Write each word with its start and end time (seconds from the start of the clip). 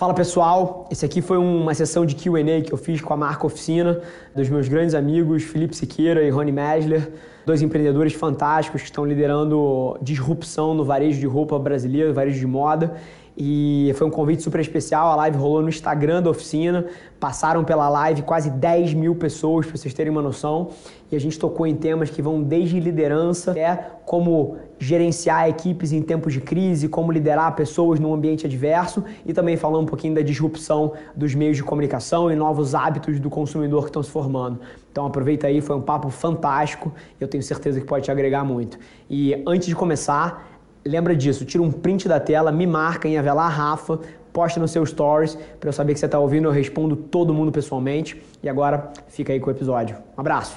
Fala 0.00 0.14
pessoal, 0.14 0.88
esse 0.90 1.04
aqui 1.04 1.20
foi 1.20 1.36
uma 1.36 1.74
sessão 1.74 2.06
de 2.06 2.14
QA 2.14 2.62
que 2.64 2.72
eu 2.72 2.78
fiz 2.78 3.02
com 3.02 3.12
a 3.12 3.16
marca 3.18 3.46
Oficina, 3.46 4.00
dos 4.34 4.48
meus 4.48 4.66
grandes 4.66 4.94
amigos 4.94 5.42
Felipe 5.42 5.76
Siqueira 5.76 6.22
e 6.22 6.30
Rony 6.30 6.50
Mesler, 6.50 7.12
dois 7.44 7.60
empreendedores 7.60 8.14
fantásticos 8.14 8.80
que 8.80 8.86
estão 8.86 9.04
liderando 9.04 9.98
disrupção 10.00 10.72
no 10.72 10.86
varejo 10.86 11.20
de 11.20 11.26
roupa 11.26 11.58
brasileiro, 11.58 12.14
varejo 12.14 12.40
de 12.40 12.46
moda. 12.46 12.96
E 13.36 13.92
foi 13.96 14.06
um 14.06 14.10
convite 14.10 14.42
super 14.42 14.60
especial. 14.60 15.08
A 15.08 15.16
live 15.16 15.38
rolou 15.38 15.62
no 15.62 15.68
Instagram 15.68 16.22
da 16.22 16.30
oficina. 16.30 16.86
Passaram 17.18 17.64
pela 17.64 17.88
live 17.88 18.22
quase 18.22 18.50
10 18.50 18.94
mil 18.94 19.14
pessoas, 19.14 19.66
para 19.66 19.76
vocês 19.76 19.94
terem 19.94 20.10
uma 20.10 20.22
noção. 20.22 20.70
E 21.10 21.16
a 21.16 21.20
gente 21.20 21.38
tocou 21.38 21.66
em 21.66 21.74
temas 21.74 22.10
que 22.10 22.22
vão 22.22 22.42
desde 22.42 22.78
liderança 22.78 23.50
até 23.50 23.90
como 24.06 24.56
gerenciar 24.78 25.48
equipes 25.48 25.92
em 25.92 26.02
tempos 26.02 26.32
de 26.32 26.40
crise, 26.40 26.88
como 26.88 27.12
liderar 27.12 27.54
pessoas 27.54 28.00
num 28.00 28.14
ambiente 28.14 28.46
adverso 28.46 29.04
e 29.26 29.32
também 29.32 29.56
falar 29.56 29.78
um 29.78 29.86
pouquinho 29.86 30.14
da 30.14 30.22
disrupção 30.22 30.94
dos 31.14 31.34
meios 31.34 31.56
de 31.56 31.62
comunicação 31.62 32.30
e 32.30 32.36
novos 32.36 32.74
hábitos 32.74 33.20
do 33.20 33.28
consumidor 33.28 33.82
que 33.82 33.90
estão 33.90 34.02
se 34.02 34.10
formando. 34.10 34.60
Então 34.90 35.06
aproveita 35.06 35.46
aí, 35.46 35.60
foi 35.60 35.76
um 35.76 35.82
papo 35.82 36.10
fantástico. 36.10 36.92
Eu 37.20 37.28
tenho 37.28 37.42
certeza 37.42 37.80
que 37.80 37.86
pode 37.86 38.04
te 38.04 38.10
agregar 38.10 38.44
muito. 38.44 38.78
E 39.08 39.42
antes 39.46 39.68
de 39.68 39.76
começar, 39.76 40.49
Lembra 40.84 41.14
disso, 41.14 41.44
tira 41.44 41.62
um 41.62 41.70
print 41.70 42.08
da 42.08 42.18
tela, 42.18 42.50
me 42.50 42.66
marca 42.66 43.06
em 43.06 43.18
Avelar 43.18 43.50
Rafa, 43.50 44.00
posta 44.32 44.58
no 44.58 44.66
seu 44.66 44.84
stories 44.86 45.36
para 45.58 45.68
eu 45.68 45.72
saber 45.72 45.92
que 45.92 46.00
você 46.00 46.06
está 46.06 46.18
ouvindo, 46.18 46.48
eu 46.48 46.52
respondo 46.52 46.96
todo 46.96 47.34
mundo 47.34 47.52
pessoalmente. 47.52 48.22
E 48.42 48.48
agora 48.48 48.90
fica 49.08 49.32
aí 49.32 49.40
com 49.40 49.48
o 49.48 49.52
episódio. 49.52 49.96
Um 50.16 50.20
abraço. 50.20 50.56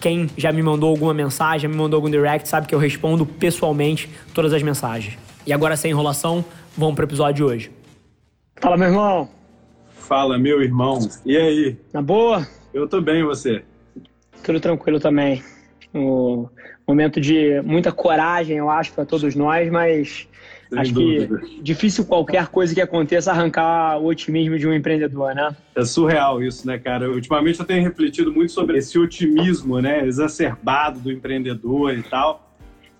Quem 0.00 0.28
já 0.36 0.52
me 0.52 0.62
mandou 0.62 0.90
alguma 0.90 1.14
mensagem, 1.14 1.60
já 1.60 1.68
me 1.68 1.76
mandou 1.76 1.98
algum 1.98 2.10
direct, 2.10 2.48
sabe 2.48 2.66
que 2.66 2.74
eu 2.74 2.78
respondo 2.78 3.24
pessoalmente 3.24 4.08
todas 4.34 4.52
as 4.52 4.62
mensagens. 4.62 5.18
E 5.46 5.52
agora, 5.52 5.76
sem 5.76 5.90
enrolação, 5.90 6.44
vamos 6.76 6.94
pro 6.94 7.04
episódio 7.04 7.34
de 7.34 7.44
hoje. 7.44 7.70
Fala, 8.60 8.76
meu 8.76 8.88
irmão. 8.88 9.28
Fala, 9.94 10.38
meu 10.38 10.62
irmão. 10.62 10.98
E 11.24 11.36
aí? 11.36 11.76
Na 11.92 12.02
boa? 12.02 12.46
Eu 12.72 12.88
tô 12.88 13.00
bem, 13.00 13.20
e 13.20 13.24
você? 13.24 13.62
Tudo 14.42 14.60
tranquilo 14.60 15.00
também. 15.00 15.42
Um 15.94 16.48
momento 16.86 17.20
de 17.20 17.60
muita 17.62 17.92
coragem, 17.92 18.56
eu 18.58 18.68
acho, 18.68 18.92
para 18.92 19.06
todos 19.06 19.34
nós, 19.34 19.70
mas 19.70 20.28
sem 20.68 20.78
Acho 20.78 20.92
dúvida. 20.92 21.38
que 21.38 21.62
difícil 21.62 22.04
qualquer 22.04 22.48
coisa 22.48 22.74
que 22.74 22.80
aconteça 22.80 23.30
arrancar 23.30 23.98
o 23.98 24.06
otimismo 24.06 24.58
de 24.58 24.66
um 24.66 24.72
empreendedor, 24.72 25.34
né? 25.34 25.54
É 25.74 25.84
surreal 25.84 26.42
isso, 26.42 26.66
né, 26.66 26.78
cara? 26.78 27.10
Ultimamente 27.10 27.60
eu 27.60 27.66
tenho 27.66 27.82
refletido 27.82 28.32
muito 28.32 28.52
sobre 28.52 28.78
esse 28.78 28.98
otimismo, 28.98 29.80
né, 29.80 30.06
exacerbado 30.06 31.00
do 31.00 31.12
empreendedor 31.12 31.96
e 31.96 32.02
tal. 32.02 32.54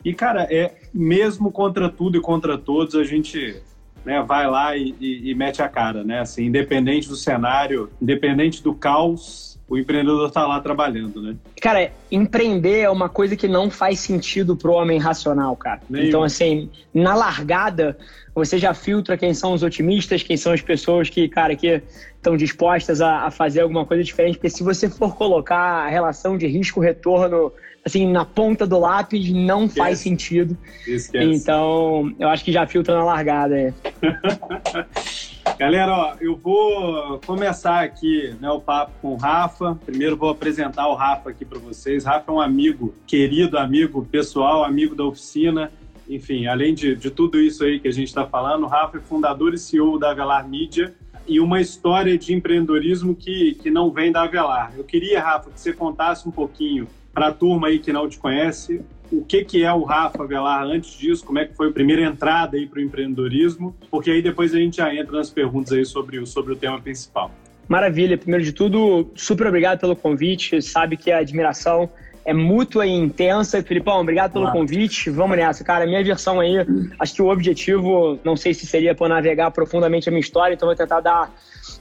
E, 0.05 0.13
cara, 0.13 0.47
é 0.51 0.75
mesmo 0.93 1.51
contra 1.51 1.89
tudo 1.89 2.19
e 2.19 2.21
contra 2.21 2.59
todos, 2.59 2.95
a 2.95 3.05
gente 3.05 3.57
né, 4.05 4.23
vai 4.23 4.47
lá 4.47 4.77
e, 4.77 4.95
e, 5.01 5.31
e 5.31 5.35
mete 5.35 5.63
a 5.63 5.69
cara, 5.69 6.05
né? 6.05 6.21
Assim, 6.21 6.45
independente 6.45 7.09
do 7.09 7.17
cenário, 7.17 7.91
independente 8.01 8.63
do 8.63 8.75
caos, 8.75 9.54
o 9.69 9.79
empreendedor 9.79 10.29
está 10.29 10.47
lá 10.47 10.61
trabalhando, 10.61 11.23
né? 11.23 11.37
Cara, 11.61 11.91
empreender 12.11 12.81
é 12.81 12.91
uma 12.91 13.09
coisa 13.09 13.35
que 13.35 13.49
não 13.49 13.71
faz 13.71 14.01
sentido 14.01 14.57
pro 14.57 14.73
homem 14.73 14.99
racional, 14.99 15.57
cara. 15.57 15.81
Nenhum. 15.89 16.07
Então, 16.07 16.23
assim, 16.23 16.69
na 16.93 17.15
largada, 17.15 17.97
você 18.35 18.59
já 18.59 18.75
filtra 18.75 19.17
quem 19.17 19.33
são 19.33 19.55
os 19.55 19.63
otimistas, 19.63 20.23
quem 20.23 20.37
são 20.37 20.53
as 20.53 20.61
pessoas 20.61 21.09
que, 21.09 21.29
cara, 21.29 21.57
que 21.57 21.83
estão 22.17 22.37
dispostas 22.37 23.01
a, 23.01 23.27
a 23.27 23.31
fazer 23.31 23.63
alguma 23.63 23.87
coisa 23.87 24.05
diferente. 24.05 24.37
Porque 24.37 24.51
se 24.51 24.63
você 24.63 24.89
for 24.89 25.17
colocar 25.17 25.57
a 25.57 25.89
relação 25.89 26.37
de 26.37 26.47
risco-retorno 26.47 27.51
assim, 27.85 28.11
na 28.11 28.25
ponta 28.25 28.67
do 28.67 28.79
lápis, 28.79 29.31
não 29.31 29.65
Esquece. 29.65 29.79
faz 29.79 29.99
sentido. 29.99 30.57
Esquece. 30.87 31.25
Então, 31.25 32.15
eu 32.19 32.29
acho 32.29 32.45
que 32.45 32.51
já 32.51 32.67
filtra 32.67 32.95
na 32.95 33.05
largada. 33.05 33.59
É. 33.59 33.75
Galera, 35.57 35.93
ó, 35.97 36.17
eu 36.21 36.37
vou 36.37 37.21
começar 37.21 37.81
aqui 37.85 38.35
né, 38.41 38.51
o 38.51 38.61
papo 38.61 38.93
com 39.01 39.13
o 39.13 39.17
Rafa. 39.17 39.79
Primeiro 39.87 40.17
vou 40.17 40.31
apresentar 40.31 40.89
o 40.89 40.95
Rafa 40.95 41.31
aqui 41.31 41.45
para 41.45 41.61
vocês. 41.61 42.05
Rafa 42.05 42.33
é 42.33 42.35
um 42.35 42.41
amigo, 42.41 42.93
querido 43.07 43.57
amigo 43.57 44.05
pessoal, 44.05 44.65
amigo 44.65 44.97
da 44.97 45.05
oficina. 45.05 45.71
Enfim, 46.09 46.47
além 46.47 46.75
de, 46.75 46.97
de 46.97 47.09
tudo 47.09 47.41
isso 47.41 47.63
aí 47.63 47.79
que 47.79 47.87
a 47.87 47.93
gente 47.93 48.09
está 48.09 48.27
falando, 48.27 48.65
o 48.65 48.67
Rafa 48.67 48.99
é 48.99 49.01
fundador 49.01 49.55
e 49.55 49.59
CEO 49.59 49.97
da 49.97 50.11
Avelar 50.11 50.47
Mídia 50.47 50.93
e 51.27 51.39
uma 51.39 51.61
história 51.61 52.19
de 52.19 52.35
empreendedorismo 52.35 53.15
que, 53.15 53.55
que 53.55 53.71
não 53.71 53.93
vem 53.93 54.11
da 54.11 54.23
Avelar. 54.23 54.73
Eu 54.77 54.83
queria, 54.83 55.23
Rafa, 55.23 55.51
que 55.51 55.61
você 55.61 55.73
contasse 55.73 56.29
um 56.29 56.33
pouquinho 56.33 56.89
para 57.13 57.29
a 57.29 57.33
turma 57.33 57.69
aí 57.69 57.79
que 57.79 57.93
não 57.93 58.09
te 58.09 58.19
conhece, 58.19 58.85
o 59.13 59.25
que, 59.25 59.45
que 59.45 59.65
é 59.65 59.73
o 59.73 59.83
Rafa 59.83 60.27
Velar 60.27 60.65
antes 60.65 60.97
disso, 60.99 61.25
como 61.25 61.39
é 61.39 61.45
que 61.45 61.55
foi 61.55 61.69
a 61.69 61.73
primeira 61.73 62.03
entrada 62.03 62.57
aí 62.57 62.67
para 62.67 62.79
o 62.79 62.83
empreendedorismo, 62.83 63.75
porque 63.91 64.11
aí 64.11 64.23
depois 64.23 64.55
a 64.55 64.59
gente 64.59 64.79
já 64.79 64.95
entra 64.95 65.17
nas 65.17 65.31
perguntas 65.31 65.73
aí 65.73 65.85
sobre 65.85 66.19
o, 66.19 66.27
sobre 66.27 66.53
o 66.53 66.57
tema 66.57 66.81
principal. 66.81 67.31
Maravilha, 67.69 68.19
primeiro 68.19 68.45
de 68.45 68.53
tudo, 68.53 69.11
super 69.15 69.47
obrigado 69.47 69.81
pelo 69.81 69.97
convite, 69.97 70.61
sabe 70.61 70.97
que 70.97 71.11
a 71.11 71.19
admiração 71.19 71.89
é 72.25 72.33
mútua 72.33 72.87
e 72.87 72.91
intensa. 72.91 73.63
Filipão, 73.63 74.01
obrigado 74.01 74.33
pelo 74.33 74.45
claro. 74.45 74.59
convite. 74.59 75.11
Vamos 75.11 75.37
nessa, 75.37 75.63
cara. 75.63 75.87
Minha 75.87 76.03
versão 76.03 76.41
aí, 76.41 76.57
acho 76.99 77.15
que 77.15 77.23
o 77.23 77.31
objetivo, 77.31 78.19
não 78.25 78.37
sei 78.37 78.55
se 78.55 78.67
seria 78.67 78.95
para 78.95 79.09
navegar 79.09 79.51
profundamente 79.51 80.09
a 80.09 80.13
minha 80.13 80.21
história, 80.21 80.55
então 80.55 80.67
vou 80.67 80.75
tentar 80.75 81.01
dar 81.01 81.31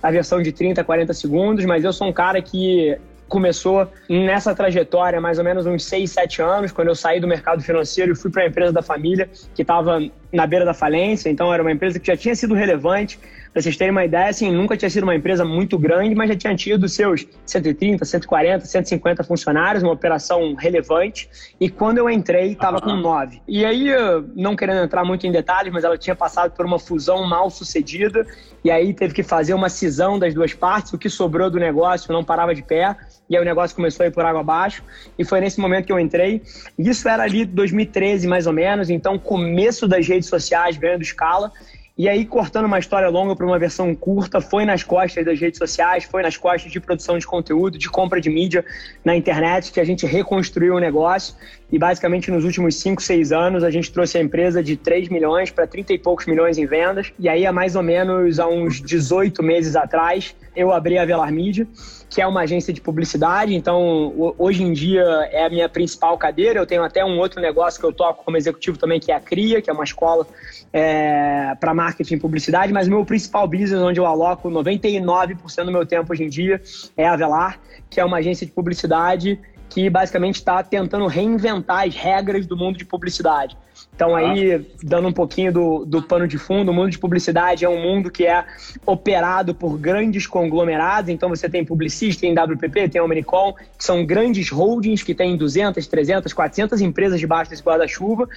a 0.01 0.11
versão 0.11 0.41
de 0.41 0.51
30, 0.51 0.83
40 0.83 1.13
segundos, 1.13 1.65
mas 1.65 1.83
eu 1.83 1.93
sou 1.93 2.07
um 2.07 2.13
cara 2.13 2.41
que 2.41 2.97
começou 3.33 3.91
nessa 4.07 4.53
trajetória 4.53 5.19
mais 5.19 5.39
ou 5.39 5.43
menos 5.43 5.65
uns 5.65 5.83
6, 5.85 6.11
7 6.11 6.39
anos, 6.43 6.71
quando 6.71 6.89
eu 6.89 6.93
saí 6.93 7.19
do 7.19 7.27
mercado 7.27 7.63
financeiro 7.63 8.11
e 8.11 8.15
fui 8.15 8.29
para 8.29 8.43
a 8.43 8.45
empresa 8.45 8.71
da 8.71 8.83
família, 8.83 9.27
que 9.55 9.63
estava 9.63 9.99
na 10.31 10.45
beira 10.45 10.63
da 10.63 10.73
falência, 10.73 11.31
então 11.31 11.51
era 11.51 11.63
uma 11.63 11.71
empresa 11.71 11.99
que 11.99 12.05
já 12.05 12.15
tinha 12.15 12.35
sido 12.35 12.53
relevante, 12.53 13.19
para 13.53 13.61
vocês 13.61 13.77
terem 13.77 13.91
uma 13.91 14.03
ideia, 14.03 14.29
assim, 14.29 14.51
nunca 14.51 14.75
tinha 14.75 14.89
sido 14.89 15.03
uma 15.03 15.15
empresa 15.15 15.45
muito 15.45 15.77
grande, 15.77 16.15
mas 16.15 16.27
já 16.27 16.35
tinha 16.35 16.55
tido 16.55 16.89
seus 16.89 17.27
130, 17.45 18.03
140, 18.03 18.65
150 18.65 19.23
funcionários, 19.23 19.83
uma 19.83 19.93
operação 19.93 20.55
relevante. 20.55 21.29
E 21.61 21.69
quando 21.69 21.99
eu 21.99 22.09
entrei, 22.09 22.53
estava 22.53 22.81
com 22.81 22.95
nove. 22.95 23.43
E 23.47 23.63
aí, 23.63 23.89
não 24.35 24.55
querendo 24.55 24.83
entrar 24.83 25.05
muito 25.05 25.27
em 25.27 25.31
detalhes, 25.31 25.71
mas 25.71 25.83
ela 25.83 25.97
tinha 25.99 26.15
passado 26.15 26.51
por 26.51 26.65
uma 26.65 26.79
fusão 26.79 27.23
mal 27.27 27.51
sucedida, 27.51 28.25
e 28.63 28.71
aí 28.71 28.91
teve 28.91 29.13
que 29.13 29.21
fazer 29.21 29.53
uma 29.53 29.69
cisão 29.69 30.17
das 30.17 30.33
duas 30.33 30.53
partes. 30.53 30.91
O 30.91 30.97
que 30.97 31.09
sobrou 31.09 31.51
do 31.51 31.59
negócio 31.59 32.11
não 32.11 32.23
parava 32.23 32.55
de 32.55 32.63
pé, 32.63 32.95
e 33.29 33.37
aí 33.37 33.41
o 33.41 33.45
negócio 33.45 33.75
começou 33.75 34.03
a 34.03 34.07
ir 34.07 34.11
por 34.11 34.25
água 34.25 34.41
abaixo. 34.41 34.83
E 35.17 35.23
foi 35.23 35.39
nesse 35.39 35.59
momento 35.59 35.85
que 35.85 35.93
eu 35.93 35.99
entrei. 35.99 36.41
Isso 36.77 37.07
era 37.07 37.21
ali 37.21 37.45
2013, 37.45 38.27
mais 38.27 38.47
ou 38.47 38.53
menos, 38.53 38.89
então 38.89 39.19
começo 39.19 39.87
das 39.87 40.07
redes 40.07 40.27
sociais 40.27 40.75
ganhando 40.75 41.03
escala. 41.03 41.51
E 41.95 42.09
aí, 42.09 42.25
cortando 42.25 42.65
uma 42.65 42.79
história 42.79 43.07
longa 43.07 43.35
para 43.35 43.45
uma 43.45 43.59
versão 43.59 43.93
curta, 43.93 44.41
foi 44.41 44.65
nas 44.65 44.81
costas 44.81 45.23
das 45.23 45.39
redes 45.39 45.59
sociais, 45.59 46.03
foi 46.03 46.23
nas 46.23 46.35
costas 46.35 46.71
de 46.71 46.79
produção 46.79 47.19
de 47.19 47.27
conteúdo, 47.27 47.77
de 47.77 47.87
compra 47.87 48.19
de 48.19 48.31
mídia 48.31 48.65
na 49.05 49.15
internet, 49.15 49.71
que 49.71 49.79
a 49.79 49.83
gente 49.83 50.03
reconstruiu 50.07 50.73
o 50.73 50.79
negócio. 50.79 51.35
E 51.71 51.77
basicamente, 51.77 52.31
nos 52.31 52.45
últimos 52.45 52.79
5, 52.79 52.99
6 52.99 53.31
anos, 53.31 53.63
a 53.63 53.69
gente 53.69 53.91
trouxe 53.91 54.17
a 54.17 54.21
empresa 54.21 54.63
de 54.63 54.75
3 54.75 55.09
milhões 55.09 55.51
para 55.51 55.67
30 55.67 55.93
e 55.93 55.99
poucos 55.99 56.25
milhões 56.25 56.57
em 56.57 56.65
vendas. 56.65 57.13
E 57.19 57.29
aí, 57.29 57.45
há 57.45 57.51
mais 57.51 57.75
ou 57.75 57.83
menos 57.83 58.39
há 58.39 58.47
uns 58.47 58.81
18 58.81 59.43
meses 59.43 59.75
atrás, 59.75 60.35
eu 60.55 60.71
abri 60.71 60.97
a 60.97 61.05
Velar 61.05 61.31
Mídia 61.31 61.67
que 62.13 62.21
é 62.21 62.27
uma 62.27 62.41
agência 62.41 62.71
de 62.71 62.79
publicidade. 62.79 63.55
Então, 63.55 64.13
hoje 64.37 64.61
em 64.61 64.71
dia 64.71 65.01
é 65.31 65.45
a 65.45 65.49
minha 65.49 65.67
principal 65.67 66.15
cadeira. 66.15 66.59
Eu 66.59 66.65
tenho 66.65 66.83
até 66.83 67.03
um 67.03 67.17
outro 67.17 67.41
negócio 67.41 67.79
que 67.79 67.85
eu 67.87 67.91
toco 67.91 68.23
como 68.23 68.37
executivo 68.37 68.77
também, 68.77 68.99
que 68.99 69.11
é 69.11 69.15
a 69.15 69.19
CRIA, 69.19 69.63
que 69.63 69.69
é 69.69 69.73
uma 69.73 69.83
escola 69.83 70.27
é, 70.71 71.55
para 71.59 71.73
marketing 71.73 72.13
e 72.13 72.19
publicidade. 72.19 72.71
Mas 72.71 72.87
o 72.87 72.91
meu 72.91 73.03
principal 73.03 73.47
business, 73.47 73.81
onde 73.81 73.99
eu 73.99 74.05
aloco 74.05 74.47
99% 74.47 75.65
do 75.65 75.71
meu 75.71 75.87
tempo 75.87 76.13
hoje 76.13 76.23
em 76.23 76.29
dia, 76.29 76.61
é 76.95 77.07
a 77.07 77.15
Velar, 77.15 77.59
que 77.89 77.99
é 77.99 78.05
uma 78.05 78.17
agência 78.17 78.45
de 78.45 78.51
publicidade 78.51 79.39
que 79.73 79.89
basicamente 79.89 80.35
está 80.35 80.61
tentando 80.61 81.07
reinventar 81.07 81.87
as 81.87 81.95
regras 81.95 82.45
do 82.45 82.55
mundo 82.55 82.77
de 82.77 82.85
publicidade. 82.85 83.57
Então, 83.95 84.15
aí, 84.15 84.65
dando 84.81 85.07
um 85.07 85.13
pouquinho 85.13 85.53
do, 85.53 85.85
do 85.85 86.01
pano 86.01 86.27
de 86.27 86.37
fundo, 86.37 86.71
o 86.71 86.73
mundo 86.73 86.89
de 86.89 86.97
publicidade 86.97 87.63
é 87.63 87.69
um 87.69 87.79
mundo 87.79 88.09
que 88.09 88.25
é 88.25 88.43
operado 88.85 89.53
por 89.53 89.77
grandes 89.77 90.25
conglomerados. 90.25 91.09
Então, 91.09 91.29
você 91.29 91.47
tem 91.47 91.63
Publicis, 91.63 92.17
tem 92.17 92.33
WPP, 92.33 92.89
tem 92.89 93.01
Omnicom, 93.01 93.53
que 93.53 93.83
são 93.83 94.03
grandes 94.05 94.49
holdings 94.49 95.03
que 95.03 95.13
têm 95.13 95.37
200, 95.37 95.85
300, 95.85 96.33
400 96.33 96.81
empresas 96.81 97.19
debaixo 97.19 97.51
desse 97.51 97.63
guarda-chuva. 97.63 98.27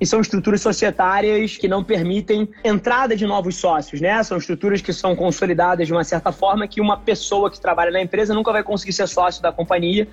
E 0.00 0.06
são 0.06 0.20
estruturas 0.20 0.62
societárias 0.62 1.56
que 1.56 1.68
não 1.68 1.84
permitem 1.84 2.48
entrada 2.64 3.14
de 3.14 3.26
novos 3.26 3.56
sócios, 3.56 4.00
né? 4.00 4.22
São 4.22 4.38
estruturas 4.38 4.80
que 4.80 4.92
são 4.92 5.14
consolidadas 5.14 5.86
de 5.86 5.92
uma 5.92 6.04
certa 6.04 6.32
forma 6.32 6.66
que 6.66 6.80
uma 6.80 6.96
pessoa 6.96 7.50
que 7.50 7.60
trabalha 7.60 7.90
na 7.90 8.00
empresa 8.00 8.34
nunca 8.34 8.50
vai 8.50 8.62
conseguir 8.62 8.92
ser 8.92 9.06
sócio 9.06 9.42
da 9.42 9.52
companhia. 9.52 10.08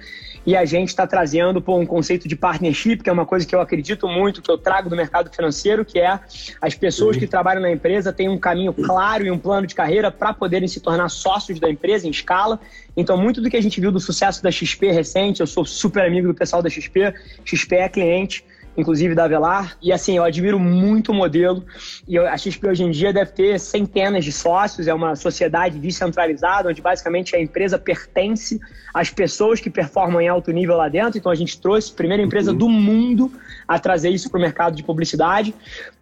E 0.45 0.55
a 0.55 0.65
gente 0.69 0.89
está 0.89 1.05
trazendo 1.05 1.61
por 1.61 1.77
um 1.77 1.85
conceito 1.85 2.27
de 2.27 2.35
partnership, 2.35 2.97
que 2.97 3.09
é 3.09 3.13
uma 3.13 3.25
coisa 3.25 3.45
que 3.45 3.53
eu 3.53 3.59
acredito 3.59 4.07
muito, 4.07 4.41
que 4.41 4.49
eu 4.49 4.57
trago 4.57 4.89
do 4.89 4.95
mercado 4.95 5.29
financeiro, 5.35 5.83
que 5.83 5.99
é 5.99 6.19
as 6.61 6.75
pessoas 6.75 7.17
que 7.17 7.27
trabalham 7.27 7.61
na 7.61 7.71
empresa 7.71 8.13
têm 8.13 8.29
um 8.29 8.37
caminho 8.37 8.73
claro 8.73 9.25
e 9.25 9.31
um 9.31 9.37
plano 9.37 9.67
de 9.67 9.75
carreira 9.75 10.11
para 10.11 10.33
poderem 10.33 10.67
se 10.67 10.79
tornar 10.79 11.09
sócios 11.09 11.59
da 11.59 11.69
empresa 11.69 12.07
em 12.07 12.11
escala. 12.11 12.59
Então, 12.95 13.17
muito 13.17 13.41
do 13.41 13.49
que 13.49 13.57
a 13.57 13.61
gente 13.61 13.81
viu 13.81 13.91
do 13.91 13.99
sucesso 13.99 14.41
da 14.41 14.51
XP 14.51 14.91
recente, 14.91 15.41
eu 15.41 15.47
sou 15.47 15.65
super 15.65 16.05
amigo 16.05 16.27
do 16.27 16.33
pessoal 16.33 16.61
da 16.61 16.69
XP, 16.69 17.13
XP 17.43 17.75
é 17.75 17.89
cliente 17.89 18.45
inclusive 18.77 19.13
da 19.15 19.25
Avelar. 19.25 19.77
E 19.81 19.91
assim, 19.91 20.17
eu 20.17 20.23
admiro 20.23 20.59
muito 20.59 21.11
o 21.11 21.15
modelo. 21.15 21.65
E 22.07 22.17
a 22.17 22.37
XP 22.37 22.67
hoje 22.67 22.83
em 22.83 22.91
dia 22.91 23.11
deve 23.11 23.31
ter 23.31 23.59
centenas 23.59 24.23
de 24.23 24.31
sócios, 24.31 24.87
é 24.87 24.93
uma 24.93 25.15
sociedade 25.15 25.77
descentralizada, 25.77 26.69
onde 26.69 26.81
basicamente 26.81 27.35
a 27.35 27.41
empresa 27.41 27.77
pertence 27.77 28.59
às 28.93 29.09
pessoas 29.09 29.59
que 29.59 29.69
performam 29.69 30.21
em 30.21 30.27
alto 30.27 30.51
nível 30.51 30.77
lá 30.77 30.87
dentro. 30.87 31.17
Então 31.17 31.31
a 31.31 31.35
gente 31.35 31.59
trouxe 31.59 31.91
a 31.91 31.95
primeira 31.95 32.23
empresa 32.23 32.51
uhum. 32.51 32.57
do 32.57 32.69
mundo 32.69 33.31
a 33.67 33.77
trazer 33.79 34.09
isso 34.09 34.29
para 34.29 34.37
o 34.37 34.41
mercado 34.41 34.75
de 34.75 34.83
publicidade. 34.83 35.53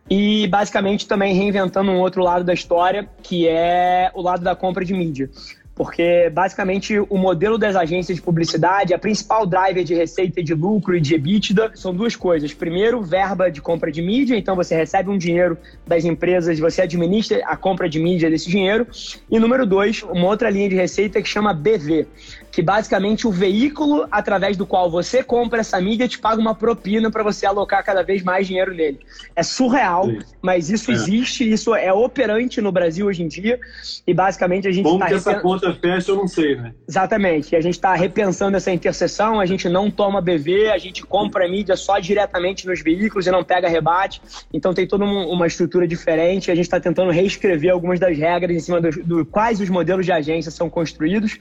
E 0.10 0.48
basicamente 0.48 1.06
também 1.06 1.36
reinventando 1.36 1.92
um 1.92 2.00
outro 2.00 2.24
lado 2.24 2.46
da 2.46 2.54
história, 2.54 3.10
que 3.22 3.46
é 3.48 4.10
o 4.14 4.22
lado 4.22 4.42
da 4.42 4.56
compra 4.56 4.86
de 4.86 4.94
mídia 4.94 5.30
porque 5.78 6.32
basicamente 6.32 7.00
o 7.00 7.18
modelo 7.18 7.56
das 7.56 7.76
agências 7.76 8.16
de 8.16 8.22
publicidade, 8.22 8.96
a 8.96 9.00
principal 9.00 9.46
driver 9.46 9.84
de 9.84 9.94
receita 9.94 10.42
de 10.42 10.56
lucro 10.56 10.98
e 10.98 11.00
de 11.00 11.14
EBITDA 11.14 11.72
são 11.76 11.94
duas 11.94 12.16
coisas. 12.16 12.52
Primeiro, 12.52 13.04
verba 13.04 13.52
de 13.52 13.62
compra 13.62 13.92
de 13.92 14.02
mídia, 14.02 14.36
então 14.36 14.56
você 14.56 14.76
recebe 14.76 15.12
um 15.12 15.18
dinheiro 15.20 15.56
das 15.86 16.04
empresas, 16.04 16.58
você 16.58 16.82
administra 16.82 17.44
a 17.46 17.56
compra 17.56 17.88
de 17.88 18.00
mídia 18.00 18.28
desse 18.28 18.50
dinheiro. 18.50 18.88
E 19.30 19.40
número 19.40 19.68
dois, 19.68 20.02
uma 20.02 20.26
outra 20.26 20.50
linha 20.50 20.68
de 20.68 20.76
receita 20.76 21.22
que 21.22 21.30
chama 21.30 21.54
BV, 21.54 22.08
que 22.52 22.62
basicamente 22.62 23.28
o 23.28 23.32
veículo 23.32 24.08
através 24.10 24.58
do 24.58 24.66
qual 24.66 24.90
você 24.90 25.24
compra 25.24 25.60
essa 25.60 25.80
mídia 25.80 26.08
te 26.08 26.18
paga 26.18 26.42
uma 26.42 26.56
propina 26.56 27.12
para 27.12 27.24
você 27.24 27.46
alocar 27.46 27.84
cada 27.84 28.04
vez 28.04 28.24
mais 28.24 28.48
dinheiro 28.48 28.74
nele. 28.74 29.00
É 29.36 29.44
surreal, 29.44 30.06
Sim. 30.06 30.20
mas 30.42 30.70
isso 30.70 30.90
é. 30.92 30.94
existe, 30.94 31.50
isso 31.50 31.76
é 31.76 31.94
operante 31.94 32.60
no 32.62 32.72
Brasil 32.72 33.06
hoje 33.06 33.24
em 33.24 33.28
dia 33.28 33.60
e 34.06 34.14
basicamente 34.14 34.68
a 34.68 34.72
gente 34.72 34.86
está... 34.86 34.90
Como 34.90 35.00
tá 35.00 35.08
que 35.08 35.14
essa 35.14 35.36
conta 35.40 35.74
fecha, 35.74 36.12
eu 36.12 36.16
não 36.16 36.28
sei, 36.28 36.56
né? 36.56 36.74
Exatamente, 36.88 37.54
e 37.54 37.56
a 37.56 37.62
gente 37.62 37.76
está 37.76 37.94
repensando 37.94 38.58
essa 38.58 38.72
interseção, 38.72 39.40
a 39.40 39.46
gente 39.46 39.70
não 39.70 39.92
toma 39.92 40.22
BV, 40.22 40.72
a 40.72 40.78
gente 40.78 41.04
compra 41.06 41.48
mídia 41.48 41.76
só 41.76 42.00
diretamente 42.00 42.66
nos 42.66 42.82
veículos 42.82 43.28
e 43.28 43.32
não 43.32 43.44
pega 43.44 43.68
rebate, 43.68 44.22
então 44.54 44.74
tem 44.74 44.88
toda 44.88 45.06
uma 45.06 45.46
estrutura 45.46 45.88
diferente, 45.88 46.50
a 46.50 46.56
gente 46.56 46.66
está 46.66 46.80
tentando 46.80 47.12
reescrever 47.12 47.72
algumas 47.72 48.00
das 48.00 48.18
regras 48.18 48.56
em 48.56 48.60
cima 48.60 48.82
do, 48.82 48.90
do 49.04 49.26
quais 49.26 49.60
os 49.60 49.70
modelos 49.70 50.06
de 50.06 50.12
agência 50.12 50.52
são 50.52 50.70
construídos 50.70 51.38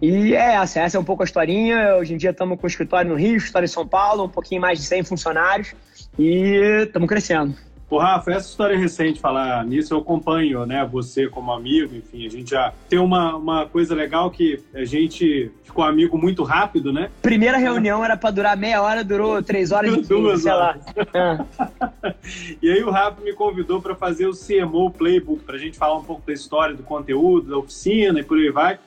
e 0.00 0.34
é 0.34 0.45
essa, 0.54 0.80
essa 0.80 0.96
é 0.96 1.00
um 1.00 1.04
pouco 1.04 1.22
a 1.22 1.24
historinha. 1.24 1.96
Hoje 1.96 2.14
em 2.14 2.16
dia 2.16 2.30
estamos 2.30 2.60
com 2.60 2.66
escritório 2.66 3.10
no 3.10 3.16
Rio, 3.16 3.36
escritório 3.36 3.66
em 3.66 3.68
São 3.68 3.86
Paulo, 3.86 4.24
um 4.24 4.28
pouquinho 4.28 4.60
mais 4.60 4.78
de 4.78 4.84
100 4.84 5.04
funcionários 5.04 5.74
e 6.18 6.84
estamos 6.86 7.08
crescendo. 7.08 7.54
Ô, 7.88 7.98
Rafa, 7.98 8.32
essa 8.32 8.48
história 8.48 8.76
recente, 8.76 9.20
falar 9.20 9.64
nisso, 9.64 9.94
eu 9.94 9.98
acompanho, 9.98 10.66
né, 10.66 10.84
você 10.84 11.28
como 11.28 11.52
amigo, 11.52 11.94
enfim, 11.94 12.26
a 12.26 12.28
gente 12.28 12.50
já 12.50 12.72
tem 12.88 12.98
uma, 12.98 13.36
uma 13.36 13.66
coisa 13.66 13.94
legal 13.94 14.28
que 14.28 14.60
a 14.74 14.84
gente 14.84 15.52
ficou 15.62 15.84
amigo 15.84 16.18
muito 16.18 16.42
rápido, 16.42 16.92
né? 16.92 17.10
Primeira 17.22 17.58
reunião 17.58 18.04
era 18.04 18.16
para 18.16 18.32
durar 18.32 18.56
meia 18.56 18.82
hora, 18.82 19.04
durou 19.04 19.40
três 19.40 19.70
horas 19.70 19.94
e 19.94 20.00
duas, 20.00 20.42
sei 20.42 20.52
lá. 20.52 20.76
É. 21.14 22.14
e 22.60 22.68
aí 22.68 22.82
o 22.82 22.90
Rafa 22.90 23.20
me 23.22 23.32
convidou 23.32 23.80
para 23.80 23.94
fazer 23.94 24.26
o 24.26 24.32
CMO 24.32 24.90
Playbook, 24.90 25.44
para 25.44 25.54
a 25.54 25.58
gente 25.58 25.78
falar 25.78 25.96
um 25.96 26.04
pouco 26.04 26.26
da 26.26 26.32
história, 26.32 26.74
do 26.74 26.82
conteúdo, 26.82 27.50
da 27.50 27.58
oficina 27.58 28.18
e 28.18 28.24
por 28.24 28.36
aí 28.36 28.50
vai. 28.50 28.80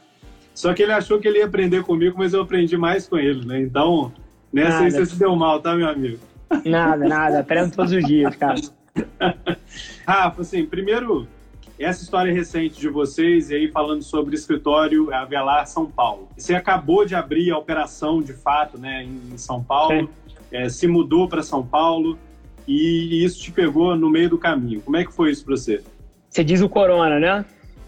Só 0.59 0.73
que 0.73 0.83
ele 0.83 0.91
achou 0.91 1.21
que 1.21 1.25
ele 1.25 1.37
ia 1.37 1.45
aprender 1.45 1.83
comigo, 1.83 2.17
mas 2.17 2.33
eu 2.33 2.41
aprendi 2.41 2.75
mais 2.75 3.07
com 3.07 3.17
ele, 3.17 3.45
né? 3.45 3.61
Então, 3.61 4.11
nessa 4.51 4.79
aí 4.79 4.91
você 4.91 5.05
se 5.05 5.15
deu 5.15 5.33
mal, 5.33 5.61
tá, 5.61 5.73
meu 5.73 5.87
amigo? 5.87 6.19
Nada, 6.65 7.07
nada. 7.07 7.39
Aprendo 7.39 7.73
todos 7.73 7.93
os 7.93 8.03
dias, 8.03 8.35
cara. 8.35 8.59
Rafa, 10.05 10.41
assim, 10.41 10.65
primeiro, 10.65 11.25
essa 11.79 12.03
história 12.03 12.33
recente 12.33 12.77
de 12.77 12.89
vocês, 12.89 13.49
e 13.49 13.55
aí 13.55 13.71
falando 13.71 14.03
sobre 14.03 14.35
escritório 14.35 15.13
Avelar 15.13 15.65
São 15.65 15.85
Paulo. 15.85 16.27
Você 16.35 16.53
acabou 16.53 17.05
de 17.05 17.15
abrir 17.15 17.51
a 17.51 17.57
operação, 17.57 18.21
de 18.21 18.33
fato, 18.33 18.77
né, 18.77 19.05
em 19.05 19.37
São 19.37 19.63
Paulo, 19.63 20.09
é, 20.51 20.67
se 20.67 20.87
mudou 20.87 21.29
para 21.29 21.41
São 21.41 21.65
Paulo, 21.65 22.19
e 22.67 23.23
isso 23.23 23.41
te 23.41 23.53
pegou 23.53 23.95
no 23.95 24.09
meio 24.09 24.29
do 24.29 24.37
caminho. 24.37 24.81
Como 24.81 24.97
é 24.97 25.05
que 25.05 25.13
foi 25.13 25.31
isso 25.31 25.45
para 25.45 25.55
você? 25.55 25.81
Você 26.29 26.43
diz 26.43 26.59
o 26.59 26.67
corona, 26.67 27.17
né? 27.17 27.45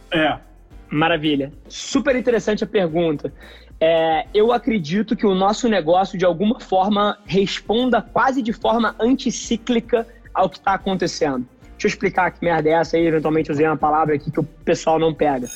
É. 0.10 0.50
Maravilha. 0.92 1.54
Super 1.70 2.16
interessante 2.16 2.64
a 2.64 2.68
pergunta. 2.68 3.34
É, 3.80 4.28
eu 4.34 4.52
acredito 4.52 5.16
que 5.16 5.26
o 5.26 5.34
nosso 5.34 5.68
negócio, 5.68 6.18
de 6.18 6.26
alguma 6.26 6.60
forma, 6.60 7.18
responda 7.26 8.02
quase 8.02 8.42
de 8.42 8.54
forma 8.54 8.96
anticíclica 9.00 10.06
ao 10.34 10.50
que 10.50 10.58
está 10.58 10.74
acontecendo. 10.74 11.48
Deixa 11.72 11.88
eu 11.88 11.90
explicar 11.90 12.30
que 12.30 12.46
merda 12.46 12.70
é 12.70 12.74
essa 12.74 12.96
aí, 12.96 13.08
eventualmente 13.08 13.52
usei 13.52 13.66
uma 13.66 13.76
palavra 13.76 14.14
aqui 14.14 14.30
que 14.30 14.40
o 14.40 14.44
pessoal 14.44 15.00
não 15.00 15.12
pega. 15.12 15.48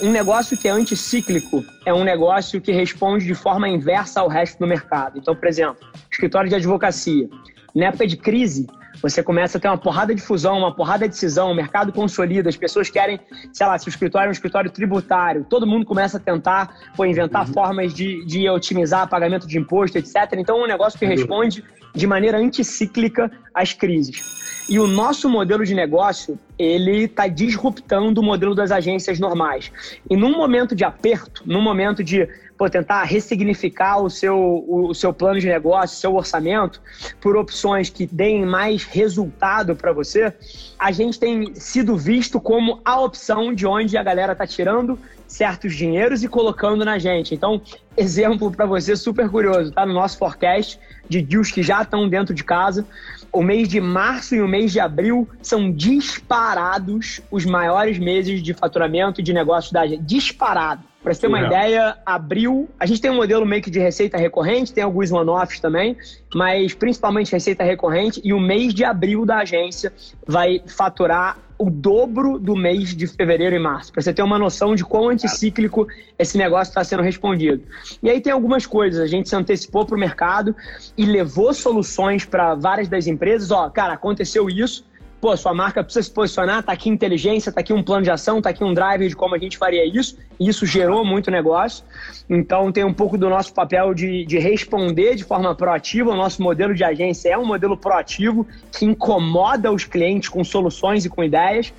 Um 0.00 0.12
negócio 0.12 0.56
que 0.56 0.68
é 0.68 0.70
anticíclico 0.70 1.64
é 1.84 1.92
um 1.92 2.04
negócio 2.04 2.60
que 2.60 2.70
responde 2.70 3.26
de 3.26 3.34
forma 3.34 3.68
inversa 3.68 4.20
ao 4.20 4.28
resto 4.28 4.60
do 4.60 4.68
mercado. 4.68 5.18
Então, 5.18 5.34
por 5.34 5.48
exemplo, 5.48 5.84
escritório 6.08 6.48
de 6.48 6.54
advocacia. 6.54 7.28
Na 7.74 7.86
época 7.86 8.06
de 8.06 8.16
crise, 8.16 8.68
você 9.02 9.22
começa 9.22 9.58
a 9.58 9.60
ter 9.60 9.68
uma 9.68 9.78
porrada 9.78 10.14
de 10.14 10.20
fusão, 10.20 10.58
uma 10.58 10.74
porrada 10.74 11.08
de 11.08 11.16
cisão, 11.16 11.50
o 11.50 11.54
mercado 11.54 11.92
consolida, 11.92 12.48
as 12.48 12.56
pessoas 12.56 12.90
querem, 12.90 13.20
sei 13.52 13.66
lá, 13.66 13.78
se 13.78 13.86
o 13.86 13.90
escritório 13.90 14.26
é 14.26 14.28
um 14.28 14.32
escritório 14.32 14.70
tributário, 14.70 15.44
todo 15.44 15.66
mundo 15.66 15.84
começa 15.84 16.16
a 16.16 16.20
tentar 16.20 16.74
pô, 16.96 17.04
inventar 17.04 17.46
uhum. 17.46 17.52
formas 17.52 17.92
de, 17.92 18.24
de 18.24 18.48
otimizar 18.48 19.08
pagamento 19.08 19.46
de 19.46 19.58
imposto, 19.58 19.98
etc. 19.98 20.14
Então, 20.36 20.60
é 20.60 20.64
um 20.64 20.68
negócio 20.68 20.98
que 20.98 21.06
responde 21.06 21.64
de 21.94 22.06
maneira 22.06 22.38
anticíclica 22.38 23.30
às 23.54 23.72
crises. 23.72 24.44
E 24.68 24.78
o 24.78 24.86
nosso 24.86 25.28
modelo 25.28 25.64
de 25.64 25.74
negócio, 25.74 26.38
ele 26.58 27.04
está 27.04 27.28
disruptando 27.28 28.20
o 28.20 28.24
modelo 28.24 28.54
das 28.54 28.70
agências 28.70 29.20
normais. 29.20 29.70
E 30.08 30.16
num 30.16 30.32
momento 30.32 30.74
de 30.74 30.84
aperto, 30.84 31.42
num 31.44 31.60
momento 31.60 32.02
de 32.02 32.26
pô, 32.56 32.70
tentar 32.70 33.02
ressignificar 33.04 33.98
o 33.98 34.08
seu, 34.08 34.64
o, 34.68 34.94
seu 34.94 35.12
plano 35.12 35.40
de 35.40 35.46
negócio, 35.46 35.96
seu 35.96 36.14
orçamento, 36.14 36.80
por 37.20 37.36
opções 37.36 37.90
que 37.90 38.06
deem 38.06 38.46
mais 38.46 38.84
resultado 38.84 39.74
para 39.74 39.92
você, 39.92 40.32
a 40.78 40.92
gente 40.92 41.18
tem 41.18 41.54
sido 41.54 41.96
visto 41.96 42.40
como 42.40 42.80
a 42.84 43.00
opção 43.00 43.52
de 43.52 43.66
onde 43.66 43.96
a 43.96 44.02
galera 44.02 44.32
está 44.32 44.46
tirando 44.46 44.98
certos 45.26 45.74
dinheiros 45.74 46.22
e 46.22 46.28
colocando 46.28 46.84
na 46.84 46.98
gente. 46.98 47.34
Então, 47.34 47.60
exemplo 47.96 48.50
para 48.50 48.66
você 48.66 48.94
super 48.94 49.28
curioso, 49.28 49.72
tá 49.72 49.84
no 49.84 49.92
nosso 49.92 50.18
forecast 50.18 50.78
de 51.08 51.20
deals 51.20 51.50
que 51.50 51.62
já 51.62 51.82
estão 51.82 52.08
dentro 52.08 52.34
de 52.34 52.44
casa. 52.44 52.86
O 53.32 53.42
mês 53.42 53.68
de 53.68 53.80
março 53.80 54.36
e 54.36 54.40
o 54.40 54.46
mês 54.46 54.70
de 54.70 54.78
abril 54.78 55.28
são 55.42 55.72
disparados 55.72 57.20
os 57.30 57.44
maiores 57.44 57.98
meses 57.98 58.42
de 58.42 58.54
faturamento 58.54 59.20
de 59.20 59.32
negócio 59.32 59.72
da 59.72 59.86
gente. 59.86 60.02
Disparado. 60.02 60.93
Para 61.04 61.12
você 61.12 61.20
ter 61.20 61.26
uma 61.26 61.42
ideia, 61.42 61.98
abril. 62.06 62.66
A 62.80 62.86
gente 62.86 62.98
tem 62.98 63.10
um 63.10 63.16
modelo 63.16 63.44
meio 63.44 63.62
que 63.62 63.70
de 63.70 63.78
receita 63.78 64.16
recorrente, 64.16 64.72
tem 64.72 64.82
alguns 64.82 65.12
one-offs 65.12 65.60
também, 65.60 65.98
mas 66.34 66.72
principalmente 66.72 67.30
receita 67.30 67.62
recorrente. 67.62 68.22
E 68.24 68.32
o 68.32 68.40
mês 68.40 68.72
de 68.72 68.84
abril 68.84 69.26
da 69.26 69.40
agência 69.40 69.92
vai 70.26 70.62
faturar 70.66 71.36
o 71.58 71.70
dobro 71.70 72.38
do 72.38 72.56
mês 72.56 72.96
de 72.96 73.06
fevereiro 73.06 73.54
e 73.54 73.58
março, 73.58 73.92
para 73.92 74.00
você 74.00 74.14
ter 74.14 74.22
uma 74.22 74.38
noção 74.38 74.74
de 74.74 74.82
quão 74.82 75.10
anticíclico 75.10 75.86
esse 76.18 76.38
negócio 76.38 76.70
está 76.70 76.82
sendo 76.82 77.02
respondido. 77.02 77.62
E 78.02 78.08
aí 78.08 78.20
tem 78.20 78.32
algumas 78.32 78.64
coisas, 78.64 78.98
a 78.98 79.06
gente 79.06 79.28
se 79.28 79.36
antecipou 79.36 79.84
para 79.84 79.94
o 79.94 80.00
mercado 80.00 80.56
e 80.96 81.04
levou 81.04 81.52
soluções 81.52 82.24
para 82.24 82.54
várias 82.54 82.88
das 82.88 83.06
empresas. 83.06 83.50
Ó, 83.50 83.68
cara, 83.68 83.92
aconteceu 83.92 84.48
isso, 84.48 84.84
pô, 85.24 85.34
sua 85.38 85.54
marca 85.54 85.82
precisa 85.82 86.02
se 86.02 86.10
posicionar, 86.10 86.62
tá 86.62 86.72
aqui 86.72 86.90
inteligência, 86.90 87.50
tá 87.50 87.60
aqui 87.60 87.72
um 87.72 87.82
plano 87.82 88.02
de 88.02 88.10
ação, 88.10 88.42
tá 88.42 88.50
aqui 88.50 88.62
um 88.62 88.74
driver 88.74 89.08
de 89.08 89.16
como 89.16 89.34
a 89.34 89.38
gente 89.38 89.56
faria 89.56 89.82
isso, 89.82 90.18
e 90.38 90.50
isso 90.50 90.66
gerou 90.66 91.02
muito 91.02 91.30
negócio. 91.30 91.82
Então 92.28 92.70
tem 92.70 92.84
um 92.84 92.92
pouco 92.92 93.16
do 93.16 93.30
nosso 93.30 93.54
papel 93.54 93.94
de, 93.94 94.26
de 94.26 94.38
responder 94.38 95.14
de 95.14 95.24
forma 95.24 95.54
proativa. 95.54 96.10
O 96.10 96.14
nosso 96.14 96.42
modelo 96.42 96.74
de 96.74 96.84
agência 96.84 97.30
é 97.30 97.38
um 97.38 97.46
modelo 97.46 97.74
proativo 97.74 98.46
que 98.70 98.84
incomoda 98.84 99.72
os 99.72 99.86
clientes 99.86 100.28
com 100.28 100.44
soluções 100.44 101.06
e 101.06 101.08
com 101.08 101.24
ideias, 101.24 101.72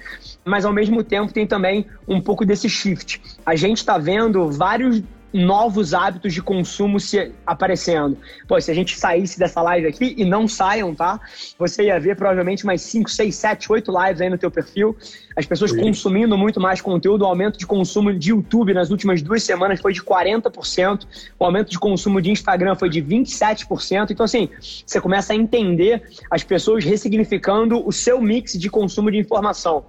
mas 0.44 0.66
ao 0.66 0.74
mesmo 0.74 1.04
tempo 1.04 1.32
tem 1.32 1.46
também 1.46 1.86
um 2.08 2.20
pouco 2.20 2.48
desse 2.48 2.68
shift. 2.68 3.22
A 3.46 3.56
gente 3.56 3.78
está 3.78 4.00
vendo 4.00 4.50
vários 4.50 5.04
novos 5.36 5.94
hábitos 5.94 6.34
de 6.34 6.42
consumo 6.42 6.98
se 6.98 7.32
aparecendo. 7.46 8.18
Pô, 8.48 8.60
se 8.60 8.72
a 8.72 8.74
gente 8.74 8.98
saísse 8.98 9.38
dessa 9.38 9.62
live 9.62 9.86
aqui, 9.88 10.16
e 10.18 10.24
não 10.24 10.48
saiam, 10.48 10.96
tá? 10.96 11.20
Você 11.60 11.84
ia 11.84 12.00
ver 12.00 12.16
provavelmente 12.16 12.66
mais 12.66 12.82
5, 12.82 13.10
6, 13.10 13.36
7, 13.36 13.72
8 13.72 13.92
lives 13.92 14.22
aí 14.22 14.30
no 14.30 14.38
teu 14.38 14.50
perfil. 14.50 14.96
As 15.36 15.46
pessoas 15.46 15.72
Sim. 15.72 15.82
consumindo 15.82 16.38
muito 16.38 16.62
mais 16.62 16.80
conteúdo. 16.80 17.24
O 17.24 17.26
aumento 17.26 17.60
de 17.60 17.68
consumo 17.68 18.14
de 18.14 18.30
YouTube 18.30 18.74
nas 18.74 18.90
últimas 18.90 19.22
duas 19.22 19.44
semanas 19.44 19.82
foi 19.82 19.92
de 19.92 20.02
40%. 20.02 21.06
O 21.38 21.44
aumento 21.44 21.70
de 21.70 21.78
consumo 21.78 22.22
de 22.22 22.32
Instagram 22.32 22.76
foi 22.76 22.90
de 22.90 23.02
27%. 23.02 24.12
Então, 24.12 24.24
assim, 24.24 24.48
você 24.86 25.02
começa 25.02 25.34
a 25.34 25.36
entender 25.36 26.02
as 26.32 26.44
pessoas 26.44 26.86
ressignificando 26.86 27.86
o 27.86 27.92
seu 27.92 28.22
mix 28.22 28.54
de 28.54 28.70
consumo 28.70 29.12
de 29.12 29.18
informação. 29.18 29.84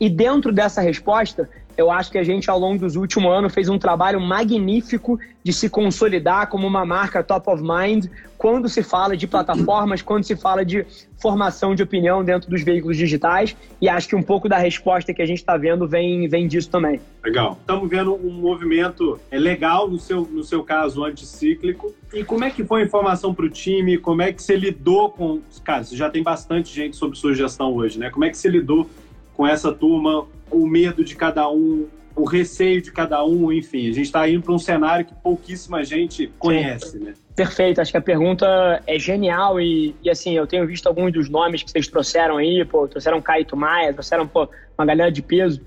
E 0.00 0.10
dentro 0.10 0.52
dessa 0.52 0.80
resposta, 0.80 1.48
eu 1.78 1.92
acho 1.92 2.10
que 2.10 2.18
a 2.18 2.24
gente, 2.24 2.50
ao 2.50 2.58
longo 2.58 2.80
dos 2.80 2.96
últimos 2.96 3.32
anos, 3.32 3.54
fez 3.54 3.68
um 3.68 3.78
trabalho 3.78 4.20
magnífico 4.20 5.16
de 5.44 5.52
se 5.52 5.70
consolidar 5.70 6.48
como 6.48 6.66
uma 6.66 6.84
marca 6.84 7.22
top 7.22 7.48
of 7.48 7.62
mind 7.62 8.06
quando 8.36 8.68
se 8.68 8.82
fala 8.82 9.16
de 9.16 9.28
plataformas, 9.28 10.02
quando 10.02 10.24
se 10.24 10.34
fala 10.34 10.64
de 10.64 10.84
formação 11.20 11.76
de 11.76 11.82
opinião 11.84 12.24
dentro 12.24 12.50
dos 12.50 12.64
veículos 12.64 12.96
digitais. 12.96 13.56
E 13.80 13.88
acho 13.88 14.08
que 14.08 14.16
um 14.16 14.22
pouco 14.24 14.48
da 14.48 14.58
resposta 14.58 15.14
que 15.14 15.22
a 15.22 15.26
gente 15.26 15.38
está 15.38 15.56
vendo 15.56 15.86
vem, 15.86 16.26
vem 16.28 16.48
disso 16.48 16.68
também. 16.68 17.00
Legal. 17.24 17.56
Estamos 17.60 17.88
vendo 17.88 18.12
um 18.12 18.32
movimento 18.32 19.20
é 19.30 19.38
legal, 19.38 19.88
no 19.88 20.00
seu, 20.00 20.22
no 20.22 20.42
seu 20.42 20.64
caso, 20.64 21.04
anticíclico. 21.04 21.94
E 22.12 22.24
como 22.24 22.42
é 22.42 22.50
que 22.50 22.64
foi 22.64 22.82
a 22.82 22.84
informação 22.84 23.32
para 23.32 23.44
o 23.44 23.48
time? 23.48 23.98
Como 23.98 24.20
é 24.20 24.32
que 24.32 24.42
você 24.42 24.56
lidou 24.56 25.10
com. 25.10 25.40
Cara, 25.62 25.84
você 25.84 25.94
já 25.94 26.10
tem 26.10 26.24
bastante 26.24 26.74
gente 26.74 26.96
sobre 26.96 27.16
sua 27.16 27.34
gestão 27.34 27.72
hoje, 27.72 28.00
né? 28.00 28.10
Como 28.10 28.24
é 28.24 28.30
que 28.30 28.36
você 28.36 28.48
lidou 28.48 28.90
com 29.32 29.46
essa 29.46 29.72
turma? 29.72 30.26
O 30.50 30.66
medo 30.66 31.04
de 31.04 31.14
cada 31.14 31.50
um, 31.50 31.86
o 32.14 32.24
receio 32.24 32.82
de 32.82 32.90
cada 32.90 33.24
um, 33.24 33.52
enfim. 33.52 33.88
A 33.88 33.92
gente 33.92 34.06
está 34.06 34.28
indo 34.28 34.42
para 34.42 34.52
um 34.52 34.58
cenário 34.58 35.04
que 35.04 35.14
pouquíssima 35.14 35.84
gente 35.84 36.30
conhece, 36.38 36.98
né? 36.98 37.14
Perfeito, 37.36 37.80
acho 37.80 37.92
que 37.92 37.96
a 37.96 38.02
pergunta 38.02 38.82
é 38.84 38.98
genial 38.98 39.60
e, 39.60 39.94
e, 40.02 40.10
assim, 40.10 40.36
eu 40.36 40.44
tenho 40.44 40.66
visto 40.66 40.88
alguns 40.88 41.12
dos 41.12 41.28
nomes 41.28 41.62
que 41.62 41.70
vocês 41.70 41.86
trouxeram 41.86 42.38
aí, 42.38 42.64
pô, 42.64 42.88
trouxeram 42.88 43.22
Caio 43.22 43.46
Maia, 43.54 43.92
trouxeram 43.92 44.26
pô, 44.26 44.48
uma 44.76 44.84
galera 44.84 45.12
de 45.12 45.22
peso 45.22 45.60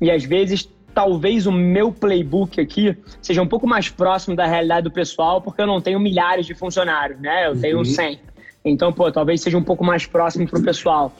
e 0.00 0.10
às 0.10 0.24
vezes 0.24 0.68
talvez 0.94 1.46
o 1.46 1.52
meu 1.52 1.92
playbook 1.92 2.58
aqui 2.58 2.96
seja 3.20 3.42
um 3.42 3.46
pouco 3.46 3.66
mais 3.66 3.90
próximo 3.90 4.34
da 4.34 4.46
realidade 4.46 4.84
do 4.84 4.90
pessoal 4.90 5.42
porque 5.42 5.60
eu 5.60 5.66
não 5.66 5.80
tenho 5.82 6.00
milhares 6.00 6.46
de 6.46 6.54
funcionários, 6.54 7.20
né? 7.20 7.46
Eu 7.46 7.60
tenho 7.60 7.78
uhum. 7.78 7.84
100. 7.84 8.18
Então, 8.64 8.92
pô, 8.92 9.12
talvez 9.12 9.40
seja 9.40 9.56
um 9.56 9.62
pouco 9.62 9.84
mais 9.84 10.06
próximo 10.06 10.48
para 10.48 10.58
o 10.58 10.62
pessoal 10.62 11.14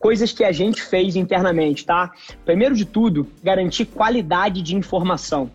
coisas 0.00 0.32
que 0.32 0.42
a 0.42 0.50
gente 0.50 0.82
fez 0.82 1.14
internamente, 1.14 1.84
tá? 1.84 2.10
Primeiro 2.44 2.74
de 2.74 2.86
tudo, 2.86 3.28
garantir 3.44 3.84
qualidade 3.84 4.62
de 4.62 4.74
informação. 4.74 5.50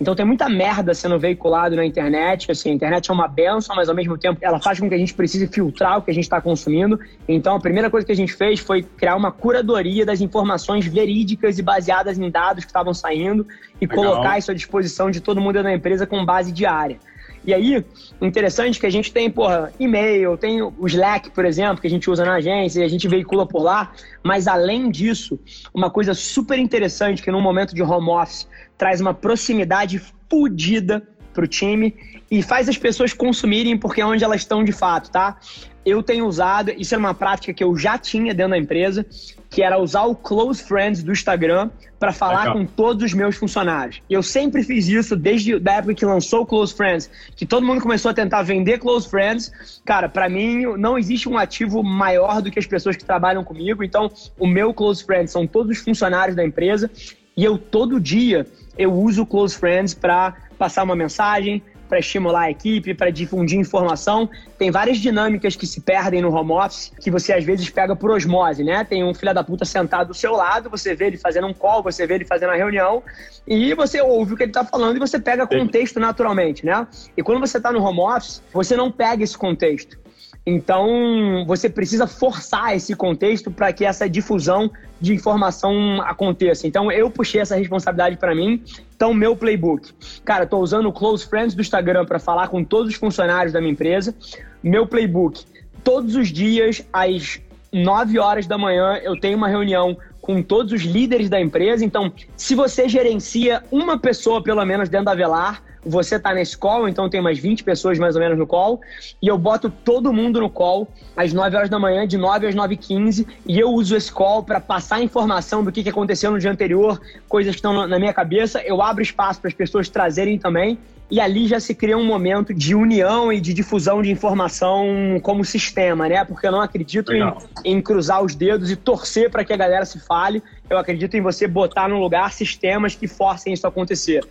Então 0.00 0.14
tem 0.14 0.24
muita 0.24 0.48
merda 0.48 0.94
sendo 0.94 1.18
veiculado 1.18 1.76
na 1.76 1.84
internet, 1.84 2.50
assim, 2.50 2.70
a 2.70 2.72
internet 2.72 3.10
é 3.10 3.12
uma 3.12 3.28
benção, 3.28 3.76
mas 3.76 3.90
ao 3.90 3.94
mesmo 3.94 4.16
tempo 4.16 4.38
ela 4.40 4.58
faz 4.58 4.80
com 4.80 4.88
que 4.88 4.94
a 4.94 4.98
gente 4.98 5.12
precise 5.12 5.46
filtrar 5.46 5.98
o 5.98 6.02
que 6.02 6.10
a 6.10 6.14
gente 6.14 6.24
está 6.24 6.40
consumindo. 6.40 6.98
Então 7.28 7.54
a 7.54 7.60
primeira 7.60 7.90
coisa 7.90 8.06
que 8.06 8.12
a 8.12 8.16
gente 8.16 8.32
fez 8.32 8.58
foi 8.58 8.82
criar 8.82 9.14
uma 9.14 9.30
curadoria 9.30 10.06
das 10.06 10.22
informações 10.22 10.86
verídicas 10.86 11.58
e 11.58 11.62
baseadas 11.62 12.18
em 12.18 12.30
dados 12.30 12.64
que 12.64 12.70
estavam 12.70 12.94
saindo 12.94 13.46
e 13.78 13.86
Legal. 13.86 14.04
colocar 14.04 14.38
isso 14.38 14.50
à 14.50 14.54
disposição 14.54 15.10
de 15.10 15.20
todo 15.20 15.38
mundo 15.38 15.62
da 15.62 15.70
empresa 15.74 16.06
com 16.06 16.24
base 16.24 16.50
diária. 16.50 16.98
E 17.44 17.54
aí, 17.54 17.84
interessante 18.20 18.78
que 18.78 18.86
a 18.86 18.90
gente 18.90 19.12
tem, 19.12 19.30
porra, 19.30 19.72
e-mail, 19.80 20.36
tem 20.36 20.60
o 20.60 20.86
Slack, 20.86 21.30
por 21.30 21.44
exemplo, 21.44 21.80
que 21.80 21.86
a 21.86 21.90
gente 21.90 22.10
usa 22.10 22.24
na 22.24 22.34
agência 22.34 22.80
e 22.80 22.84
a 22.84 22.88
gente 22.88 23.08
veicula 23.08 23.46
por 23.46 23.62
lá. 23.62 23.92
Mas 24.22 24.46
além 24.46 24.90
disso, 24.90 25.38
uma 25.72 25.90
coisa 25.90 26.12
super 26.12 26.58
interessante 26.58 27.22
que 27.22 27.30
num 27.30 27.40
momento 27.40 27.74
de 27.74 27.82
home 27.82 28.10
office 28.10 28.46
traz 28.76 29.00
uma 29.00 29.14
proximidade 29.14 30.02
fodida 30.28 31.02
pro 31.32 31.46
time 31.46 31.94
e 32.30 32.42
faz 32.42 32.68
as 32.68 32.76
pessoas 32.76 33.12
consumirem 33.12 33.76
porque 33.76 34.00
é 34.00 34.06
onde 34.06 34.22
elas 34.22 34.42
estão 34.42 34.62
de 34.62 34.72
fato, 34.72 35.10
tá? 35.10 35.38
Eu 35.84 36.02
tenho 36.02 36.26
usado, 36.26 36.72
isso 36.76 36.94
é 36.94 36.98
uma 36.98 37.14
prática 37.14 37.54
que 37.54 37.64
eu 37.64 37.76
já 37.76 37.96
tinha 37.96 38.34
dentro 38.34 38.50
da 38.50 38.58
empresa, 38.58 39.06
que 39.48 39.62
era 39.62 39.78
usar 39.78 40.04
o 40.04 40.14
Close 40.14 40.62
Friends 40.62 41.02
do 41.02 41.10
Instagram 41.10 41.70
para 42.00 42.12
falar 42.12 42.44
Legal. 42.44 42.54
com 42.54 42.64
todos 42.64 43.04
os 43.04 43.12
meus 43.12 43.36
funcionários. 43.36 44.00
Eu 44.08 44.22
sempre 44.22 44.62
fiz 44.62 44.88
isso 44.88 45.14
desde 45.14 45.54
a 45.54 45.72
época 45.74 45.94
que 45.94 46.04
lançou 46.06 46.40
o 46.40 46.46
Close 46.46 46.74
Friends, 46.74 47.10
que 47.36 47.44
todo 47.44 47.64
mundo 47.64 47.82
começou 47.82 48.10
a 48.10 48.14
tentar 48.14 48.42
vender 48.42 48.78
Close 48.78 49.06
Friends. 49.06 49.52
Cara, 49.84 50.08
para 50.08 50.26
mim 50.26 50.62
não 50.78 50.98
existe 50.98 51.28
um 51.28 51.36
ativo 51.36 51.82
maior 51.82 52.40
do 52.40 52.50
que 52.50 52.58
as 52.58 52.66
pessoas 52.66 52.96
que 52.96 53.04
trabalham 53.04 53.44
comigo. 53.44 53.84
Então, 53.84 54.10
o 54.38 54.46
meu 54.46 54.72
Close 54.72 55.04
Friends 55.04 55.30
são 55.30 55.46
todos 55.46 55.76
os 55.76 55.84
funcionários 55.84 56.34
da 56.34 56.42
empresa 56.42 56.90
e 57.36 57.44
eu 57.44 57.58
todo 57.58 58.00
dia 58.00 58.46
eu 58.78 58.94
uso 58.94 59.22
o 59.22 59.26
Close 59.26 59.54
Friends 59.54 59.92
para 59.92 60.34
passar 60.58 60.82
uma 60.84 60.96
mensagem, 60.96 61.62
para 61.90 61.98
estimular 61.98 62.42
a 62.42 62.50
equipe, 62.50 62.94
para 62.94 63.10
difundir 63.10 63.58
informação. 63.58 64.30
Tem 64.56 64.70
várias 64.70 64.98
dinâmicas 64.98 65.56
que 65.56 65.66
se 65.66 65.80
perdem 65.80 66.22
no 66.22 66.32
home 66.32 66.52
office, 66.52 66.92
que 67.00 67.10
você 67.10 67.32
às 67.32 67.44
vezes 67.44 67.68
pega 67.68 67.96
por 67.96 68.12
osmose, 68.12 68.62
né? 68.62 68.84
Tem 68.84 69.02
um 69.02 69.12
filho 69.12 69.34
da 69.34 69.42
puta 69.42 69.64
sentado 69.64 70.08
do 70.08 70.14
seu 70.14 70.32
lado, 70.32 70.70
você 70.70 70.94
vê 70.94 71.06
ele 71.06 71.18
fazendo 71.18 71.48
um 71.48 71.52
call, 71.52 71.82
você 71.82 72.06
vê 72.06 72.14
ele 72.14 72.24
fazendo 72.24 72.50
uma 72.50 72.56
reunião, 72.56 73.02
e 73.46 73.74
você 73.74 74.00
ouve 74.00 74.34
o 74.34 74.36
que 74.36 74.44
ele 74.44 74.50
está 74.50 74.64
falando 74.64 74.96
e 74.96 75.00
você 75.00 75.18
pega 75.18 75.46
contexto 75.46 75.98
naturalmente, 75.98 76.64
né? 76.64 76.86
E 77.16 77.22
quando 77.22 77.40
você 77.40 77.56
está 77.56 77.72
no 77.72 77.82
home 77.82 78.00
office, 78.00 78.40
você 78.52 78.76
não 78.76 78.92
pega 78.92 79.24
esse 79.24 79.36
contexto. 79.36 79.98
Então, 80.44 81.44
você 81.46 81.68
precisa 81.68 82.06
forçar 82.06 82.74
esse 82.74 82.94
contexto 82.94 83.50
para 83.50 83.72
que 83.72 83.84
essa 83.84 84.08
difusão 84.08 84.70
de 85.00 85.14
informação 85.14 86.00
aconteça. 86.02 86.66
Então, 86.66 86.90
eu 86.90 87.10
puxei 87.10 87.40
essa 87.40 87.56
responsabilidade 87.56 88.16
para 88.16 88.34
mim. 88.34 88.62
Então, 88.96 89.12
meu 89.12 89.36
playbook. 89.36 89.92
Cara, 90.24 90.44
estou 90.44 90.62
usando 90.62 90.86
o 90.86 90.92
Close 90.92 91.26
Friends 91.26 91.54
do 91.54 91.60
Instagram 91.60 92.04
para 92.06 92.18
falar 92.18 92.48
com 92.48 92.64
todos 92.64 92.88
os 92.88 92.94
funcionários 92.94 93.52
da 93.52 93.60
minha 93.60 93.72
empresa. 93.72 94.14
Meu 94.62 94.86
playbook. 94.86 95.44
Todos 95.84 96.16
os 96.16 96.28
dias, 96.28 96.86
às 96.92 97.40
9 97.72 98.18
horas 98.18 98.46
da 98.46 98.58
manhã, 98.58 98.98
eu 99.02 99.18
tenho 99.18 99.36
uma 99.36 99.48
reunião 99.48 99.96
com 100.20 100.42
todos 100.42 100.72
os 100.72 100.82
líderes 100.82 101.28
da 101.28 101.40
empresa. 101.40 101.84
Então, 101.84 102.12
se 102.36 102.54
você 102.54 102.88
gerencia 102.88 103.62
uma 103.70 103.98
pessoa, 103.98 104.42
pelo 104.42 104.64
menos, 104.64 104.88
dentro 104.88 105.06
da 105.06 105.14
Velar, 105.14 105.62
você 105.84 106.18
tá 106.18 106.34
nesse 106.34 106.56
call, 106.56 106.88
então 106.88 107.08
tem 107.08 107.20
umas 107.20 107.38
20 107.38 107.64
pessoas 107.64 107.98
mais 107.98 108.14
ou 108.14 108.20
menos 108.20 108.38
no 108.38 108.46
call, 108.46 108.80
e 109.20 109.28
eu 109.28 109.38
boto 109.38 109.70
todo 109.70 110.12
mundo 110.12 110.40
no 110.40 110.50
call 110.50 110.88
às 111.16 111.32
9 111.32 111.56
horas 111.56 111.70
da 111.70 111.78
manhã, 111.78 112.06
de 112.06 112.16
9 112.16 112.46
às 112.46 112.54
9 112.54 112.74
h 112.74 112.86
15 112.86 113.26
e 113.46 113.58
eu 113.58 113.70
uso 113.70 113.96
esse 113.96 114.12
call 114.12 114.42
para 114.42 114.60
passar 114.60 115.02
informação 115.02 115.64
do 115.64 115.72
que, 115.72 115.82
que 115.82 115.88
aconteceu 115.88 116.30
no 116.30 116.38
dia 116.38 116.50
anterior, 116.50 117.00
coisas 117.28 117.52
que 117.52 117.58
estão 117.58 117.86
na 117.86 117.98
minha 117.98 118.12
cabeça, 118.12 118.62
eu 118.62 118.82
abro 118.82 119.02
espaço 119.02 119.40
para 119.40 119.48
as 119.48 119.54
pessoas 119.54 119.88
trazerem 119.88 120.38
também, 120.38 120.78
e 121.10 121.18
ali 121.18 121.48
já 121.48 121.58
se 121.58 121.74
cria 121.74 121.98
um 121.98 122.04
momento 122.04 122.54
de 122.54 122.74
união 122.74 123.32
e 123.32 123.40
de 123.40 123.52
difusão 123.52 124.00
de 124.00 124.10
informação 124.10 125.18
como 125.22 125.44
sistema, 125.44 126.08
né? 126.08 126.24
Porque 126.24 126.46
eu 126.46 126.52
não 126.52 126.60
acredito 126.60 127.12
em, 127.12 127.34
em, 127.64 127.82
cruzar 127.82 128.22
os 128.22 128.34
dedos 128.34 128.70
e 128.70 128.76
torcer 128.76 129.28
para 129.28 129.44
que 129.44 129.52
a 129.52 129.56
galera 129.56 129.84
se 129.84 129.98
fale. 129.98 130.40
Eu 130.70 130.78
acredito 130.78 131.16
em 131.16 131.20
você 131.20 131.48
botar 131.48 131.88
no 131.88 131.98
lugar 131.98 132.32
sistemas 132.32 132.94
que 132.94 133.08
forcem 133.08 133.52
isso 133.52 133.66
a 133.66 133.70
acontecer. 133.70 134.24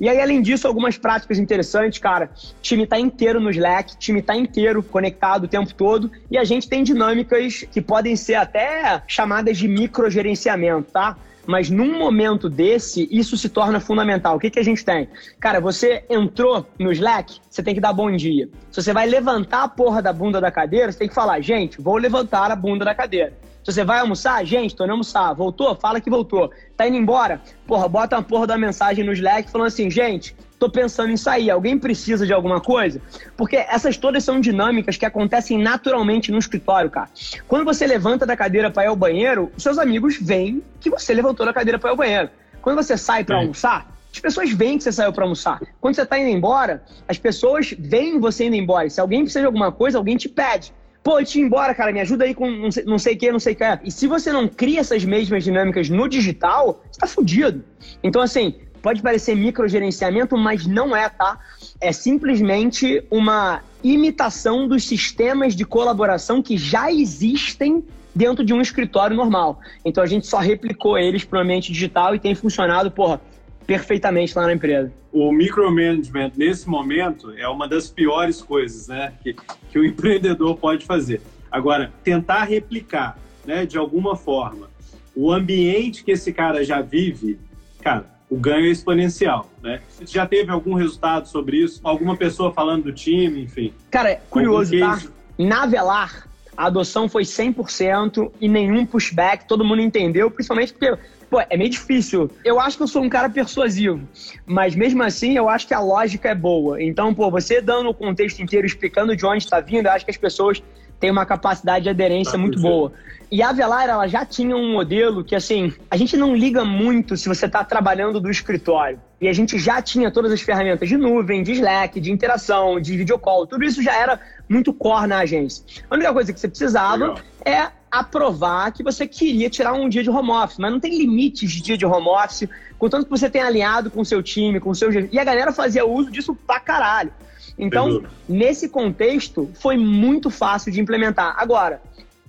E 0.00 0.08
aí, 0.08 0.20
além 0.20 0.42
disso, 0.42 0.66
algumas 0.66 0.98
práticas 0.98 1.38
interessantes, 1.38 2.00
cara. 2.00 2.30
O 2.34 2.60
time 2.60 2.84
tá 2.84 2.98
inteiro 2.98 3.40
no 3.40 3.48
Slack, 3.48 3.96
time 3.96 4.20
tá 4.20 4.34
inteiro 4.34 4.82
conectado 4.82 5.44
o 5.44 5.48
tempo 5.48 5.72
todo. 5.72 6.10
E 6.28 6.36
a 6.36 6.42
gente 6.42 6.68
tem 6.68 6.82
dinâmicas 6.82 7.64
que 7.70 7.80
podem 7.80 8.16
ser 8.16 8.34
até 8.34 9.04
chamadas 9.06 9.56
de 9.56 9.68
microgerenciamento, 9.68 10.90
tá? 10.90 11.16
Mas 11.46 11.70
num 11.70 11.96
momento 11.96 12.48
desse, 12.48 13.06
isso 13.08 13.36
se 13.36 13.48
torna 13.48 13.78
fundamental. 13.78 14.36
O 14.36 14.40
que, 14.40 14.50
que 14.50 14.58
a 14.58 14.64
gente 14.64 14.84
tem? 14.84 15.08
Cara, 15.38 15.60
você 15.60 16.04
entrou 16.10 16.66
no 16.76 16.90
Slack, 16.90 17.38
você 17.48 17.62
tem 17.62 17.74
que 17.74 17.80
dar 17.80 17.92
bom 17.92 18.10
dia. 18.10 18.48
Se 18.72 18.82
você 18.82 18.92
vai 18.92 19.06
levantar 19.06 19.62
a 19.62 19.68
porra 19.68 20.02
da 20.02 20.12
bunda 20.12 20.40
da 20.40 20.50
cadeira, 20.50 20.90
você 20.90 20.98
tem 20.98 21.08
que 21.08 21.14
falar, 21.14 21.40
gente, 21.40 21.80
vou 21.80 21.98
levantar 21.98 22.50
a 22.50 22.56
bunda 22.56 22.84
da 22.84 22.94
cadeira. 22.96 23.32
Se 23.64 23.72
você 23.72 23.82
vai 23.82 24.00
almoçar, 24.00 24.44
gente, 24.44 24.76
tô 24.76 24.84
indo 24.84 24.90
almoçar. 24.90 25.32
Voltou? 25.32 25.74
Fala 25.74 25.98
que 25.98 26.10
voltou. 26.10 26.50
Tá 26.76 26.86
indo 26.86 26.98
embora? 26.98 27.40
Porra, 27.66 27.88
bota 27.88 28.16
uma 28.16 28.22
porra 28.22 28.46
da 28.46 28.58
mensagem 28.58 29.02
no 29.02 29.12
Slack 29.14 29.50
falando 29.50 29.68
assim, 29.68 29.90
gente, 29.90 30.36
tô 30.58 30.68
pensando 30.68 31.10
em 31.10 31.16
sair. 31.16 31.50
Alguém 31.50 31.78
precisa 31.78 32.26
de 32.26 32.32
alguma 32.34 32.60
coisa? 32.60 33.00
Porque 33.38 33.56
essas 33.56 33.96
todas 33.96 34.22
são 34.22 34.38
dinâmicas 34.38 34.98
que 34.98 35.06
acontecem 35.06 35.58
naturalmente 35.58 36.30
no 36.30 36.38
escritório, 36.38 36.90
cara. 36.90 37.08
Quando 37.48 37.64
você 37.64 37.86
levanta 37.86 38.26
da 38.26 38.36
cadeira 38.36 38.70
para 38.70 38.84
ir 38.84 38.88
ao 38.88 38.96
banheiro, 38.96 39.50
seus 39.56 39.78
amigos 39.78 40.18
veem 40.20 40.62
que 40.78 40.90
você 40.90 41.14
levantou 41.14 41.46
da 41.46 41.52
cadeira 41.54 41.78
para 41.78 41.88
ir 41.88 41.92
ao 41.92 41.96
banheiro. 41.96 42.28
Quando 42.60 42.76
você 42.76 42.98
sai 42.98 43.24
para 43.24 43.38
almoçar, 43.38 43.86
as 44.12 44.20
pessoas 44.20 44.52
veem 44.52 44.76
que 44.76 44.84
você 44.84 44.92
saiu 44.92 45.12
para 45.12 45.24
almoçar. 45.24 45.62
Quando 45.80 45.94
você 45.94 46.02
está 46.02 46.18
indo 46.18 46.28
embora, 46.28 46.84
as 47.08 47.16
pessoas 47.16 47.74
veem 47.78 48.20
você 48.20 48.44
indo 48.44 48.56
embora. 48.56 48.90
Se 48.90 49.00
alguém 49.00 49.20
precisa 49.22 49.40
de 49.40 49.46
alguma 49.46 49.72
coisa, 49.72 49.96
alguém 49.96 50.18
te 50.18 50.28
pede. 50.28 50.70
Pô, 51.04 51.20
eu 51.20 51.26
embora, 51.36 51.74
cara, 51.74 51.92
me 51.92 52.00
ajuda 52.00 52.24
aí 52.24 52.34
com 52.34 52.50
não 52.50 52.72
sei, 52.72 52.84
não 52.84 52.98
sei 52.98 53.14
o 53.14 53.18
que, 53.18 53.30
não 53.30 53.38
sei 53.38 53.52
o 53.52 53.56
que. 53.56 53.64
E 53.84 53.90
se 53.90 54.06
você 54.06 54.32
não 54.32 54.48
cria 54.48 54.80
essas 54.80 55.04
mesmas 55.04 55.44
dinâmicas 55.44 55.90
no 55.90 56.08
digital, 56.08 56.82
você 56.90 56.98
tá 56.98 57.06
fudido. 57.06 57.62
Então, 58.02 58.22
assim, 58.22 58.54
pode 58.80 59.02
parecer 59.02 59.34
microgerenciamento, 59.36 60.34
mas 60.38 60.66
não 60.66 60.96
é, 60.96 61.06
tá? 61.10 61.38
É 61.78 61.92
simplesmente 61.92 63.04
uma 63.10 63.60
imitação 63.82 64.66
dos 64.66 64.84
sistemas 64.84 65.54
de 65.54 65.66
colaboração 65.66 66.42
que 66.42 66.56
já 66.56 66.90
existem 66.90 67.84
dentro 68.14 68.42
de 68.42 68.54
um 68.54 68.62
escritório 68.62 69.14
normal. 69.14 69.60
Então 69.84 70.02
a 70.02 70.06
gente 70.06 70.26
só 70.26 70.38
replicou 70.38 70.96
eles 70.96 71.22
para 71.22 71.38
o 71.38 71.42
ambiente 71.42 71.70
digital 71.70 72.14
e 72.14 72.18
tem 72.18 72.34
funcionado, 72.34 72.90
porra, 72.90 73.20
perfeitamente 73.66 74.36
lá 74.36 74.46
na 74.46 74.52
empresa. 74.52 74.92
O 75.12 75.32
micromanagement, 75.32 76.32
nesse 76.36 76.68
momento, 76.68 77.32
é 77.32 77.48
uma 77.48 77.68
das 77.68 77.88
piores 77.88 78.42
coisas 78.42 78.88
né, 78.88 79.12
que, 79.22 79.34
que 79.70 79.78
o 79.78 79.84
empreendedor 79.86 80.56
pode 80.56 80.84
fazer. 80.84 81.20
Agora, 81.50 81.92
tentar 82.02 82.44
replicar, 82.44 83.18
né, 83.44 83.64
de 83.64 83.78
alguma 83.78 84.16
forma, 84.16 84.68
o 85.14 85.32
ambiente 85.32 86.02
que 86.02 86.10
esse 86.10 86.32
cara 86.32 86.64
já 86.64 86.80
vive, 86.80 87.38
cara, 87.80 88.06
o 88.28 88.36
ganho 88.36 88.66
é 88.66 88.70
exponencial, 88.70 89.48
né? 89.62 89.80
Já 90.04 90.26
teve 90.26 90.50
algum 90.50 90.74
resultado 90.74 91.28
sobre 91.28 91.58
isso? 91.58 91.80
Alguma 91.84 92.16
pessoa 92.16 92.52
falando 92.52 92.84
do 92.84 92.92
time, 92.92 93.42
enfim? 93.42 93.72
Cara, 93.90 94.10
é 94.10 94.20
curioso, 94.28 94.76
tá? 94.76 95.00
Na 95.38 95.66
Velar, 95.66 96.26
a 96.56 96.66
adoção 96.66 97.08
foi 97.08 97.22
100% 97.22 98.32
e 98.40 98.48
nenhum 98.48 98.86
pushback, 98.86 99.46
todo 99.46 99.64
mundo 99.64 99.82
entendeu, 99.82 100.30
principalmente 100.30 100.72
porque 100.72 100.96
pô, 101.34 101.42
é 101.50 101.56
meio 101.56 101.70
difícil. 101.70 102.30
Eu 102.44 102.60
acho 102.60 102.76
que 102.76 102.84
eu 102.84 102.86
sou 102.86 103.02
um 103.02 103.08
cara 103.08 103.28
persuasivo, 103.28 104.00
mas 104.46 104.76
mesmo 104.76 105.02
assim 105.02 105.36
eu 105.36 105.48
acho 105.48 105.66
que 105.66 105.74
a 105.74 105.80
lógica 105.80 106.28
é 106.28 106.34
boa. 106.34 106.80
Então, 106.80 107.12
pô, 107.12 107.28
você 107.28 107.60
dando 107.60 107.90
o 107.90 107.94
contexto 107.94 108.40
inteiro, 108.40 108.64
explicando 108.64 109.16
de 109.16 109.26
onde 109.26 109.42
está 109.42 109.58
vindo, 109.58 109.86
eu 109.86 109.92
acho 109.92 110.04
que 110.04 110.12
as 110.12 110.16
pessoas 110.16 110.62
têm 111.00 111.10
uma 111.10 111.26
capacidade 111.26 111.84
de 111.84 111.90
aderência 111.90 112.32
tá, 112.32 112.38
muito 112.38 112.60
boa. 112.60 112.92
E 113.32 113.42
a 113.42 113.48
Avelar, 113.48 113.88
ela 113.88 114.06
já 114.06 114.24
tinha 114.24 114.56
um 114.56 114.72
modelo 114.72 115.24
que, 115.24 115.34
assim, 115.34 115.72
a 115.90 115.96
gente 115.96 116.16
não 116.16 116.36
liga 116.36 116.64
muito 116.64 117.16
se 117.16 117.28
você 117.28 117.46
está 117.46 117.64
trabalhando 117.64 118.20
do 118.20 118.30
escritório. 118.30 119.00
E 119.20 119.26
a 119.26 119.32
gente 119.32 119.58
já 119.58 119.82
tinha 119.82 120.12
todas 120.12 120.30
as 120.30 120.40
ferramentas 120.40 120.88
de 120.88 120.96
nuvem, 120.96 121.42
de 121.42 121.50
Slack, 121.52 121.98
de 121.98 122.12
interação, 122.12 122.80
de 122.80 122.96
videocall. 122.96 123.44
Tudo 123.44 123.64
isso 123.64 123.82
já 123.82 123.96
era 123.96 124.20
muito 124.48 124.72
core 124.72 125.08
na 125.08 125.18
agência. 125.18 125.64
A 125.90 125.96
única 125.96 126.12
coisa 126.12 126.32
que 126.32 126.38
você 126.38 126.46
precisava 126.46 127.06
Legal. 127.08 127.18
é 127.44 127.68
aprovar 127.98 128.72
que 128.72 128.82
você 128.82 129.06
queria 129.06 129.48
tirar 129.48 129.72
um 129.72 129.88
dia 129.88 130.02
de 130.02 130.10
home 130.10 130.30
office, 130.30 130.58
mas 130.58 130.72
não 130.72 130.80
tem 130.80 130.96
limites 130.96 131.50
de 131.50 131.62
dia 131.62 131.76
de 131.76 131.86
home 131.86 132.08
office, 132.08 132.48
contanto 132.78 133.04
que 133.04 133.10
você 133.10 133.30
tenha 133.30 133.46
alinhado 133.46 133.90
com 133.90 134.00
o 134.00 134.04
seu 134.04 134.22
time, 134.22 134.60
com 134.60 134.70
o 134.70 134.74
seu... 134.74 134.90
E 134.90 135.18
a 135.18 135.24
galera 135.24 135.52
fazia 135.52 135.86
uso 135.86 136.10
disso 136.10 136.34
pra 136.34 136.58
caralho. 136.58 137.12
Então, 137.56 138.02
nesse 138.28 138.68
contexto, 138.68 139.48
foi 139.54 139.76
muito 139.76 140.28
fácil 140.28 140.72
de 140.72 140.80
implementar. 140.80 141.36
Agora, 141.38 141.80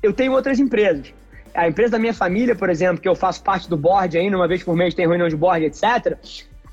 eu 0.04 0.14
tenho 0.14 0.34
outras 0.34 0.60
empresas. 0.60 1.14
A 1.54 1.68
empresa 1.68 1.94
da 1.94 2.00
minha 2.00 2.14
família, 2.14 2.56
por 2.56 2.70
exemplo, 2.70 3.02
que 3.02 3.08
eu 3.08 3.16
faço 3.16 3.42
parte 3.42 3.70
do 3.70 3.78
board 3.78 4.18
ainda, 4.18 4.38
uma 4.38 4.48
vez 4.48 4.64
por 4.64 4.76
mês 4.76 4.94
tem 4.94 5.08
reunião 5.08 5.28
de 5.28 5.36
board, 5.36 5.66
etc 5.66 6.18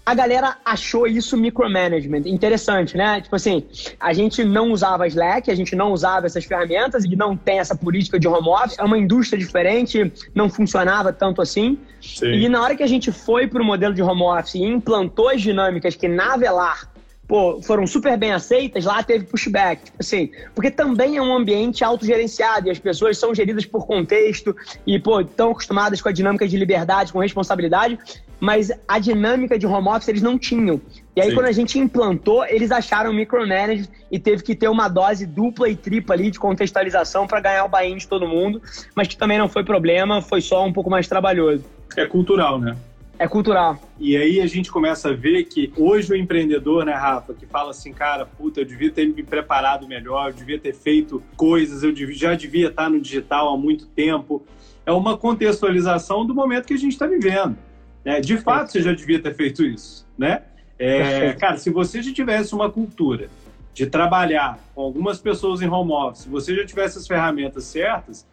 a 0.05 0.15
galera 0.15 0.57
achou 0.65 1.07
isso 1.07 1.37
micromanagement. 1.37 2.23
Interessante, 2.27 2.97
né? 2.97 3.21
Tipo 3.21 3.37
assim, 3.37 3.65
a 4.01 4.13
gente 4.13 4.43
não 4.43 4.73
usava 4.73 5.07
Slack, 5.07 5.51
a 5.51 5.55
gente 5.55 5.77
não 5.77 5.93
usava 5.93 6.27
essas 6.27 6.45
ferramentas 6.45 7.05
e 7.05 7.15
não 7.15 7.37
tem 7.37 7.61
essa 7.61 7.77
política 7.77 8.19
de 8.19 8.27
home 8.27 8.49
office. 8.49 8.79
É 8.79 8.83
uma 8.83 8.99
indústria 8.99 9.39
diferente, 9.39 10.13
não 10.35 10.51
funcionava 10.51 11.13
tanto 11.13 11.41
assim. 11.41 11.79
Sim. 12.01 12.33
E 12.33 12.49
na 12.49 12.61
hora 12.61 12.75
que 12.75 12.83
a 12.83 12.87
gente 12.87 13.13
foi 13.13 13.47
para 13.47 13.63
o 13.63 13.65
modelo 13.65 13.95
de 13.95 14.03
home 14.03 14.23
office 14.23 14.57
e 14.57 14.65
implantou 14.65 15.29
as 15.29 15.41
dinâmicas 15.41 15.95
que 15.95 16.09
na 16.09 16.37
Velar 16.37 16.91
pô, 17.29 17.63
foram 17.63 17.87
super 17.87 18.19
bem 18.19 18.33
aceitas, 18.33 18.85
lá 18.85 19.03
teve 19.05 19.25
pushback. 19.25 19.85
Tipo 19.85 19.97
assim, 20.01 20.31
porque 20.55 20.71
também 20.71 21.17
é 21.17 21.23
um 21.23 21.35
ambiente 21.35 21.85
autogerenciado 21.85 22.67
e 22.67 22.71
as 22.71 22.79
pessoas 22.79 23.17
são 23.17 23.33
geridas 23.35 23.65
por 23.65 23.87
contexto 23.87 24.55
e, 24.87 24.99
pô, 24.99 25.21
estão 25.21 25.53
acostumadas 25.53 26.03
com 26.03 26.09
a 26.09 26.13
dinâmica 26.13 26.47
de 26.47 26.57
liberdade, 26.57 27.13
com 27.13 27.21
responsabilidade 27.21 27.99
mas 28.43 28.73
a 28.89 28.99
dinâmica 28.99 29.57
de 29.57 29.69
home 29.69 29.87
office 29.87 30.09
eles 30.09 30.21
não 30.21 30.37
tinham. 30.37 30.81
E 31.15 31.21
aí, 31.21 31.29
Sim. 31.29 31.35
quando 31.37 31.47
a 31.47 31.53
gente 31.53 31.79
implantou, 31.79 32.45
eles 32.45 32.73
acharam 32.73 33.13
micromanage 33.13 33.89
e 34.11 34.19
teve 34.19 34.43
que 34.43 34.57
ter 34.57 34.67
uma 34.67 34.89
dose 34.89 35.25
dupla 35.25 35.69
e 35.69 35.77
tripla 35.77 36.17
ali 36.17 36.29
de 36.29 36.41
contextualização 36.41 37.25
para 37.25 37.39
ganhar 37.39 37.65
o 37.65 37.69
buy-in 37.69 37.97
de 37.97 38.09
todo 38.09 38.27
mundo, 38.27 38.61
mas 38.97 39.07
que 39.07 39.17
também 39.17 39.39
não 39.39 39.49
foi 39.49 39.63
problema, 39.63 40.21
foi 40.21 40.41
só 40.41 40.67
um 40.67 40.73
pouco 40.73 40.91
mais 40.91 41.07
trabalhoso. 41.07 41.65
É 41.97 42.05
cultural, 42.05 42.59
né? 42.59 42.77
É 43.17 43.29
cultural. 43.29 43.81
E 43.97 44.17
aí 44.17 44.41
a 44.41 44.47
gente 44.49 44.73
começa 44.73 45.11
a 45.11 45.13
ver 45.13 45.45
que 45.45 45.73
hoje 45.77 46.13
o 46.13 46.17
empreendedor, 46.17 46.85
né, 46.85 46.95
Rafa, 46.95 47.35
que 47.35 47.47
fala 47.47 47.71
assim, 47.71 47.93
cara, 47.93 48.27
puta, 48.27 48.59
eu 48.59 48.65
devia 48.65 48.91
ter 48.91 49.07
me 49.07 49.23
preparado 49.23 49.87
melhor, 49.87 50.31
eu 50.31 50.35
devia 50.35 50.59
ter 50.59 50.75
feito 50.75 51.23
coisas, 51.37 51.85
eu 51.85 51.93
devia, 51.93 52.17
já 52.17 52.35
devia 52.35 52.71
estar 52.71 52.91
no 52.91 53.01
digital 53.01 53.55
há 53.55 53.57
muito 53.57 53.87
tempo. 53.87 54.45
É 54.85 54.91
uma 54.91 55.17
contextualização 55.17 56.27
do 56.27 56.35
momento 56.35 56.67
que 56.67 56.75
a 56.75 56.79
gente 56.79 56.95
está 56.95 57.07
vivendo. 57.07 57.57
É, 58.05 58.21
de 58.21 58.37
fato, 58.39 58.73
você 58.73 58.83
já 58.83 58.93
devia 58.93 59.21
ter 59.21 59.35
feito 59.35 59.65
isso, 59.65 60.07
né? 60.19 60.43
É, 60.79 61.33
cara, 61.35 61.57
se 61.57 61.71
você 61.71 62.03
já 62.03 62.13
tivesse 62.13 62.55
uma 62.55 62.71
cultura 62.71 63.29
de 63.73 63.87
trabalhar 63.87 64.59
com 64.75 64.83
algumas 64.83 65.19
pessoas 65.19 65.63
em 65.63 65.69
home 65.69 65.93
office, 65.93 66.23
se 66.23 66.29
você 66.29 66.55
já 66.55 66.67
tivesse 66.67 66.99
as 66.99 67.07
ferramentas 67.07 67.65
certas, 67.65 68.27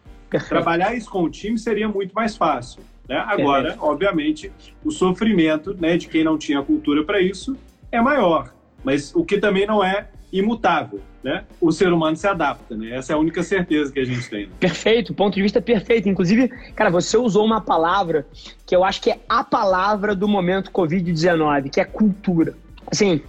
trabalhar 0.48 0.94
isso 0.94 1.08
com 1.10 1.22
o 1.22 1.30
time 1.30 1.58
seria 1.58 1.88
muito 1.88 2.12
mais 2.12 2.36
fácil. 2.36 2.82
Né? 3.08 3.16
Agora, 3.16 3.76
obviamente, 3.80 4.52
o 4.84 4.90
sofrimento 4.90 5.74
né, 5.74 5.96
de 5.96 6.08
quem 6.08 6.22
não 6.22 6.36
tinha 6.36 6.62
cultura 6.62 7.04
para 7.04 7.20
isso 7.20 7.56
é 7.90 8.00
maior, 8.00 8.52
mas 8.84 9.14
o 9.14 9.24
que 9.24 9.38
também 9.38 9.66
não 9.66 9.82
é 9.82 10.08
imutável 10.32 11.00
né? 11.22 11.44
O 11.60 11.70
ser 11.70 11.92
humano 11.92 12.16
se 12.16 12.26
adapta, 12.26 12.74
né? 12.74 12.96
Essa 12.96 13.12
é 13.12 13.14
a 13.14 13.18
única 13.18 13.42
certeza 13.42 13.92
que 13.92 14.00
a 14.00 14.04
gente 14.04 14.28
tem. 14.28 14.46
Né? 14.46 14.52
Perfeito, 14.58 15.14
ponto 15.14 15.34
de 15.34 15.42
vista 15.42 15.60
perfeito. 15.60 16.08
Inclusive, 16.08 16.48
cara, 16.74 16.90
você 16.90 17.16
usou 17.16 17.44
uma 17.44 17.60
palavra 17.60 18.26
que 18.66 18.74
eu 18.74 18.84
acho 18.84 19.02
que 19.02 19.10
é 19.10 19.20
a 19.28 19.44
palavra 19.44 20.14
do 20.14 20.26
momento 20.26 20.70
Covid-19, 20.70 21.70
que 21.70 21.80
é 21.80 21.84
cultura. 21.84 22.54
Assim, 22.90 23.20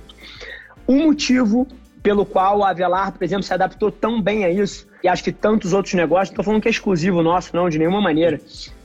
um 0.88 1.06
motivo 1.06 1.68
pelo 2.02 2.26
qual 2.26 2.64
a 2.64 2.70
Avelar, 2.70 3.12
por 3.12 3.24
exemplo, 3.24 3.44
se 3.44 3.54
adaptou 3.54 3.92
tão 3.92 4.20
bem 4.22 4.44
a 4.44 4.50
isso, 4.50 4.88
e 5.04 5.08
acho 5.08 5.24
que 5.24 5.32
tantos 5.32 5.74
outros 5.74 5.94
negócios, 5.94 6.30
não 6.30 6.34
estou 6.34 6.46
falando 6.46 6.62
que 6.62 6.68
é 6.68 6.72
exclusivo 6.72 7.22
nosso, 7.22 7.56
não, 7.56 7.70
de 7.70 7.78
nenhuma 7.78 8.02
maneira, 8.02 8.40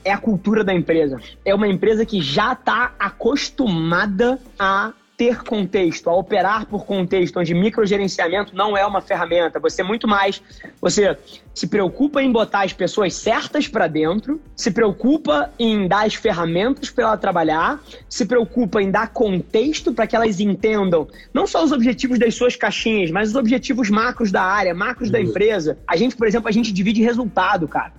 é 0.04 0.12
a 0.12 0.18
cultura 0.18 0.62
da 0.62 0.74
empresa. 0.74 1.18
É 1.44 1.54
uma 1.54 1.68
empresa 1.68 2.04
que 2.04 2.20
já 2.20 2.52
está 2.52 2.92
acostumada 2.98 4.38
a 4.58 4.92
ter 5.16 5.42
contexto, 5.42 6.10
a 6.10 6.14
operar 6.14 6.66
por 6.66 6.84
contexto, 6.84 7.40
onde 7.40 7.54
microgerenciamento 7.54 8.54
não 8.54 8.76
é 8.76 8.84
uma 8.84 9.00
ferramenta. 9.00 9.58
Você 9.58 9.82
muito 9.82 10.06
mais, 10.06 10.42
você 10.80 11.16
se 11.54 11.66
preocupa 11.66 12.22
em 12.22 12.30
botar 12.30 12.64
as 12.64 12.72
pessoas 12.72 13.14
certas 13.14 13.66
para 13.66 13.86
dentro, 13.86 14.40
se 14.54 14.70
preocupa 14.70 15.50
em 15.58 15.88
dar 15.88 16.04
as 16.04 16.14
ferramentas 16.14 16.90
para 16.90 17.04
ela 17.04 17.16
trabalhar, 17.16 17.82
se 18.08 18.26
preocupa 18.26 18.82
em 18.82 18.90
dar 18.90 19.08
contexto 19.08 19.92
para 19.94 20.06
que 20.06 20.14
elas 20.14 20.38
entendam 20.38 21.08
não 21.32 21.46
só 21.46 21.64
os 21.64 21.72
objetivos 21.72 22.18
das 22.18 22.34
suas 22.34 22.54
caixinhas, 22.54 23.10
mas 23.10 23.30
os 23.30 23.36
objetivos 23.36 23.88
macros 23.88 24.30
da 24.30 24.42
área, 24.42 24.74
macros 24.74 25.08
uhum. 25.08 25.12
da 25.12 25.20
empresa. 25.20 25.78
A 25.86 25.96
gente, 25.96 26.14
por 26.14 26.26
exemplo, 26.26 26.48
a 26.48 26.52
gente 26.52 26.72
divide 26.72 27.02
resultado, 27.02 27.66
cara. 27.66 27.92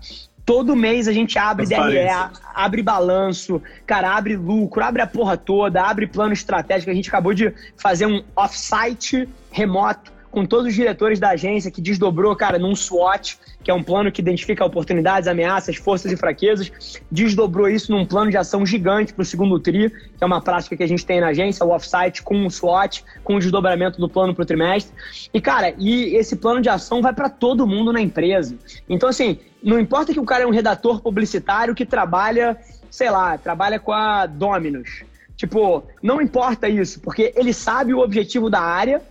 Todo 0.48 0.78
mês 0.78 1.10
a 1.10 1.12
gente 1.12 1.38
abre 1.38 1.66
DRE, 1.66 2.08
abre 2.56 2.82
balanço, 2.82 3.62
cara, 3.86 4.16
abre 4.16 4.38
lucro, 4.38 4.82
abre 4.82 5.02
a 5.02 5.06
porra 5.06 5.36
toda, 5.36 5.84
abre 5.84 6.08
plano 6.08 6.32
estratégico. 6.32 6.90
A 6.90 6.94
gente 6.94 7.10
acabou 7.10 7.34
de 7.34 7.54
fazer 7.76 8.06
um 8.06 8.24
off-site 8.34 9.28
remoto 9.52 10.17
com 10.38 10.46
todos 10.46 10.68
os 10.68 10.76
diretores 10.76 11.20
da 11.20 11.30
agência 11.30 11.72
que 11.72 11.82
desdobrou, 11.82 12.36
cara, 12.36 12.60
num 12.60 12.76
SWOT, 12.76 13.40
que 13.64 13.72
é 13.72 13.74
um 13.74 13.82
plano 13.82 14.12
que 14.12 14.22
identifica 14.22 14.64
oportunidades, 14.64 15.28
ameaças, 15.28 15.78
forças 15.78 16.12
e 16.12 16.16
fraquezas, 16.16 17.02
desdobrou 17.12 17.68
isso 17.68 17.92
num 17.92 18.06
plano 18.06 18.30
de 18.30 18.38
ação 18.38 18.64
gigante 18.64 19.16
para 19.16 19.24
o 19.24 19.26
segundo 19.26 19.60
TRI, 19.60 19.90
que 19.90 20.24
é 20.24 20.26
uma 20.28 20.40
prática 20.40 20.78
que 20.78 20.84
a 20.84 20.88
gente 20.88 21.04
tem 21.04 21.20
na 21.20 21.30
agência, 21.30 21.66
o 21.66 21.72
offsite 21.72 22.22
com 22.22 22.46
o 22.46 22.52
SWOT, 22.52 23.04
com 23.24 23.38
o 23.38 23.40
desdobramento 23.40 24.00
do 24.00 24.08
plano 24.08 24.36
para 24.36 24.44
o 24.44 24.46
trimestre. 24.46 24.94
E, 25.34 25.42
cara, 25.42 25.74
e 25.76 26.16
esse 26.16 26.36
plano 26.36 26.62
de 26.62 26.70
ação 26.70 27.02
vai 27.02 27.14
para 27.14 27.30
todo 27.30 27.66
mundo 27.66 27.92
na 27.92 28.00
empresa. 28.00 28.56
Então, 28.88 29.10
assim, 29.10 29.40
não 29.64 29.80
importa 29.80 30.14
que 30.14 30.20
o 30.20 30.24
cara 30.24 30.44
é 30.44 30.46
um 30.46 30.52
redator 30.52 31.02
publicitário 31.02 31.74
que 31.74 31.84
trabalha, 31.84 32.56
sei 32.92 33.10
lá, 33.10 33.40
trabalha 33.40 33.80
com 33.80 33.92
a 33.92 34.28
Dominus. 34.28 35.04
Tipo, 35.36 35.84
não 36.02 36.22
importa 36.22 36.70
isso, 36.70 37.00
porque 37.00 37.34
ele 37.36 37.54
sabe 37.54 37.92
o 37.94 38.00
objetivo 38.00 38.52
da 38.52 38.60
área, 38.60 39.02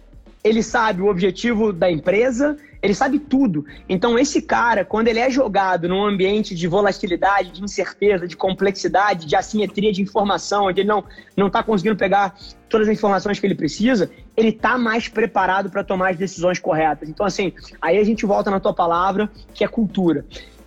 ele 0.46 0.62
sabe 0.62 1.02
o 1.02 1.08
objetivo 1.08 1.72
da 1.72 1.90
empresa, 1.90 2.56
ele 2.80 2.94
sabe 2.94 3.18
tudo. 3.18 3.64
Então, 3.88 4.16
esse 4.16 4.40
cara, 4.40 4.84
quando 4.84 5.08
ele 5.08 5.18
é 5.18 5.28
jogado 5.28 5.88
num 5.88 6.04
ambiente 6.04 6.54
de 6.54 6.68
volatilidade, 6.68 7.50
de 7.50 7.64
incerteza, 7.64 8.28
de 8.28 8.36
complexidade, 8.36 9.26
de 9.26 9.34
assimetria 9.34 9.92
de 9.92 10.02
informação, 10.02 10.66
onde 10.66 10.82
ele 10.82 10.88
não 11.36 11.46
está 11.48 11.62
conseguindo 11.62 11.96
pegar 11.96 12.36
todas 12.68 12.88
as 12.88 12.94
informações 12.94 13.40
que 13.40 13.46
ele 13.46 13.56
precisa, 13.56 14.08
ele 14.36 14.50
está 14.50 14.78
mais 14.78 15.08
preparado 15.08 15.68
para 15.68 15.82
tomar 15.82 16.10
as 16.10 16.16
decisões 16.16 16.60
corretas. 16.60 17.08
Então, 17.08 17.26
assim, 17.26 17.52
aí 17.82 17.98
a 17.98 18.04
gente 18.04 18.24
volta 18.24 18.50
na 18.50 18.60
tua 18.60 18.72
palavra, 18.72 19.28
que 19.52 19.64
é 19.64 19.68
cultura. 19.68 20.24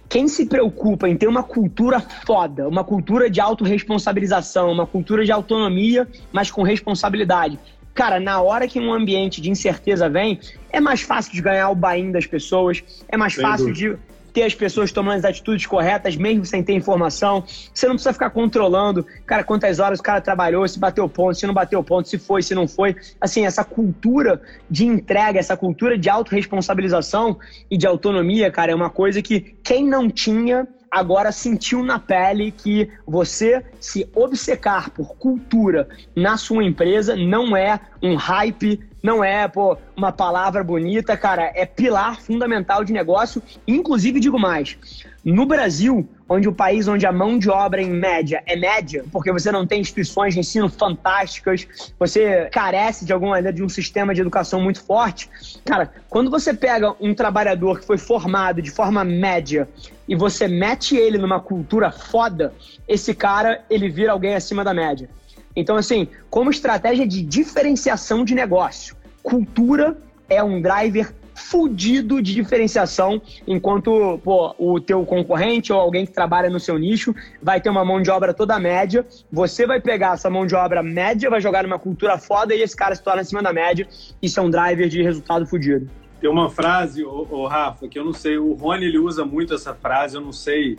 Quem 0.09 0.27
se 0.27 0.47
preocupa 0.47 1.07
em 1.07 1.15
ter 1.15 1.27
uma 1.27 1.43
cultura 1.43 1.99
foda, 1.99 2.67
uma 2.67 2.83
cultura 2.83 3.29
de 3.29 3.39
autorresponsabilização, 3.39 4.71
uma 4.71 4.87
cultura 4.87 5.23
de 5.23 5.31
autonomia, 5.31 6.07
mas 6.33 6.49
com 6.49 6.63
responsabilidade, 6.63 7.59
cara, 7.99 8.17
na 8.17 8.41
hora 8.41 8.65
que 8.65 8.79
um 8.79 8.93
ambiente 8.93 9.41
de 9.41 9.51
incerteza 9.51 10.07
vem, 10.07 10.39
é 10.71 10.79
mais 10.79 11.01
fácil 11.01 11.33
de 11.33 11.41
ganhar 11.41 11.69
o 11.69 11.75
bain 11.75 12.13
das 12.13 12.25
pessoas, 12.25 12.81
é 13.09 13.17
mais 13.17 13.33
Sem 13.33 13.43
fácil 13.43 13.67
dúvida. 13.67 13.97
de 13.97 14.31
ter 14.31 14.43
as 14.43 14.55
pessoas 14.55 14.89
tomando 14.93 15.17
as 15.17 15.25
atitudes 15.25 15.65
corretas, 15.65 16.15
mesmo 16.15 16.45
sem 16.45 16.63
ter 16.63 16.71
informação. 16.71 17.43
Você 17.73 17.87
não 17.87 17.95
precisa 17.95 18.13
ficar 18.13 18.29
controlando, 18.29 19.05
cara, 19.25 19.43
quantas 19.43 19.79
horas 19.79 19.99
o 19.99 20.03
cara 20.03 20.21
trabalhou, 20.21 20.65
se 20.65 20.79
bateu 20.79 21.09
ponto, 21.09 21.35
se 21.35 21.45
não 21.45 21.53
bateu 21.53 21.83
ponto, 21.83 22.07
se 22.07 22.17
foi, 22.17 22.41
se 22.41 22.55
não 22.55 22.69
foi. 22.69 22.95
Assim, 23.19 23.45
essa 23.45 23.65
cultura 23.65 24.41
de 24.71 24.85
entrega, 24.85 25.37
essa 25.37 25.57
cultura 25.57 25.97
de 25.97 26.09
autorresponsabilização 26.09 27.37
e 27.69 27.77
de 27.77 27.85
autonomia, 27.85 28.49
cara, 28.49 28.71
é 28.71 28.75
uma 28.75 28.89
coisa 28.89 29.21
que 29.21 29.57
quem 29.61 29.85
não 29.85 30.09
tinha 30.09 30.65
agora 30.91 31.31
sentiu 31.31 31.83
na 31.83 31.99
pele 31.99 32.51
que 32.51 32.89
você 33.05 33.63
se 33.79 34.09
obcecar 34.15 34.91
por 34.91 35.15
cultura 35.15 35.87
na 36.15 36.37
sua 36.37 36.63
empresa 36.63 37.15
não 37.15 37.55
é 37.55 37.79
um 38.01 38.15
hype, 38.15 38.79
não 39.01 39.23
é 39.23 39.47
pô, 39.47 39.77
uma 39.95 40.11
palavra 40.11 40.63
bonita, 40.63 41.15
cara, 41.15 41.51
é 41.55 41.65
pilar 41.65 42.19
fundamental 42.21 42.83
de 42.83 42.93
negócio. 42.93 43.41
Inclusive, 43.67 44.19
digo 44.19 44.39
mais, 44.39 44.77
no 45.23 45.45
Brasil, 45.45 46.07
onde 46.27 46.47
o 46.47 46.53
país 46.53 46.87
onde 46.87 47.05
a 47.05 47.11
mão 47.11 47.37
de 47.37 47.49
obra 47.49 47.81
em 47.81 47.89
média 47.89 48.41
é 48.45 48.55
média, 48.55 49.03
porque 49.11 49.31
você 49.31 49.51
não 49.51 49.65
tem 49.65 49.81
instituições 49.81 50.33
de 50.33 50.39
ensino 50.39 50.69
fantásticas, 50.69 51.67
você 51.97 52.47
carece 52.51 53.05
de 53.05 53.11
alguma 53.11 53.41
de 53.41 53.63
um 53.63 53.69
sistema 53.69 54.13
de 54.13 54.21
educação 54.21 54.61
muito 54.61 54.83
forte. 54.83 55.29
Cara, 55.65 55.91
quando 56.09 56.29
você 56.29 56.53
pega 56.53 56.95
um 56.99 57.13
trabalhador 57.13 57.79
que 57.79 57.85
foi 57.85 57.97
formado 57.97 58.61
de 58.61 58.71
forma 58.71 59.03
média 59.03 59.67
e 60.09 60.15
você 60.15 60.47
mete 60.47 60.97
ele 60.97 61.19
numa 61.19 61.39
cultura 61.39 61.91
foda, 61.91 62.51
esse 62.87 63.13
cara, 63.13 63.63
ele 63.69 63.87
vira 63.87 64.11
alguém 64.11 64.33
acima 64.33 64.63
da 64.63 64.73
média. 64.73 65.07
Então, 65.55 65.75
assim, 65.75 66.07
como 66.31 66.49
estratégia 66.49 67.07
de 67.07 67.21
diferenciação 67.21 68.25
de 68.25 68.33
negócio, 68.33 68.95
cultura 69.21 69.95
é 70.27 70.43
um 70.43 70.59
driver 70.59 71.13
fudido 71.35 72.21
de 72.21 72.33
diferenciação, 72.33 73.21
enquanto 73.47 74.19
pô, 74.23 74.53
o 74.57 74.79
teu 74.79 75.05
concorrente 75.05 75.71
ou 75.71 75.79
alguém 75.79 76.05
que 76.05 76.11
trabalha 76.11 76.49
no 76.49 76.59
seu 76.59 76.77
nicho 76.77 77.15
vai 77.41 77.61
ter 77.61 77.69
uma 77.69 77.85
mão 77.85 78.01
de 78.01 78.09
obra 78.09 78.33
toda 78.33 78.59
média, 78.59 79.05
você 79.31 79.65
vai 79.65 79.79
pegar 79.79 80.15
essa 80.15 80.29
mão 80.29 80.45
de 80.45 80.55
obra 80.55 80.83
média, 80.83 81.29
vai 81.29 81.39
jogar 81.39 81.63
numa 81.63 81.79
cultura 81.79 82.17
foda 82.17 82.53
e 82.53 82.61
esse 82.61 82.75
cara 82.75 82.95
se 82.95 83.03
torna 83.03 83.21
acima 83.21 83.41
da 83.41 83.53
média. 83.53 83.87
Isso 84.21 84.39
é 84.39 84.43
um 84.43 84.49
driver 84.49 84.89
de 84.89 85.01
resultado 85.01 85.45
fudido. 85.45 85.89
Tem 86.19 86.29
uma 86.29 86.49
frase, 86.49 87.03
o 87.03 87.45
Rafa, 87.47 87.87
que 87.87 87.97
eu 87.97 88.03
não 88.03 88.13
sei, 88.13 88.37
o 88.37 88.53
Rony 88.53 88.85
ele 88.85 88.99
usa 88.99 89.23
muito 89.23 89.53
essa 89.53 89.73
frase, 89.73 90.15
eu 90.15 90.21
não 90.21 90.33
sei 90.33 90.77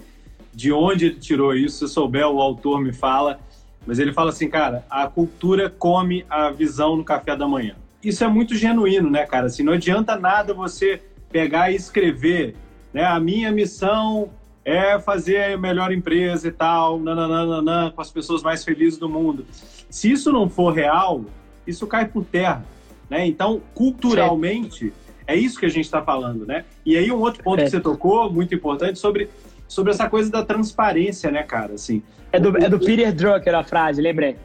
de 0.52 0.72
onde 0.72 1.06
ele 1.06 1.16
tirou 1.16 1.54
isso, 1.54 1.86
se 1.86 1.94
souber 1.94 2.26
o 2.26 2.40
autor 2.40 2.80
me 2.80 2.92
fala, 2.92 3.40
mas 3.86 3.98
ele 3.98 4.12
fala 4.12 4.30
assim, 4.30 4.48
cara, 4.48 4.84
a 4.90 5.06
cultura 5.06 5.70
come 5.70 6.26
a 6.28 6.50
visão 6.50 6.96
no 6.96 7.04
café 7.04 7.34
da 7.34 7.48
manhã 7.48 7.76
isso 8.02 8.24
é 8.24 8.28
muito 8.28 8.54
genuíno, 8.54 9.10
né, 9.10 9.26
cara? 9.26 9.46
Assim, 9.46 9.62
não 9.62 9.74
adianta 9.74 10.16
nada 10.16 10.54
você 10.54 11.02
pegar 11.30 11.70
e 11.70 11.76
escrever, 11.76 12.56
né? 12.92 13.04
A 13.04 13.20
minha 13.20 13.52
missão 13.52 14.30
é 14.64 14.98
fazer 14.98 15.52
a 15.52 15.58
melhor 15.58 15.92
empresa 15.92 16.48
e 16.48 16.50
tal, 16.50 16.98
nananana, 16.98 17.92
com 17.94 18.00
as 18.00 18.10
pessoas 18.10 18.42
mais 18.42 18.64
felizes 18.64 18.98
do 18.98 19.08
mundo. 19.08 19.44
Se 19.90 20.10
isso 20.10 20.32
não 20.32 20.48
for 20.48 20.72
real, 20.72 21.24
isso 21.66 21.86
cai 21.86 22.06
por 22.06 22.24
terra, 22.24 22.64
né? 23.08 23.26
Então, 23.26 23.60
culturalmente, 23.74 24.92
é 25.30 25.36
isso 25.36 25.58
que 25.58 25.66
a 25.66 25.70
gente 25.70 25.84
está 25.84 26.02
falando, 26.02 26.44
né? 26.44 26.64
E 26.84 26.96
aí 26.96 27.10
um 27.10 27.20
outro 27.20 27.42
ponto 27.42 27.60
é. 27.60 27.64
que 27.64 27.70
você 27.70 27.80
tocou, 27.80 28.32
muito 28.32 28.54
importante, 28.54 28.98
sobre, 28.98 29.30
sobre 29.68 29.92
essa 29.92 30.08
coisa 30.08 30.30
da 30.30 30.44
transparência, 30.44 31.30
né, 31.30 31.42
cara? 31.42 31.74
Assim, 31.74 32.02
é 32.32 32.40
do, 32.40 32.56
é 32.56 32.68
do 32.68 32.78
Peter 32.78 33.12
Drucker 33.12 33.54
a 33.54 33.62
frase, 33.62 34.02
lembrei. 34.02 34.36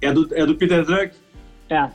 É 0.00 0.12
do, 0.12 0.28
é 0.34 0.44
do 0.44 0.54
Peter 0.56 0.84
Drucker? 0.84 1.14
É. 1.68 1.88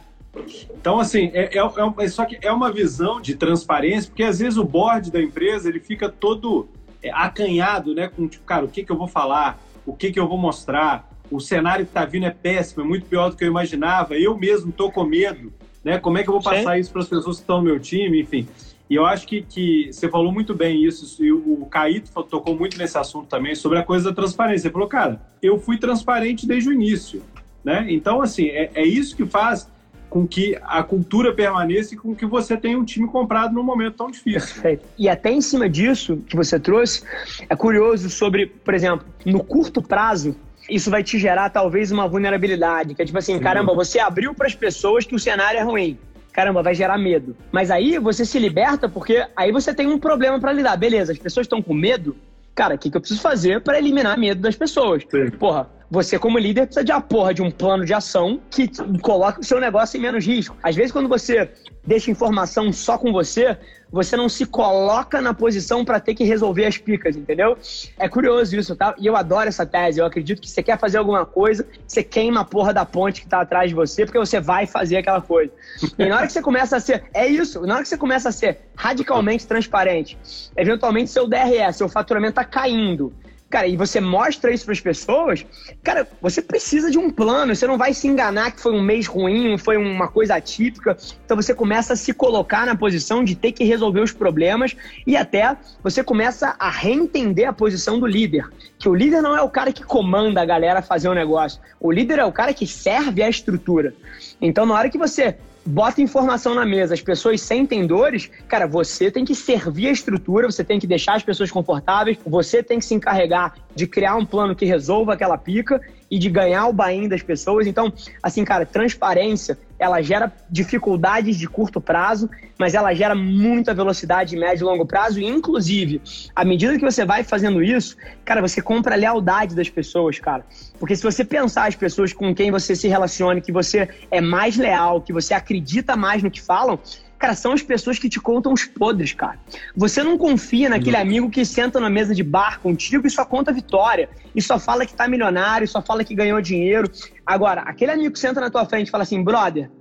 Então, 0.71 0.99
assim, 0.99 1.31
é, 1.33 1.57
é, 1.57 2.03
é, 2.03 2.07
só 2.07 2.25
que 2.25 2.37
é 2.41 2.51
uma 2.51 2.71
visão 2.71 3.21
de 3.21 3.35
transparência, 3.35 4.09
porque 4.09 4.23
às 4.23 4.39
vezes 4.39 4.57
o 4.57 4.63
board 4.63 5.11
da 5.11 5.21
empresa 5.21 5.69
ele 5.69 5.79
fica 5.79 6.09
todo 6.09 6.67
é, 7.01 7.09
acanhado, 7.11 7.93
né? 7.93 8.09
Com 8.09 8.27
tipo, 8.27 8.45
cara, 8.45 8.65
o 8.65 8.67
que, 8.67 8.83
que 8.83 8.91
eu 8.91 8.97
vou 8.97 9.07
falar, 9.07 9.61
o 9.85 9.93
que, 9.93 10.11
que 10.11 10.19
eu 10.19 10.27
vou 10.27 10.37
mostrar, 10.37 11.09
o 11.31 11.39
cenário 11.39 11.85
que 11.85 11.91
está 11.91 12.05
vindo 12.05 12.25
é 12.25 12.31
péssimo, 12.31 12.83
é 12.83 12.87
muito 12.87 13.05
pior 13.05 13.29
do 13.29 13.35
que 13.35 13.43
eu 13.43 13.47
imaginava, 13.47 14.15
eu 14.15 14.37
mesmo 14.37 14.69
estou 14.69 14.91
com 14.91 15.03
medo, 15.03 15.53
né? 15.85 15.99
Como 15.99 16.17
é 16.17 16.23
que 16.23 16.29
eu 16.29 16.33
vou 16.33 16.41
passar 16.41 16.73
Sim. 16.73 16.79
isso 16.79 16.91
para 16.91 17.03
as 17.03 17.07
pessoas 17.07 17.37
que 17.37 17.43
estão 17.43 17.59
no 17.59 17.63
meu 17.63 17.79
time, 17.79 18.19
enfim. 18.19 18.47
E 18.89 18.95
eu 18.95 19.05
acho 19.05 19.27
que, 19.27 19.43
que 19.43 19.89
você 19.91 20.09
falou 20.09 20.31
muito 20.31 20.53
bem 20.53 20.83
isso, 20.83 21.23
e 21.23 21.31
o 21.31 21.65
Caíto 21.67 22.11
tocou 22.23 22.55
muito 22.55 22.77
nesse 22.77 22.97
assunto 22.97 23.27
também, 23.27 23.55
sobre 23.55 23.79
a 23.79 23.83
coisa 23.83 24.09
da 24.09 24.15
transparência. 24.15 24.67
Ele 24.67 24.73
falou, 24.73 24.87
cara, 24.87 25.21
eu 25.41 25.59
fui 25.59 25.77
transparente 25.77 26.47
desde 26.47 26.69
o 26.69 26.73
início, 26.73 27.23
né? 27.63 27.85
Então, 27.89 28.21
assim, 28.21 28.47
é, 28.47 28.71
é 28.73 28.85
isso 28.85 29.15
que 29.15 29.25
faz 29.25 29.69
com 30.07 30.25
que 30.25 30.57
a 30.61 30.83
cultura 30.83 31.33
permaneça 31.33 31.93
e 31.93 31.97
com 31.97 32.15
que 32.15 32.25
você 32.25 32.55
tenha 32.55 32.77
um 32.77 32.85
time 32.85 33.07
comprado 33.07 33.53
num 33.53 33.63
momento 33.63 33.95
tão 33.95 34.09
difícil. 34.09 34.53
Perfeito. 34.53 34.85
E 34.97 35.09
até 35.09 35.31
em 35.31 35.41
cima 35.41 35.67
disso 35.67 36.17
que 36.27 36.35
você 36.35 36.59
trouxe, 36.59 37.03
é 37.49 37.55
curioso 37.55 38.09
sobre, 38.09 38.45
por 38.45 38.73
exemplo, 38.73 39.05
no 39.25 39.43
curto 39.43 39.81
prazo, 39.81 40.35
isso 40.69 40.89
vai 40.89 41.03
te 41.03 41.17
gerar 41.17 41.49
talvez 41.49 41.91
uma 41.91 42.07
vulnerabilidade, 42.07 42.95
que 42.95 43.01
é 43.01 43.05
tipo 43.05 43.17
assim, 43.17 43.35
Sim. 43.35 43.39
caramba, 43.39 43.73
você 43.73 43.99
abriu 43.99 44.33
para 44.33 44.47
as 44.47 44.55
pessoas 44.55 45.05
que 45.05 45.15
o 45.15 45.19
cenário 45.19 45.59
é 45.59 45.63
ruim. 45.63 45.97
Caramba, 46.31 46.61
vai 46.61 46.75
gerar 46.75 46.97
medo. 46.97 47.35
Mas 47.51 47.71
aí 47.71 47.97
você 47.97 48.25
se 48.25 48.37
liberta 48.37 48.89
porque 48.89 49.25
aí 49.35 49.51
você 49.51 49.73
tem 49.73 49.87
um 49.87 49.97
problema 49.97 50.39
para 50.39 50.51
lidar. 50.51 50.75
Beleza, 50.75 51.13
as 51.13 51.17
pessoas 51.17 51.45
estão 51.45 51.61
com 51.61 51.73
medo, 51.73 52.15
cara, 52.53 52.75
o 52.75 52.77
que, 52.77 52.89
que 52.89 52.97
eu 52.97 53.01
preciso 53.01 53.21
fazer 53.21 53.61
para 53.61 53.77
eliminar 53.77 54.17
medo 54.17 54.41
das 54.41 54.55
pessoas? 54.55 55.03
Sim. 55.09 55.29
Porra, 55.31 55.69
você 55.89 56.19
como 56.19 56.37
líder 56.37 56.65
precisa 56.65 56.83
de 56.83 56.91
uma 56.91 57.01
porra 57.01 57.33
de 57.33 57.41
um 57.41 57.49
plano 57.49 57.85
de 57.85 57.93
ação 57.93 58.41
que 58.49 58.69
coloque 59.01 59.39
o 59.39 59.43
seu 59.43 59.61
negócio 59.61 59.97
em 59.97 60.01
menos 60.01 60.25
risco. 60.25 60.57
Às 60.61 60.75
vezes 60.75 60.91
quando 60.91 61.07
você 61.07 61.49
deixa 61.85 62.11
informação 62.11 62.71
só 62.73 62.97
com 62.97 63.13
você, 63.13 63.57
você 63.95 64.17
não 64.17 64.27
se 64.27 64.45
coloca 64.45 65.21
na 65.21 65.33
posição 65.33 65.85
para 65.85 66.01
ter 66.01 66.13
que 66.13 66.25
resolver 66.25 66.65
as 66.65 66.77
picas, 66.77 67.15
entendeu? 67.15 67.57
É 67.97 68.09
curioso 68.09 68.53
isso, 68.53 68.75
tá? 68.75 68.93
E 68.99 69.07
eu 69.07 69.15
adoro 69.15 69.47
essa 69.47 69.65
tese. 69.65 70.01
Eu 70.01 70.05
acredito 70.05 70.41
que 70.41 70.49
você 70.49 70.61
quer 70.61 70.77
fazer 70.77 70.97
alguma 70.97 71.25
coisa, 71.25 71.65
você 71.87 72.03
queima 72.03 72.41
a 72.41 72.43
porra 72.43 72.73
da 72.73 72.83
ponte 72.83 73.21
que 73.21 73.27
tá 73.27 73.39
atrás 73.39 73.69
de 73.69 73.75
você, 73.75 74.05
porque 74.05 74.19
você 74.19 74.41
vai 74.41 74.67
fazer 74.67 74.97
aquela 74.97 75.21
coisa. 75.21 75.49
E 75.97 76.05
na 76.07 76.17
hora 76.17 76.27
que 76.27 76.33
você 76.33 76.41
começa 76.41 76.75
a 76.75 76.79
ser. 76.81 77.05
É 77.13 77.25
isso, 77.25 77.61
na 77.61 77.75
hora 77.75 77.83
que 77.83 77.89
você 77.89 77.97
começa 77.97 78.27
a 78.27 78.31
ser 78.33 78.59
radicalmente 78.75 79.47
transparente, 79.47 80.17
eventualmente 80.57 81.09
seu 81.09 81.25
DRE, 81.25 81.71
seu 81.71 81.87
faturamento 81.87 82.33
tá 82.33 82.43
caindo 82.43 83.13
Cara, 83.49 83.67
e 83.67 83.77
você 83.77 84.01
mostra 84.01 84.51
isso 84.51 84.65
para 84.65 84.73
as 84.73 84.81
pessoas, 84.81 85.45
cara, 85.83 86.07
você 86.19 86.41
precisa 86.41 86.89
de 86.89 86.97
um 86.97 87.11
plano, 87.11 87.55
você 87.55 87.67
não 87.67 87.77
vai 87.77 87.93
se 87.93 88.07
enganar 88.07 88.51
que 88.51 88.59
foi 88.59 88.73
um 88.73 88.81
mês 88.81 89.05
ruim, 89.05 89.57
foi 89.57 89.77
uma 89.77 90.07
coisa 90.07 90.35
atípica. 90.35 90.97
Então 91.23 91.37
você 91.37 91.53
começa 91.53 91.93
a 91.93 91.95
se 91.95 92.11
colocar 92.11 92.65
na 92.65 92.75
posição 92.75 93.23
de 93.23 93.35
ter 93.35 93.51
que 93.51 93.63
resolver 93.63 94.01
os 94.01 94.11
problemas 94.11 94.75
e 95.05 95.15
até 95.15 95.55
você 95.83 96.03
começa 96.03 96.55
a 96.57 96.69
reentender 96.69 97.47
a 97.47 97.53
posição 97.53 97.99
do 97.99 98.07
líder. 98.07 98.49
Que 98.79 98.89
o 98.89 98.95
líder 98.95 99.21
não 99.21 99.37
é 99.37 99.41
o 99.41 99.49
cara 99.49 99.71
que 99.71 99.83
comanda 99.83 100.41
a 100.41 100.45
galera 100.45 100.79
a 100.79 100.83
fazer 100.83 101.07
o 101.07 101.11
um 101.11 101.15
negócio. 101.15 101.61
O 101.79 101.91
líder 101.91 102.19
é 102.19 102.25
o 102.25 102.31
cara 102.31 102.53
que 102.53 102.65
serve 102.65 103.21
a 103.21 103.29
estrutura. 103.29 103.93
Então, 104.41 104.65
na 104.65 104.73
hora 104.73 104.89
que 104.89 104.97
você 104.97 105.37
bota 105.65 106.01
informação 106.01 106.53
na 106.53 106.65
mesa, 106.65 106.93
as 106.93 107.01
pessoas 107.01 107.41
sentem 107.41 107.87
dores, 107.87 108.29
cara, 108.47 108.67
você 108.67 109.09
tem 109.09 109.25
que 109.25 109.33
servir 109.33 109.87
a 109.87 109.91
estrutura, 109.91 110.49
você 110.49 110.63
tem 110.63 110.79
que 110.79 110.85
deixar 110.85 111.15
as 111.15 111.23
pessoas 111.23 111.49
confortáveis, 111.49 112.17
você 112.25 112.61
tem 112.61 112.77
que 112.79 112.85
se 112.85 112.93
encarregar 112.93 113.55
de 113.73 113.87
criar 113.87 114.15
um 114.15 114.25
plano 114.25 114.55
que 114.55 114.65
resolva 114.65 115.13
aquela 115.13 115.37
pica 115.37 115.81
e 116.15 116.17
de 116.17 116.29
ganhar 116.29 116.67
o 116.67 116.73
buy 116.73 117.09
das 117.09 117.21
pessoas. 117.21 117.67
Então, 117.67 117.91
assim, 118.23 118.45
cara, 118.45 118.65
transparência, 118.65 119.57
ela 119.77 120.01
gera 120.01 120.31
dificuldades 120.49 121.35
de 121.35 121.45
curto 121.45 121.81
prazo, 121.81 122.29
mas 122.57 122.73
ela 122.73 122.93
gera 122.93 123.13
muita 123.13 123.73
velocidade 123.73 124.29
de 124.29 124.37
médio 124.37 124.63
e 124.63 124.65
longo 124.65 124.85
prazo. 124.85 125.19
E, 125.19 125.25
inclusive, 125.25 126.01
à 126.33 126.45
medida 126.45 126.77
que 126.77 126.85
você 126.85 127.03
vai 127.03 127.21
fazendo 127.21 127.61
isso, 127.61 127.97
cara, 128.23 128.41
você 128.41 128.61
compra 128.61 128.95
a 128.95 128.97
lealdade 128.97 129.53
das 129.53 129.69
pessoas, 129.69 130.17
cara. 130.17 130.45
Porque 130.79 130.95
se 130.95 131.03
você 131.03 131.25
pensar 131.25 131.67
as 131.67 131.75
pessoas 131.75 132.13
com 132.13 132.33
quem 132.33 132.49
você 132.49 132.73
se 132.77 132.87
relaciona, 132.87 133.41
que 133.41 133.51
você 133.51 133.89
é 134.09 134.21
mais 134.21 134.55
leal, 134.55 135.01
que 135.01 135.11
você 135.11 135.33
acredita 135.33 135.97
mais 135.97 136.23
no 136.23 136.31
que 136.31 136.41
falam, 136.41 136.79
Cara, 137.17 137.33
são 137.33 137.53
as 137.53 137.63
pessoas 137.63 137.97
que 137.97 138.09
te 138.09 138.19
contam 138.19 138.51
os 138.53 138.65
podres, 138.65 139.13
cara. 139.13 139.39
Você 139.75 140.03
não 140.03 140.17
confia 140.17 140.69
naquele 140.69 140.97
amigo 140.97 141.29
que 141.29 141.45
senta 141.45 141.79
na 141.79 141.89
mesa 141.89 142.13
de 142.13 142.23
bar 142.23 142.59
contigo 142.59 143.07
e 143.07 143.09
só 143.09 143.23
conta 143.23 143.53
vitória. 143.53 144.09
E 144.35 144.41
só 144.41 144.59
fala 144.59 144.85
que 144.85 144.93
tá 144.93 145.07
milionário, 145.07 145.67
só 145.67 145.81
fala 145.81 146.03
que 146.03 146.13
ganhou 146.13 146.41
dinheiro. 146.41 146.91
Agora, 147.25 147.61
aquele 147.61 147.91
amigo 147.91 148.13
que 148.13 148.19
senta 148.19 148.41
na 148.41 148.49
tua 148.49 148.65
frente 148.65 148.87
e 148.87 148.91
fala 148.91 149.03
assim, 149.03 149.23
brother, 149.23 149.71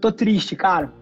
tô 0.00 0.10
triste, 0.10 0.56
cara. 0.56 0.92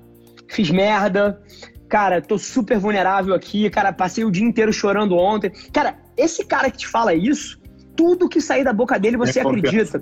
Fiz 0.48 0.70
merda. 0.70 1.40
Cara, 1.88 2.20
tô 2.20 2.38
super 2.38 2.78
vulnerável 2.78 3.34
aqui. 3.34 3.68
Cara, 3.70 3.92
passei 3.92 4.24
o 4.24 4.30
dia 4.30 4.44
inteiro 4.44 4.72
chorando 4.72 5.16
ontem. 5.16 5.50
Cara, 5.72 5.98
esse 6.16 6.44
cara 6.44 6.70
que 6.70 6.78
te 6.78 6.86
fala 6.86 7.14
isso, 7.14 7.58
tudo 7.96 8.28
que 8.28 8.40
sair 8.40 8.64
da 8.64 8.72
boca 8.72 8.98
dele 8.98 9.16
você 9.16 9.40
é 9.40 9.42
acredita 9.42 10.00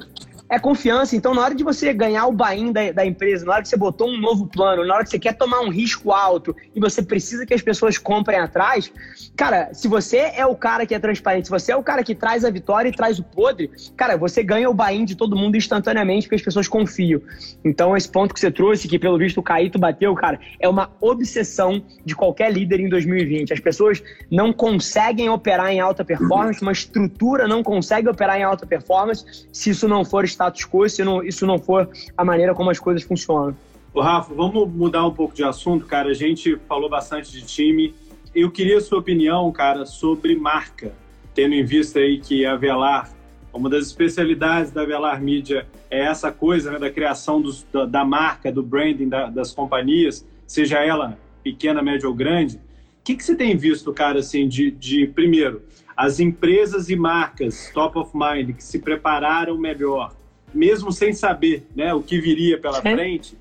é 0.49 0.59
confiança. 0.59 1.15
Então, 1.15 1.35
na 1.35 1.43
hora 1.43 1.55
de 1.55 1.63
você 1.63 1.93
ganhar 1.93 2.27
o 2.27 2.33
buy 2.33 2.73
da, 2.73 2.93
da, 2.93 3.07
empresa, 3.07 3.45
na 3.45 3.55
hora 3.55 3.63
que 3.63 3.69
você 3.69 3.77
botou 3.77 4.09
um 4.09 4.19
novo 4.19 4.47
plano, 4.47 4.85
na 4.85 4.95
hora 4.95 5.05
que 5.05 5.11
você 5.11 5.19
quer 5.19 5.35
tomar 5.35 5.61
um 5.61 5.69
risco 5.69 6.11
alto 6.13 6.57
e 6.75 6.81
você 6.81 7.03
precisa 7.03 7.45
que 7.45 7.53
as 7.53 7.63
pessoas 7.63 7.99
comprem 7.99 8.39
atrás, 8.39 8.91
cara, 9.37 9.71
se 9.73 9.89
você 9.89 10.33
é 10.35 10.47
o 10.47 10.57
cara 10.57 10.87
que 10.87 10.95
é 10.95 10.99
transparente, 10.99 11.47
se 11.47 11.51
você 11.51 11.73
é 11.73 11.77
o 11.77 11.83
cara 11.83 12.03
que 12.03 12.15
traz 12.15 12.45
a 12.45 12.51
vitória 12.51 12.89
e 12.89 12.93
traz 12.93 13.19
o 13.19 13.25
podre, 13.25 13.71
cara, 13.97 14.17
você 14.17 14.43
ganha 14.43 14.71
o 14.71 14.75
buy 14.75 15.05
de 15.05 15.15
todo 15.15 15.37
mundo 15.37 15.57
instantaneamente 15.57 16.27
porque 16.27 16.37
as 16.37 16.43
pessoas 16.43 16.67
confiam. 16.67 17.21
Então, 17.65 17.97
esse 17.97 18.09
ponto 18.09 18.33
que 18.33 18.41
você 18.41 18.51
trouxe, 18.51 18.89
que 18.89 18.99
pelo 18.99 19.19
visto 19.19 19.39
o 19.39 19.43
Caíto 19.43 19.79
bateu, 19.79 20.15
cara, 20.15 20.41
é 20.59 20.69
uma 20.69 20.91
obsessão 21.01 21.83
de 22.05 22.15
qualquer 22.15 22.53
líder 22.53 22.81
em 22.81 22.89
2020. 22.89 23.53
As 23.53 23.61
pessoas 23.61 24.03
não 24.31 24.53
conseguem 24.53 25.29
operar 25.29 25.71
em 25.71 25.81
alta 25.81 26.05
performance, 26.05 26.63
uma 26.63 26.73
estrutura 26.73 27.47
não 27.47 27.63
consegue 27.63 28.09
operar 28.09 28.39
em 28.39 28.43
alta 28.43 28.67
performance 28.67 29.47
se 29.53 29.71
isso 29.71 29.87
não 29.87 30.05
for 30.05 30.25
status 30.38 30.64
quo 30.64 30.88
se 30.88 31.03
não, 31.03 31.22
isso 31.22 31.44
não 31.44 31.59
for 31.59 31.90
a 32.16 32.24
maneira 32.24 32.55
como 32.55 32.70
as 32.70 32.79
coisas 32.79 33.03
funcionam. 33.03 33.57
Ô, 33.92 34.01
Rafa, 34.01 34.33
vamos 34.33 34.68
mudar 34.70 35.05
um 35.05 35.12
pouco 35.12 35.35
de 35.35 35.42
assunto, 35.42 35.85
cara. 35.85 36.11
A 36.11 36.14
gente 36.14 36.57
falou 36.68 36.88
bastante 36.88 37.33
de 37.33 37.42
time. 37.44 37.94
Eu 38.35 38.51
queria 38.51 38.79
a 38.79 38.81
sua 38.81 38.98
opinião, 38.98 39.51
cara, 39.51 39.85
sobre 39.85 40.37
marca. 40.37 40.92
tendo 41.35 41.55
em 41.55 41.64
vista 41.64 41.98
aí 41.98 42.18
que 42.18 42.46
a 42.46 42.55
Velar, 42.55 43.11
uma 43.53 43.68
das 43.68 43.87
especialidades 43.87 44.70
da 44.70 44.85
Velar 44.85 45.20
Mídia 45.20 45.66
é 45.90 46.05
essa 46.05 46.31
coisa 46.31 46.70
né, 46.70 46.79
da 46.79 46.90
criação 46.90 47.40
dos, 47.40 47.66
da, 47.72 47.87
da, 47.87 48.05
marca, 48.05 48.53
do 48.53 48.62
branding 48.62 49.09
da, 49.09 49.27
das 49.29 49.53
companhias, 49.53 50.24
seja 50.46 50.79
ela 50.79 51.18
pequena, 51.42 51.83
média 51.83 52.09
ou 52.09 52.14
grande. 52.14 52.57
O 52.57 52.61
que, 53.05 53.16
que 53.16 53.24
você 53.24 53.35
tem 53.35 53.57
visto, 53.57 53.92
cara, 53.92 54.18
assim, 54.18 54.46
de, 54.46 54.70
de 54.70 55.07
primeiro, 55.07 55.62
as 55.96 56.20
empresas 56.20 56.90
e 56.90 56.94
marcas 56.94 57.70
top 57.74 57.98
of 57.98 58.11
mind 58.14 58.55
que 58.55 58.62
se 58.62 58.79
prepararam 58.79 59.59
melhor, 59.59 60.14
mesmo 60.55 60.93
sem 60.93 61.13
saber 61.13 61.67
né, 61.75 61.93
o 61.95 62.03
que 62.03 62.21
viria 62.21 62.59
pela 62.59 62.81
frente, 62.81 63.37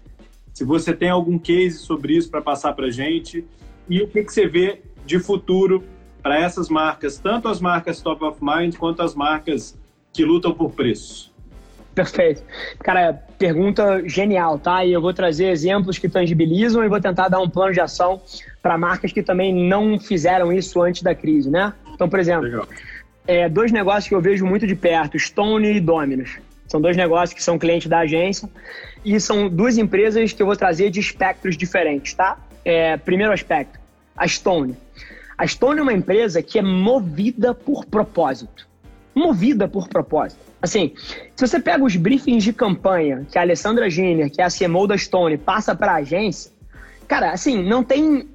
se 0.53 0.63
você 0.63 0.93
tem 0.93 1.09
algum 1.09 1.37
case 1.37 1.77
sobre 1.77 2.15
isso 2.15 2.29
para 2.29 2.41
passar 2.41 2.73
para 2.73 2.89
gente 2.89 3.45
e 3.89 4.01
o 4.01 4.07
que, 4.07 4.23
que 4.23 4.33
você 4.33 4.47
vê 4.47 4.81
de 5.05 5.19
futuro 5.19 5.83
para 6.21 6.39
essas 6.39 6.67
marcas, 6.67 7.17
tanto 7.19 7.47
as 7.47 7.61
marcas 7.61 8.01
top 8.01 8.23
of 8.25 8.39
mind 8.41 8.75
quanto 8.75 9.01
as 9.01 9.15
marcas 9.15 9.77
que 10.11 10.25
lutam 10.25 10.53
por 10.53 10.71
preço. 10.71 11.33
Perfeito. 11.93 12.43
Cara, 12.79 13.13
pergunta 13.39 14.07
genial, 14.07 14.59
tá? 14.59 14.85
E 14.85 14.93
eu 14.93 15.01
vou 15.01 15.13
trazer 15.13 15.49
exemplos 15.49 15.97
que 15.97 16.07
tangibilizam 16.07 16.83
e 16.83 16.89
vou 16.89 17.01
tentar 17.01 17.27
dar 17.27 17.39
um 17.39 17.49
plano 17.49 17.73
de 17.73 17.79
ação 17.79 18.21
para 18.61 18.77
marcas 18.77 19.11
que 19.11 19.23
também 19.23 19.53
não 19.53 19.99
fizeram 19.99 20.53
isso 20.53 20.81
antes 20.81 21.01
da 21.01 21.15
crise, 21.15 21.49
né? 21.49 21.73
Então, 21.93 22.07
por 22.07 22.19
exemplo, 22.19 22.67
é, 23.25 23.49
dois 23.49 23.71
negócios 23.71 24.07
que 24.07 24.13
eu 24.13 24.21
vejo 24.21 24.45
muito 24.45 24.67
de 24.67 24.75
perto, 24.75 25.17
Stone 25.17 25.67
e 25.75 25.79
Dominus. 25.79 26.37
São 26.67 26.81
dois 26.81 26.97
negócios 26.97 27.33
que 27.33 27.43
são 27.43 27.57
clientes 27.57 27.87
da 27.87 27.99
agência 27.99 28.49
e 29.03 29.19
são 29.19 29.47
duas 29.49 29.77
empresas 29.77 30.33
que 30.33 30.41
eu 30.41 30.45
vou 30.45 30.55
trazer 30.55 30.89
de 30.89 30.99
espectros 30.99 31.55
diferentes, 31.55 32.13
tá? 32.13 32.37
É, 32.65 32.97
primeiro 32.97 33.31
aspecto, 33.31 33.79
a 34.15 34.27
Stone. 34.27 34.75
A 35.37 35.45
Stone 35.47 35.79
é 35.79 35.83
uma 35.83 35.93
empresa 35.93 36.41
que 36.41 36.59
é 36.59 36.61
movida 36.61 37.53
por 37.53 37.85
propósito. 37.85 38.67
Movida 39.15 39.67
por 39.67 39.87
propósito. 39.87 40.41
Assim, 40.61 40.93
se 41.35 41.47
você 41.47 41.59
pega 41.59 41.83
os 41.83 41.95
briefings 41.95 42.43
de 42.43 42.51
campanha 42.51 43.25
que 43.31 43.37
a 43.37 43.41
Alessandra 43.41 43.89
Giner, 43.89 44.31
que 44.31 44.41
é 44.41 44.45
a 44.45 44.49
CMO 44.49 44.87
da 44.87 44.97
Stone, 44.97 45.37
passa 45.37 45.75
para 45.75 45.93
a 45.93 45.95
agência, 45.97 46.51
Cara, 47.07 47.31
assim, 47.31 47.63
não 47.63 47.83
tem 47.83 48.27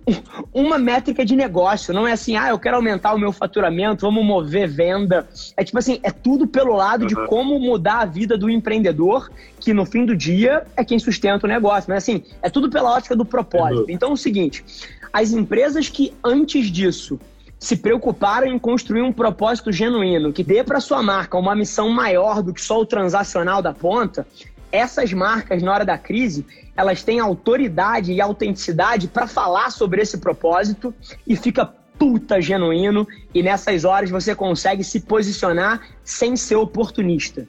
uma 0.52 0.78
métrica 0.78 1.24
de 1.24 1.36
negócio. 1.36 1.92
Não 1.92 2.08
é 2.08 2.12
assim, 2.12 2.36
ah, 2.36 2.48
eu 2.48 2.58
quero 2.58 2.76
aumentar 2.76 3.12
o 3.14 3.18
meu 3.18 3.30
faturamento, 3.30 4.06
vamos 4.06 4.24
mover 4.24 4.66
venda. 4.66 5.28
É 5.56 5.62
tipo 5.62 5.78
assim, 5.78 6.00
é 6.02 6.10
tudo 6.10 6.46
pelo 6.46 6.74
lado 6.74 7.02
uhum. 7.02 7.06
de 7.06 7.14
como 7.26 7.58
mudar 7.58 8.00
a 8.00 8.04
vida 8.06 8.38
do 8.38 8.48
empreendedor, 8.48 9.30
que 9.60 9.74
no 9.74 9.84
fim 9.84 10.06
do 10.06 10.16
dia 10.16 10.64
é 10.74 10.82
quem 10.84 10.98
sustenta 10.98 11.46
o 11.46 11.48
negócio. 11.48 11.84
Mas 11.88 12.04
assim, 12.04 12.24
é 12.40 12.48
tudo 12.48 12.70
pela 12.70 12.90
ótica 12.90 13.14
do 13.14 13.26
propósito. 13.26 13.82
Uhum. 13.82 13.90
Então 13.90 14.10
é 14.10 14.12
o 14.14 14.16
seguinte: 14.16 14.64
as 15.12 15.32
empresas 15.32 15.90
que 15.90 16.14
antes 16.24 16.70
disso 16.70 17.20
se 17.62 17.76
preocuparam 17.76 18.48
em 18.48 18.58
construir 18.58 19.02
um 19.02 19.12
propósito 19.12 19.70
genuíno 19.70 20.32
que 20.32 20.42
dê 20.42 20.64
para 20.64 20.80
sua 20.80 21.00
marca 21.00 21.38
uma 21.38 21.54
missão 21.54 21.88
maior 21.90 22.42
do 22.42 22.52
que 22.52 22.60
só 22.60 22.80
o 22.80 22.84
transacional 22.84 23.62
da 23.62 23.72
ponta, 23.72 24.26
essas 24.72 25.12
marcas, 25.12 25.62
na 25.62 25.72
hora 25.72 25.84
da 25.84 25.98
crise, 25.98 26.46
elas 26.74 27.04
têm 27.04 27.20
autoridade 27.20 28.12
e 28.12 28.20
autenticidade 28.20 29.06
para 29.06 29.26
falar 29.26 29.70
sobre 29.70 30.00
esse 30.00 30.18
propósito 30.18 30.94
e 31.26 31.36
fica 31.36 31.66
puta 31.98 32.40
genuíno 32.40 33.06
e 33.32 33.42
nessas 33.42 33.84
horas 33.84 34.10
você 34.10 34.34
consegue 34.34 34.82
se 34.82 35.00
posicionar 35.00 35.82
sem 36.02 36.34
ser 36.34 36.56
oportunista. 36.56 37.46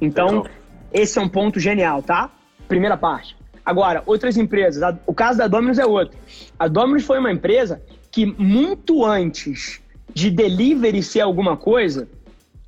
Então, 0.00 0.26
Legal. 0.26 0.46
esse 0.92 1.18
é 1.18 1.22
um 1.22 1.28
ponto 1.28 1.60
genial, 1.60 2.02
tá? 2.02 2.30
Primeira 2.66 2.96
parte. 2.96 3.36
Agora, 3.64 4.02
outras 4.06 4.36
empresas, 4.36 4.96
o 5.06 5.14
caso 5.14 5.38
da 5.38 5.46
Domino's 5.46 5.78
é 5.78 5.86
outro. 5.86 6.18
A 6.58 6.66
Domino's 6.66 7.04
foi 7.04 7.18
uma 7.18 7.30
empresa 7.30 7.82
que 8.10 8.26
muito 8.26 9.04
antes 9.04 9.80
de 10.12 10.30
delivery 10.30 11.02
ser 11.02 11.20
alguma 11.20 11.56
coisa, 11.56 12.08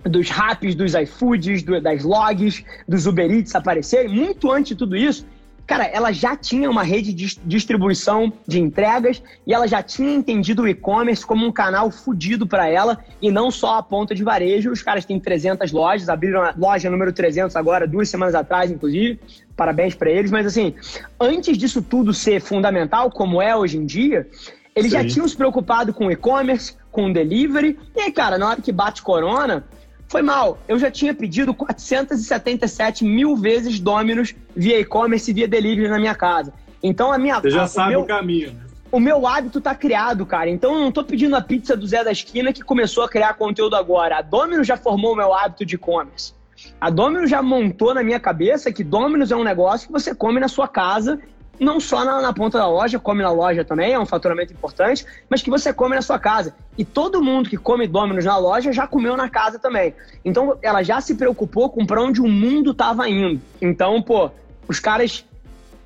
dos 0.08 0.28
raps, 0.30 0.74
dos 0.74 0.94
iFoods, 0.94 1.62
do, 1.62 1.80
das 1.80 2.02
logs, 2.04 2.64
dos 2.88 3.06
Uber 3.06 3.30
Eats 3.30 3.54
aparecerem, 3.54 4.08
muito 4.08 4.50
antes 4.50 4.70
de 4.70 4.76
tudo 4.76 4.96
isso, 4.96 5.26
cara, 5.66 5.84
ela 5.84 6.12
já 6.12 6.36
tinha 6.36 6.70
uma 6.70 6.82
rede 6.82 7.12
de 7.12 7.38
distribuição 7.44 8.32
de 8.46 8.60
entregas 8.60 9.22
e 9.46 9.52
ela 9.52 9.66
já 9.66 9.82
tinha 9.82 10.14
entendido 10.14 10.62
o 10.62 10.68
e-commerce 10.68 11.26
como 11.26 11.44
um 11.44 11.50
canal 11.50 11.90
fudido 11.90 12.46
para 12.46 12.68
ela 12.68 13.04
e 13.20 13.30
não 13.30 13.50
só 13.50 13.78
a 13.78 13.82
ponta 13.82 14.14
de 14.14 14.22
varejo. 14.22 14.70
Os 14.70 14.82
caras 14.82 15.04
têm 15.04 15.18
300 15.18 15.72
lojas, 15.72 16.08
abriram 16.08 16.42
a 16.42 16.54
loja 16.56 16.88
número 16.88 17.12
300 17.12 17.56
agora, 17.56 17.86
duas 17.86 18.08
semanas 18.08 18.34
atrás, 18.34 18.70
inclusive. 18.70 19.18
Parabéns 19.56 19.94
para 19.94 20.10
eles. 20.10 20.30
Mas 20.30 20.46
assim, 20.46 20.74
antes 21.20 21.58
disso 21.58 21.82
tudo 21.82 22.14
ser 22.14 22.40
fundamental, 22.40 23.10
como 23.10 23.42
é 23.42 23.56
hoje 23.56 23.76
em 23.76 23.84
dia, 23.86 24.28
eles 24.76 24.92
Sim. 24.92 24.98
já 24.98 25.04
tinham 25.06 25.26
se 25.26 25.36
preocupado 25.36 25.92
com 25.92 26.10
e-commerce, 26.10 26.76
com 26.92 27.10
delivery. 27.10 27.78
E 27.96 28.00
aí, 28.02 28.12
cara, 28.12 28.38
na 28.38 28.50
hora 28.50 28.60
que 28.60 28.70
bate 28.70 29.02
corona, 29.02 29.64
foi 30.08 30.22
mal. 30.22 30.58
Eu 30.68 30.78
já 30.78 30.90
tinha 30.90 31.14
pedido 31.14 31.52
477 31.52 33.04
mil 33.04 33.36
vezes 33.36 33.80
Dominos 33.80 34.34
via 34.54 34.78
e-commerce 34.78 35.30
e 35.30 35.34
via 35.34 35.48
delivery 35.48 35.88
na 35.88 35.98
minha 35.98 36.14
casa. 36.14 36.52
Então 36.82 37.12
a 37.12 37.18
minha. 37.18 37.40
Você 37.40 37.50
já 37.50 37.64
a, 37.64 37.68
sabe 37.68 37.88
o, 37.88 37.90
meu, 37.90 38.00
o 38.02 38.06
caminho, 38.06 38.52
né? 38.52 38.66
O 38.92 39.00
meu 39.00 39.26
hábito 39.26 39.60
tá 39.60 39.74
criado, 39.74 40.24
cara. 40.24 40.48
Então 40.48 40.74
eu 40.74 40.80
não 40.80 40.92
tô 40.92 41.02
pedindo 41.02 41.34
a 41.34 41.40
pizza 41.40 41.76
do 41.76 41.86
Zé 41.86 42.04
da 42.04 42.12
Esquina 42.12 42.52
que 42.52 42.62
começou 42.62 43.04
a 43.04 43.08
criar 43.08 43.34
conteúdo 43.34 43.74
agora. 43.74 44.18
A 44.18 44.22
Domino's 44.22 44.66
já 44.66 44.76
formou 44.76 45.12
o 45.12 45.16
meu 45.16 45.34
hábito 45.34 45.66
de 45.66 45.74
e-commerce. 45.74 46.34
A 46.80 46.88
Domino's 46.88 47.28
já 47.28 47.42
montou 47.42 47.92
na 47.92 48.02
minha 48.02 48.20
cabeça 48.20 48.72
que 48.72 48.84
Domino's 48.84 49.30
é 49.30 49.36
um 49.36 49.44
negócio 49.44 49.88
que 49.88 49.92
você 49.92 50.14
come 50.14 50.40
na 50.40 50.48
sua 50.48 50.68
casa 50.68 51.18
não 51.58 51.80
só 51.80 52.04
na, 52.04 52.20
na, 52.20 52.32
ponta 52.32 52.58
da 52.58 52.68
loja, 52.68 52.98
come 52.98 53.22
na 53.22 53.30
loja 53.30 53.64
também, 53.64 53.92
é 53.92 53.98
um 53.98 54.06
faturamento 54.06 54.52
importante, 54.52 55.04
mas 55.28 55.42
que 55.42 55.50
você 55.50 55.72
come 55.72 55.94
na 55.94 56.02
sua 56.02 56.18
casa. 56.18 56.54
E 56.76 56.84
todo 56.84 57.22
mundo 57.22 57.48
que 57.48 57.56
come 57.56 57.86
Domino's 57.86 58.24
na 58.24 58.36
loja 58.36 58.72
já 58.72 58.86
comeu 58.86 59.16
na 59.16 59.28
casa 59.28 59.58
também. 59.58 59.94
Então 60.24 60.58
ela 60.62 60.82
já 60.82 61.00
se 61.00 61.14
preocupou 61.14 61.70
com 61.70 61.86
para 61.86 62.02
onde 62.02 62.20
o 62.20 62.28
mundo 62.28 62.72
estava 62.72 63.08
indo. 63.08 63.40
Então, 63.60 64.00
pô, 64.02 64.30
os 64.68 64.80
caras 64.80 65.24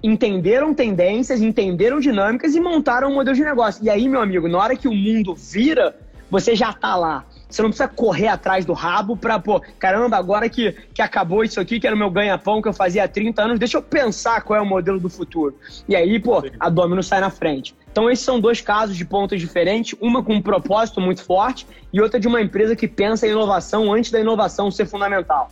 entenderam 0.02 0.74
tendências, 0.74 1.42
entenderam 1.42 2.00
dinâmicas 2.00 2.54
e 2.54 2.60
montaram 2.60 3.10
um 3.10 3.14
modelo 3.14 3.36
de 3.36 3.44
negócio. 3.44 3.84
E 3.84 3.90
aí, 3.90 4.08
meu 4.08 4.20
amigo, 4.20 4.48
na 4.48 4.58
hora 4.58 4.76
que 4.76 4.88
o 4.88 4.94
mundo 4.94 5.34
vira, 5.34 5.94
você 6.30 6.54
já 6.54 6.70
está 6.70 6.96
lá. 6.96 7.24
Você 7.50 7.62
não 7.62 7.70
precisa 7.70 7.88
correr 7.88 8.28
atrás 8.28 8.64
do 8.64 8.72
rabo 8.72 9.16
pra, 9.16 9.38
pô, 9.38 9.60
caramba, 9.78 10.16
agora 10.16 10.48
que, 10.48 10.72
que 10.94 11.02
acabou 11.02 11.42
isso 11.42 11.60
aqui, 11.60 11.80
que 11.80 11.86
era 11.86 11.96
o 11.96 11.98
meu 11.98 12.10
ganha-pão 12.10 12.62
que 12.62 12.68
eu 12.68 12.72
fazia 12.72 13.04
há 13.04 13.08
30 13.08 13.42
anos, 13.42 13.58
deixa 13.58 13.76
eu 13.76 13.82
pensar 13.82 14.40
qual 14.42 14.58
é 14.58 14.62
o 14.62 14.66
modelo 14.66 15.00
do 15.00 15.10
futuro. 15.10 15.56
E 15.88 15.96
aí, 15.96 16.18
pô, 16.20 16.42
a 16.58 16.70
Domino 16.70 17.02
sai 17.02 17.20
na 17.20 17.30
frente. 17.30 17.74
Então, 17.90 18.08
esses 18.08 18.24
são 18.24 18.38
dois 18.40 18.60
casos 18.60 18.96
de 18.96 19.04
pontas 19.04 19.40
diferentes, 19.40 19.98
uma 20.00 20.22
com 20.22 20.34
um 20.34 20.42
propósito 20.42 21.00
muito 21.00 21.24
forte 21.24 21.66
e 21.92 22.00
outra 22.00 22.20
de 22.20 22.28
uma 22.28 22.40
empresa 22.40 22.76
que 22.76 22.86
pensa 22.86 23.26
em 23.26 23.30
inovação 23.30 23.92
antes 23.92 24.12
da 24.12 24.20
inovação 24.20 24.70
ser 24.70 24.86
fundamental. 24.86 25.50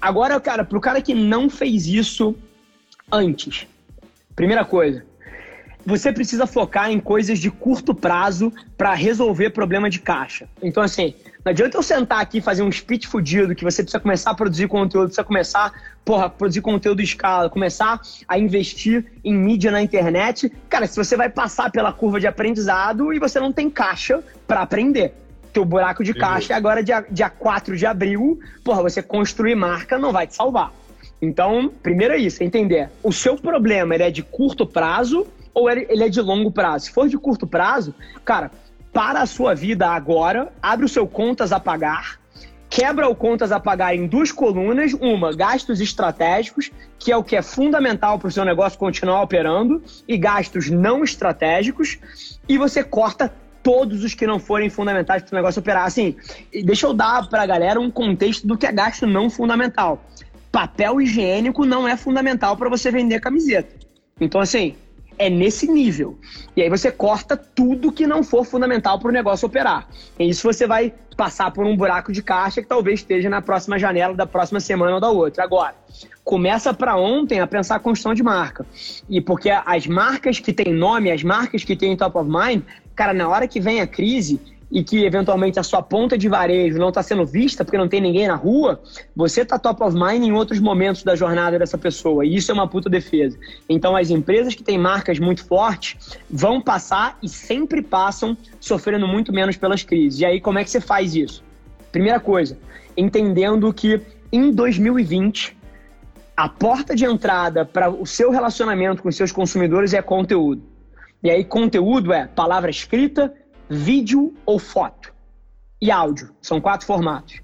Agora, 0.00 0.38
cara, 0.38 0.64
pro 0.64 0.80
cara 0.80 1.00
que 1.00 1.14
não 1.14 1.48
fez 1.48 1.86
isso 1.86 2.36
antes, 3.10 3.66
primeira 4.36 4.66
coisa, 4.66 5.02
você 5.88 6.12
precisa 6.12 6.46
focar 6.46 6.90
em 6.90 7.00
coisas 7.00 7.38
de 7.38 7.50
curto 7.50 7.94
prazo 7.94 8.52
para 8.76 8.92
resolver 8.92 9.50
problema 9.50 9.88
de 9.88 9.98
caixa. 9.98 10.46
Então, 10.62 10.82
assim, 10.82 11.14
não 11.48 11.50
adianta 11.50 11.78
eu 11.78 11.82
sentar 11.82 12.20
aqui 12.20 12.38
e 12.38 12.40
fazer 12.42 12.62
um 12.62 12.70
speech 12.70 13.08
fudido 13.08 13.54
que 13.54 13.64
você 13.64 13.82
precisa 13.82 13.98
começar 13.98 14.32
a 14.32 14.34
produzir 14.34 14.68
conteúdo, 14.68 15.06
precisa 15.06 15.24
começar, 15.24 15.72
porra, 16.04 16.26
a 16.26 16.28
produzir 16.28 16.60
conteúdo 16.60 17.00
escala, 17.00 17.48
começar 17.48 17.98
a 18.28 18.38
investir 18.38 19.06
em 19.24 19.32
mídia 19.32 19.70
na 19.70 19.80
internet. 19.80 20.52
Cara, 20.68 20.86
se 20.86 20.94
você 20.94 21.16
vai 21.16 21.30
passar 21.30 21.72
pela 21.72 21.90
curva 21.90 22.20
de 22.20 22.26
aprendizado 22.26 23.14
e 23.14 23.18
você 23.18 23.40
não 23.40 23.50
tem 23.50 23.70
caixa 23.70 24.22
para 24.46 24.60
aprender. 24.60 25.14
Teu 25.50 25.64
buraco 25.64 26.04
de 26.04 26.12
caixa 26.12 26.52
é 26.52 26.56
agora 26.56 26.82
dia, 26.82 27.02
dia 27.10 27.30
4 27.30 27.78
de 27.78 27.86
abril, 27.86 28.38
porra, 28.62 28.82
você 28.82 29.00
construir 29.00 29.54
marca 29.54 29.96
não 29.96 30.12
vai 30.12 30.26
te 30.26 30.34
salvar. 30.34 30.70
Então, 31.22 31.72
primeiro 31.82 32.12
é 32.12 32.18
isso, 32.18 32.42
é 32.42 32.46
entender. 32.46 32.90
O 33.02 33.10
seu 33.10 33.36
problema 33.36 33.94
ele 33.94 34.04
é 34.04 34.10
de 34.10 34.22
curto 34.22 34.66
prazo 34.66 35.26
ou 35.54 35.70
ele 35.70 36.04
é 36.04 36.10
de 36.10 36.20
longo 36.20 36.52
prazo? 36.52 36.84
Se 36.84 36.92
for 36.92 37.08
de 37.08 37.16
curto 37.16 37.46
prazo, 37.46 37.94
cara, 38.22 38.50
para 38.92 39.20
a 39.20 39.26
sua 39.26 39.54
vida 39.54 39.88
agora, 39.88 40.52
abre 40.62 40.84
o 40.84 40.88
seu 40.88 41.06
contas 41.06 41.52
a 41.52 41.60
pagar, 41.60 42.18
quebra 42.68 43.08
o 43.08 43.14
contas 43.14 43.52
a 43.52 43.60
pagar 43.60 43.94
em 43.94 44.06
duas 44.06 44.32
colunas, 44.32 44.92
uma, 44.94 45.34
gastos 45.34 45.80
estratégicos, 45.80 46.70
que 46.98 47.12
é 47.12 47.16
o 47.16 47.24
que 47.24 47.36
é 47.36 47.42
fundamental 47.42 48.18
para 48.18 48.28
o 48.28 48.30
seu 48.30 48.44
negócio 48.44 48.78
continuar 48.78 49.22
operando, 49.22 49.82
e 50.06 50.16
gastos 50.16 50.68
não 50.68 51.02
estratégicos, 51.02 51.98
e 52.48 52.58
você 52.58 52.82
corta 52.82 53.32
todos 53.62 54.04
os 54.04 54.14
que 54.14 54.26
não 54.26 54.38
forem 54.38 54.70
fundamentais 54.70 55.22
para 55.22 55.34
o 55.34 55.36
negócio 55.36 55.60
operar. 55.60 55.84
Assim, 55.84 56.16
deixa 56.64 56.86
eu 56.86 56.94
dar 56.94 57.28
para 57.28 57.42
a 57.42 57.46
galera 57.46 57.80
um 57.80 57.90
contexto 57.90 58.46
do 58.46 58.56
que 58.56 58.66
é 58.66 58.72
gasto 58.72 59.06
não 59.06 59.28
fundamental. 59.28 60.02
Papel 60.50 61.00
higiênico 61.00 61.66
não 61.66 61.86
é 61.86 61.96
fundamental 61.96 62.56
para 62.56 62.70
você 62.70 62.90
vender 62.90 63.20
camiseta. 63.20 63.74
Então, 64.20 64.40
assim, 64.40 64.74
é 65.18 65.28
nesse 65.28 65.66
nível. 65.66 66.18
E 66.56 66.62
aí 66.62 66.68
você 66.68 66.90
corta 66.90 67.36
tudo 67.36 67.92
que 67.92 68.06
não 68.06 68.22
for 68.22 68.44
fundamental 68.44 68.98
para 68.98 69.08
o 69.08 69.12
negócio 69.12 69.46
operar. 69.46 69.88
E 70.18 70.28
isso 70.28 70.42
você 70.42 70.66
vai 70.66 70.92
passar 71.16 71.50
por 71.50 71.66
um 71.66 71.76
buraco 71.76 72.12
de 72.12 72.22
caixa 72.22 72.62
que 72.62 72.68
talvez 72.68 73.00
esteja 73.00 73.28
na 73.28 73.42
próxima 73.42 73.78
janela 73.78 74.14
da 74.14 74.26
próxima 74.26 74.60
semana 74.60 74.94
ou 74.94 75.00
da 75.00 75.10
outra. 75.10 75.42
Agora, 75.42 75.74
começa 76.24 76.72
para 76.72 76.96
ontem 76.96 77.40
a 77.40 77.46
pensar 77.46 77.76
a 77.76 77.80
construção 77.80 78.14
de 78.14 78.22
marca. 78.22 78.64
E 79.08 79.20
porque 79.20 79.50
as 79.50 79.86
marcas 79.86 80.38
que 80.38 80.52
têm 80.52 80.72
nome, 80.72 81.10
as 81.10 81.22
marcas 81.22 81.64
que 81.64 81.74
têm 81.74 81.96
top 81.96 82.18
of 82.18 82.30
mind, 82.30 82.62
cara, 82.94 83.12
na 83.12 83.28
hora 83.28 83.48
que 83.48 83.60
vem 83.60 83.80
a 83.80 83.86
crise, 83.86 84.40
e 84.70 84.84
que 84.84 85.04
eventualmente 85.04 85.58
a 85.58 85.62
sua 85.62 85.82
ponta 85.82 86.16
de 86.16 86.28
varejo 86.28 86.78
não 86.78 86.90
está 86.90 87.02
sendo 87.02 87.24
vista 87.24 87.64
porque 87.64 87.78
não 87.78 87.88
tem 87.88 88.00
ninguém 88.00 88.28
na 88.28 88.34
rua, 88.34 88.80
você 89.16 89.42
está 89.42 89.58
top 89.58 89.82
of 89.82 89.96
mind 89.96 90.24
em 90.24 90.32
outros 90.32 90.60
momentos 90.60 91.02
da 91.02 91.16
jornada 91.16 91.58
dessa 91.58 91.78
pessoa. 91.78 92.24
E 92.24 92.36
isso 92.36 92.50
é 92.50 92.54
uma 92.54 92.68
puta 92.68 92.90
defesa. 92.90 93.38
Então 93.68 93.96
as 93.96 94.10
empresas 94.10 94.54
que 94.54 94.62
têm 94.62 94.78
marcas 94.78 95.18
muito 95.18 95.44
fortes 95.44 96.18
vão 96.30 96.60
passar 96.60 97.18
e 97.22 97.28
sempre 97.28 97.82
passam 97.82 98.36
sofrendo 98.60 99.08
muito 99.08 99.32
menos 99.32 99.56
pelas 99.56 99.82
crises. 99.82 100.20
E 100.20 100.24
aí 100.24 100.40
como 100.40 100.58
é 100.58 100.64
que 100.64 100.70
você 100.70 100.80
faz 100.80 101.14
isso? 101.14 101.42
Primeira 101.90 102.20
coisa, 102.20 102.58
entendendo 102.96 103.72
que 103.72 104.00
em 104.30 104.52
2020 104.52 105.56
a 106.36 106.48
porta 106.48 106.94
de 106.94 107.04
entrada 107.04 107.64
para 107.64 107.90
o 107.90 108.06
seu 108.06 108.30
relacionamento 108.30 109.02
com 109.02 109.08
os 109.08 109.16
seus 109.16 109.32
consumidores 109.32 109.92
é 109.92 110.00
conteúdo. 110.00 110.62
E 111.20 111.28
aí, 111.28 111.42
conteúdo 111.42 112.12
é 112.12 112.28
palavra 112.28 112.70
escrita, 112.70 113.34
vídeo 113.68 114.34
ou 114.44 114.58
foto. 114.58 115.12
E 115.80 115.90
áudio. 115.90 116.30
São 116.42 116.60
quatro 116.60 116.86
formatos. 116.86 117.40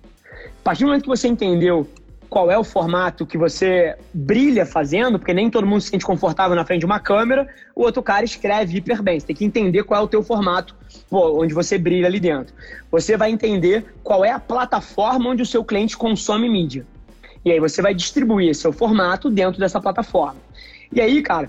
A 0.60 0.64
partir 0.64 0.84
do 0.84 0.86
momento 0.86 1.02
que 1.02 1.08
você 1.08 1.28
entendeu 1.28 1.88
qual 2.28 2.50
é 2.50 2.58
o 2.58 2.64
formato 2.64 3.24
que 3.24 3.38
você 3.38 3.96
brilha 4.12 4.66
fazendo, 4.66 5.20
porque 5.20 5.32
nem 5.32 5.48
todo 5.48 5.66
mundo 5.66 5.80
se 5.80 5.90
sente 5.90 6.04
confortável 6.04 6.56
na 6.56 6.64
frente 6.64 6.80
de 6.80 6.86
uma 6.86 6.98
câmera, 6.98 7.46
o 7.76 7.82
outro 7.82 8.02
cara 8.02 8.24
escreve 8.24 8.76
hiper 8.76 9.00
bem. 9.00 9.20
Você 9.20 9.26
tem 9.26 9.36
que 9.36 9.44
entender 9.44 9.84
qual 9.84 10.00
é 10.00 10.04
o 10.04 10.08
teu 10.08 10.20
formato, 10.20 10.74
pô, 11.08 11.40
onde 11.40 11.54
você 11.54 11.78
brilha 11.78 12.06
ali 12.06 12.18
dentro. 12.18 12.52
Você 12.90 13.16
vai 13.16 13.30
entender 13.30 13.86
qual 14.02 14.24
é 14.24 14.32
a 14.32 14.40
plataforma 14.40 15.30
onde 15.30 15.42
o 15.42 15.46
seu 15.46 15.62
cliente 15.62 15.96
consome 15.96 16.48
mídia. 16.48 16.84
E 17.44 17.52
aí 17.52 17.60
você 17.60 17.80
vai 17.80 17.94
distribuir 17.94 18.52
seu 18.54 18.72
formato 18.72 19.30
dentro 19.30 19.60
dessa 19.60 19.80
plataforma. 19.80 20.40
E 20.90 21.00
aí, 21.00 21.22
cara, 21.22 21.48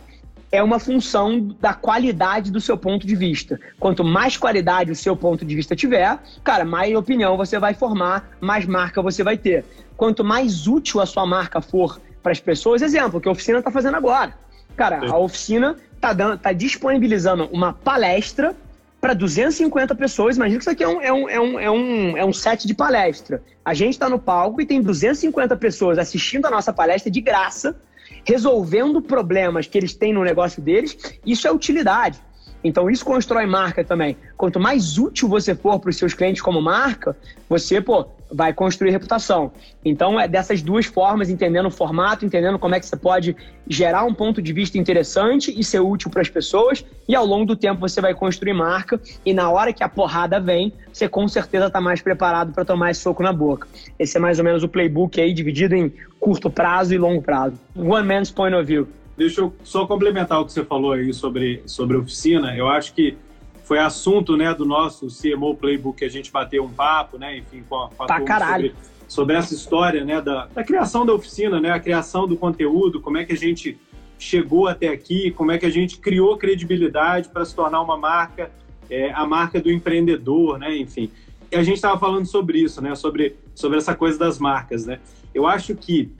é 0.55 0.63
uma 0.63 0.79
função 0.79 1.55
da 1.59 1.73
qualidade 1.73 2.51
do 2.51 2.61
seu 2.61 2.77
ponto 2.77 3.05
de 3.05 3.15
vista. 3.15 3.59
Quanto 3.79 4.03
mais 4.03 4.37
qualidade 4.37 4.91
o 4.91 4.95
seu 4.95 5.15
ponto 5.15 5.45
de 5.45 5.55
vista 5.55 5.75
tiver, 5.75 6.17
cara, 6.43 6.63
mais 6.63 6.95
opinião 6.95 7.37
você 7.37 7.59
vai 7.59 7.73
formar, 7.73 8.37
mais 8.39 8.65
marca 8.65 9.01
você 9.01 9.23
vai 9.23 9.37
ter. 9.37 9.65
Quanto 9.97 10.23
mais 10.23 10.67
útil 10.67 11.01
a 11.01 11.05
sua 11.05 11.25
marca 11.25 11.61
for 11.61 11.99
para 12.23 12.31
as 12.31 12.39
pessoas, 12.39 12.81
exemplo, 12.81 13.21
que 13.21 13.27
a 13.27 13.31
oficina 13.31 13.59
está 13.59 13.69
fazendo 13.69 13.95
agora. 13.95 14.33
Cara, 14.75 15.09
a 15.09 15.17
oficina 15.17 15.75
está 15.95 16.37
tá 16.37 16.51
disponibilizando 16.51 17.45
uma 17.51 17.73
palestra 17.73 18.55
para 18.99 19.13
250 19.13 19.93
pessoas. 19.93 20.35
Imagina 20.35 20.57
que 20.57 20.63
isso 20.63 20.69
aqui 20.71 20.83
é 20.83 20.87
um, 20.87 21.01
é 21.01 21.13
um, 21.13 21.29
é 21.29 21.39
um, 21.39 21.59
é 21.59 21.71
um, 21.71 22.17
é 22.17 22.25
um 22.25 22.33
set 22.33 22.65
de 22.65 22.73
palestra. 22.73 23.41
A 23.63 23.73
gente 23.73 23.91
está 23.91 24.09
no 24.09 24.17
palco 24.17 24.59
e 24.61 24.65
tem 24.65 24.81
250 24.81 25.55
pessoas 25.57 25.99
assistindo 25.99 26.45
a 26.47 26.49
nossa 26.49 26.73
palestra 26.73 27.11
de 27.11 27.21
graça, 27.21 27.75
resolvendo 28.23 29.01
problemas 29.01 29.67
que 29.67 29.77
eles 29.77 29.93
têm 29.93 30.13
no 30.13 30.23
negócio 30.23 30.61
deles. 30.61 30.97
Isso 31.25 31.47
é 31.47 31.51
utilidade. 31.51 32.19
Então 32.65 32.89
isso 32.89 33.05
constrói 33.05 33.45
marca 33.45 33.83
também. 33.83 34.17
Quanto 34.35 34.59
mais 34.59 34.97
útil 34.97 35.29
você 35.29 35.53
for 35.53 35.79
para 35.79 35.91
os 35.91 35.97
seus 35.97 36.15
clientes 36.15 36.41
como 36.41 36.59
marca, 36.59 37.15
você, 37.47 37.79
pô, 37.79 38.07
vai 38.31 38.53
construir 38.53 38.89
reputação. 38.89 39.51
Então 39.85 40.19
é 40.19 40.27
dessas 40.27 40.63
duas 40.63 40.87
formas, 40.87 41.29
entendendo 41.29 41.67
o 41.67 41.71
formato, 41.71 42.25
entendendo 42.25 42.57
como 42.57 42.73
é 42.73 42.79
que 42.79 42.87
você 42.87 42.97
pode 42.97 43.35
gerar 43.67 44.03
um 44.03 44.15
ponto 44.15 44.41
de 44.41 44.51
vista 44.51 44.79
interessante 44.79 45.53
e 45.55 45.63
ser 45.63 45.79
útil 45.79 46.09
para 46.09 46.23
as 46.23 46.29
pessoas, 46.29 46.83
e 47.07 47.15
ao 47.15 47.23
longo 47.23 47.45
do 47.45 47.55
tempo 47.55 47.79
você 47.79 48.01
vai 48.01 48.15
construir 48.15 48.53
marca 48.53 48.99
e 49.23 49.31
na 49.31 49.47
hora 49.51 49.71
que 49.71 49.83
a 49.83 49.87
porrada 49.87 50.39
vem, 50.39 50.73
você 50.91 51.07
com 51.07 51.27
certeza 51.27 51.67
está 51.67 51.79
mais 51.79 52.01
preparado 52.01 52.51
para 52.51 52.65
tomar 52.65 52.89
esse 52.89 53.01
soco 53.01 53.21
na 53.21 53.31
boca. 53.31 53.67
Esse 53.99 54.17
é 54.17 54.19
mais 54.19 54.39
ou 54.39 54.43
menos 54.43 54.63
o 54.63 54.67
playbook 54.67 55.21
aí 55.21 55.33
dividido 55.33 55.75
em 55.75 55.93
curto 56.19 56.49
prazo 56.49 56.95
e 56.95 56.97
longo 56.97 57.21
prazo. 57.21 57.59
One 57.75 58.07
man's 58.07 58.31
point 58.31 58.55
of 58.55 58.65
view. 58.65 58.87
Deixa 59.17 59.41
eu 59.41 59.53
só 59.63 59.85
complementar 59.87 60.41
o 60.41 60.45
que 60.45 60.51
você 60.51 60.63
falou 60.63 60.91
aí 60.91 61.13
sobre, 61.13 61.63
sobre 61.65 61.95
oficina. 61.95 62.55
Eu 62.55 62.67
acho 62.67 62.93
que 62.93 63.17
foi 63.63 63.79
assunto 63.79 64.35
né, 64.35 64.53
do 64.53 64.65
nosso 64.65 65.07
CMO 65.07 65.55
Playbook 65.55 65.99
que 65.99 66.05
a 66.05 66.09
gente 66.09 66.31
bateu 66.31 66.63
um 66.63 66.69
papo, 66.69 67.17
né? 67.17 67.37
Enfim, 67.37 67.63
com 67.67 67.75
a, 67.75 67.89
com 67.89 68.25
caralho. 68.25 68.69
Sobre, 68.69 68.75
sobre, 69.07 69.35
essa 69.35 69.53
história 69.53 70.03
né, 70.03 70.21
da, 70.21 70.47
da 70.47 70.63
criação 70.63 71.05
da 71.05 71.13
oficina, 71.13 71.59
né? 71.59 71.71
A 71.71 71.79
criação 71.79 72.27
do 72.27 72.35
conteúdo, 72.35 72.99
como 72.99 73.17
é 73.17 73.25
que 73.25 73.33
a 73.33 73.37
gente 73.37 73.77
chegou 74.19 74.67
até 74.67 74.89
aqui, 74.89 75.31
como 75.31 75.51
é 75.51 75.57
que 75.57 75.65
a 75.65 75.69
gente 75.69 75.97
criou 75.97 76.37
credibilidade 76.37 77.29
para 77.29 77.43
se 77.45 77.55
tornar 77.55 77.81
uma 77.81 77.97
marca, 77.97 78.51
é, 78.89 79.11
a 79.11 79.25
marca 79.25 79.61
do 79.61 79.71
empreendedor, 79.71 80.59
né? 80.59 80.75
Enfim. 80.77 81.09
E 81.51 81.55
a 81.55 81.63
gente 81.63 81.77
estava 81.77 81.97
falando 81.97 82.25
sobre 82.25 82.59
isso, 82.59 82.81
né? 82.81 82.93
Sobre, 82.95 83.35
sobre 83.53 83.77
essa 83.77 83.95
coisa 83.95 84.19
das 84.19 84.37
marcas, 84.37 84.85
né? 84.85 84.99
Eu 85.33 85.47
acho 85.47 85.73
que 85.73 86.11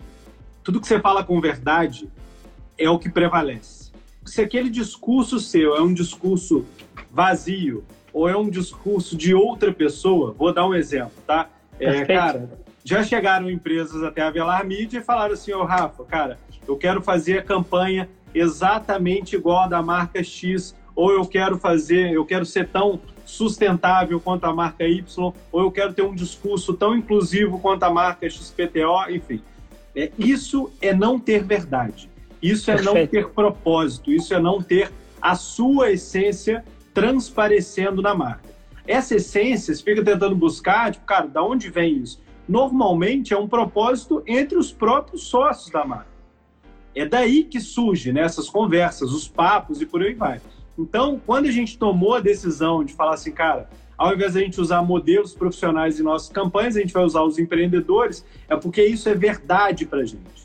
tudo 0.63 0.81
que 0.81 0.87
você 0.87 0.99
fala 0.99 1.23
com 1.23 1.39
verdade 1.39 2.09
é 2.77 2.89
o 2.89 2.99
que 2.99 3.09
prevalece. 3.09 3.91
Se 4.25 4.41
aquele 4.41 4.69
discurso 4.69 5.39
seu 5.39 5.75
é 5.75 5.81
um 5.81 5.93
discurso 5.93 6.65
vazio 7.11 7.83
ou 8.11 8.27
é 8.27 8.35
um 8.35 8.49
discurso 8.49 9.15
de 9.15 9.33
outra 9.33 9.71
pessoa, 9.71 10.33
vou 10.37 10.53
dar 10.53 10.67
um 10.67 10.73
exemplo, 10.73 11.13
tá? 11.27 11.49
É, 11.79 12.05
cara, 12.05 12.49
já 12.83 13.03
chegaram 13.03 13.49
empresas 13.49 14.03
até 14.03 14.21
a 14.21 14.29
Velar 14.29 14.65
Mídia 14.65 14.99
e 14.99 15.03
falaram 15.03 15.33
assim, 15.33 15.51
ô 15.53 15.61
oh, 15.61 15.65
Rafa, 15.65 16.03
cara, 16.05 16.39
eu 16.67 16.77
quero 16.77 17.01
fazer 17.01 17.39
a 17.39 17.43
campanha 17.43 18.09
exatamente 18.33 19.35
igual 19.35 19.63
a 19.63 19.67
da 19.67 19.81
marca 19.81 20.23
X, 20.23 20.75
ou 20.95 21.11
eu 21.11 21.25
quero 21.25 21.57
fazer, 21.57 22.11
eu 22.11 22.25
quero 22.25 22.45
ser 22.45 22.67
tão 22.67 22.99
sustentável 23.25 24.19
quanto 24.19 24.45
a 24.45 24.53
marca 24.53 24.87
Y, 24.87 25.33
ou 25.51 25.61
eu 25.61 25.71
quero 25.71 25.93
ter 25.93 26.03
um 26.03 26.13
discurso 26.13 26.73
tão 26.73 26.95
inclusivo 26.95 27.59
quanto 27.59 27.83
a 27.83 27.89
marca 27.89 28.29
XPTO, 28.29 29.09
enfim. 29.09 29.41
É, 29.95 30.11
isso 30.17 30.71
é 30.81 30.93
não 30.93 31.19
ter 31.19 31.43
verdade. 31.43 32.09
Isso 32.45 32.69
é 32.69 32.75
Perfeito. 32.75 32.95
não 32.95 33.07
ter 33.07 33.29
propósito, 33.29 34.11
isso 34.11 34.33
é 34.33 34.39
não 34.39 34.61
ter 34.61 34.91
a 35.19 35.33
sua 35.33 35.91
essência 35.91 36.63
transparecendo 36.93 38.03
na 38.03 38.13
marca. 38.13 38.43
Essa 38.87 39.15
essência, 39.15 39.73
você 39.73 39.83
fica 39.83 40.03
tentando 40.03 40.35
buscar, 40.35 40.91
tipo, 40.91 41.05
cara, 41.05 41.25
da 41.25 41.43
onde 41.43 41.71
vem 41.71 41.97
isso? 41.97 42.21
Normalmente 42.47 43.33
é 43.33 43.37
um 43.37 43.47
propósito 43.47 44.21
entre 44.27 44.59
os 44.59 44.71
próprios 44.71 45.23
sócios 45.23 45.71
da 45.71 45.83
marca. 45.83 46.13
É 46.93 47.03
daí 47.03 47.43
que 47.43 47.59
surge 47.59 48.13
né, 48.13 48.21
essas 48.21 48.47
conversas, 48.47 49.11
os 49.11 49.27
papos 49.27 49.81
e 49.81 49.85
por 49.87 50.03
aí 50.03 50.13
vai. 50.13 50.39
Então, 50.77 51.19
quando 51.25 51.47
a 51.47 51.51
gente 51.51 51.79
tomou 51.79 52.13
a 52.13 52.19
decisão 52.19 52.83
de 52.83 52.93
falar 52.93 53.15
assim, 53.15 53.31
cara, 53.31 53.67
ao 53.97 54.13
invés 54.13 54.33
de 54.33 54.39
a 54.39 54.41
gente 54.43 54.61
usar 54.61 54.83
modelos 54.83 55.33
profissionais 55.33 55.99
em 55.99 56.03
nossas 56.03 56.29
campanhas, 56.29 56.77
a 56.77 56.79
gente 56.79 56.93
vai 56.93 57.03
usar 57.03 57.23
os 57.23 57.39
empreendedores, 57.39 58.23
é 58.47 58.55
porque 58.55 58.85
isso 58.85 59.09
é 59.09 59.15
verdade 59.15 59.85
para 59.85 60.01
a 60.01 60.05
gente. 60.05 60.44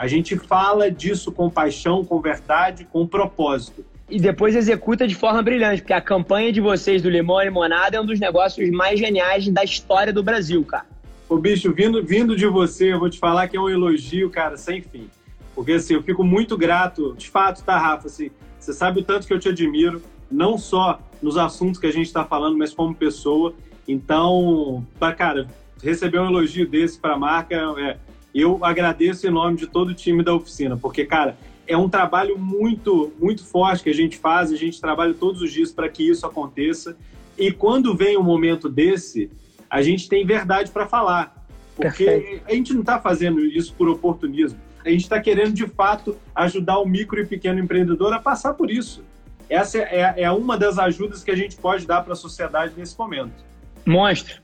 A 0.00 0.06
gente 0.06 0.34
fala 0.34 0.90
disso 0.90 1.30
com 1.30 1.50
paixão, 1.50 2.02
com 2.02 2.22
verdade, 2.22 2.88
com 2.90 3.06
propósito. 3.06 3.84
E 4.08 4.18
depois 4.18 4.56
executa 4.56 5.06
de 5.06 5.14
forma 5.14 5.42
brilhante, 5.42 5.82
porque 5.82 5.92
a 5.92 6.00
campanha 6.00 6.50
de 6.50 6.58
vocês 6.58 7.02
do 7.02 7.10
Limão 7.10 7.38
e 7.42 7.44
Limonada 7.44 7.98
é 7.98 8.00
um 8.00 8.06
dos 8.06 8.18
negócios 8.18 8.70
mais 8.70 8.98
geniais 8.98 9.46
da 9.50 9.62
história 9.62 10.10
do 10.10 10.22
Brasil, 10.22 10.64
cara. 10.64 10.86
Ô, 11.28 11.36
bicho, 11.36 11.70
vindo, 11.74 12.02
vindo 12.02 12.34
de 12.34 12.46
você, 12.46 12.94
eu 12.94 12.98
vou 12.98 13.10
te 13.10 13.18
falar 13.18 13.46
que 13.48 13.58
é 13.58 13.60
um 13.60 13.68
elogio, 13.68 14.30
cara, 14.30 14.56
sem 14.56 14.80
fim. 14.80 15.06
Porque, 15.54 15.72
assim, 15.72 15.92
eu 15.92 16.02
fico 16.02 16.24
muito 16.24 16.56
grato, 16.56 17.14
de 17.18 17.28
fato, 17.28 17.62
tá, 17.62 17.76
Rafa? 17.76 18.06
Assim, 18.06 18.30
você 18.58 18.72
sabe 18.72 19.00
o 19.00 19.04
tanto 19.04 19.26
que 19.26 19.34
eu 19.34 19.38
te 19.38 19.50
admiro, 19.50 20.00
não 20.30 20.56
só 20.56 20.98
nos 21.20 21.36
assuntos 21.36 21.78
que 21.78 21.86
a 21.86 21.92
gente 21.92 22.06
está 22.06 22.24
falando, 22.24 22.56
mas 22.56 22.72
como 22.72 22.94
pessoa. 22.94 23.52
Então, 23.86 24.82
pra, 24.98 25.12
cara, 25.12 25.46
receber 25.82 26.18
um 26.20 26.26
elogio 26.26 26.66
desse 26.66 26.98
para 26.98 27.12
a 27.12 27.18
marca 27.18 27.54
é, 27.54 27.98
eu 28.34 28.64
agradeço 28.64 29.26
em 29.26 29.30
nome 29.30 29.56
de 29.56 29.66
todo 29.66 29.90
o 29.90 29.94
time 29.94 30.22
da 30.22 30.34
oficina, 30.34 30.76
porque, 30.76 31.04
cara, 31.04 31.36
é 31.66 31.76
um 31.76 31.88
trabalho 31.88 32.38
muito, 32.38 33.12
muito 33.20 33.44
forte 33.44 33.84
que 33.84 33.90
a 33.90 33.94
gente 33.94 34.16
faz, 34.16 34.52
a 34.52 34.56
gente 34.56 34.80
trabalha 34.80 35.14
todos 35.14 35.40
os 35.40 35.52
dias 35.52 35.70
para 35.70 35.88
que 35.88 36.08
isso 36.08 36.26
aconteça. 36.26 36.96
E 37.38 37.52
quando 37.52 37.94
vem 37.94 38.16
um 38.16 38.22
momento 38.22 38.68
desse, 38.68 39.30
a 39.68 39.80
gente 39.80 40.08
tem 40.08 40.26
verdade 40.26 40.70
para 40.70 40.86
falar. 40.86 41.46
Porque 41.76 42.04
Perfeito. 42.04 42.44
a 42.46 42.52
gente 42.52 42.74
não 42.74 42.80
está 42.80 43.00
fazendo 43.00 43.40
isso 43.40 43.72
por 43.74 43.88
oportunismo. 43.88 44.58
A 44.84 44.90
gente 44.90 45.02
está 45.02 45.20
querendo, 45.20 45.52
de 45.52 45.66
fato, 45.66 46.16
ajudar 46.34 46.78
o 46.78 46.86
micro 46.86 47.20
e 47.20 47.26
pequeno 47.26 47.60
empreendedor 47.60 48.12
a 48.12 48.18
passar 48.18 48.54
por 48.54 48.70
isso. 48.70 49.04
Essa 49.48 49.78
é, 49.78 50.14
é 50.16 50.30
uma 50.30 50.58
das 50.58 50.78
ajudas 50.78 51.22
que 51.22 51.30
a 51.30 51.36
gente 51.36 51.56
pode 51.56 51.86
dar 51.86 52.02
para 52.02 52.14
a 52.14 52.16
sociedade 52.16 52.74
nesse 52.76 52.98
momento. 52.98 53.44
Monstro. 53.86 54.42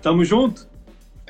Tamo 0.00 0.24
junto? 0.24 0.68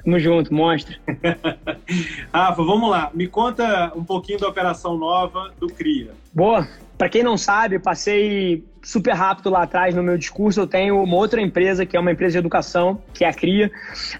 Tamo 0.04 0.18
junto, 0.18 0.52
mostra. 0.52 0.96
Rafa, 2.32 2.62
vamos 2.62 2.90
lá. 2.90 3.10
Me 3.14 3.28
conta 3.28 3.92
um 3.94 4.04
pouquinho 4.04 4.38
da 4.38 4.48
operação 4.48 4.96
nova 4.96 5.52
do 5.58 5.68
CRIA. 5.68 6.10
Boa. 6.32 6.66
Para 6.98 7.08
quem 7.08 7.22
não 7.22 7.36
sabe, 7.36 7.78
passei 7.78 8.64
super 8.82 9.14
rápido 9.14 9.50
lá 9.50 9.62
atrás 9.62 9.94
no 9.94 10.02
meu 10.02 10.18
discurso. 10.18 10.60
Eu 10.60 10.66
tenho 10.66 11.02
uma 11.02 11.16
outra 11.16 11.40
empresa 11.40 11.86
que 11.86 11.96
é 11.96 12.00
uma 12.00 12.12
empresa 12.12 12.32
de 12.32 12.38
educação, 12.38 13.00
que 13.14 13.24
é 13.24 13.28
a 13.28 13.32
CRIA. 13.32 13.70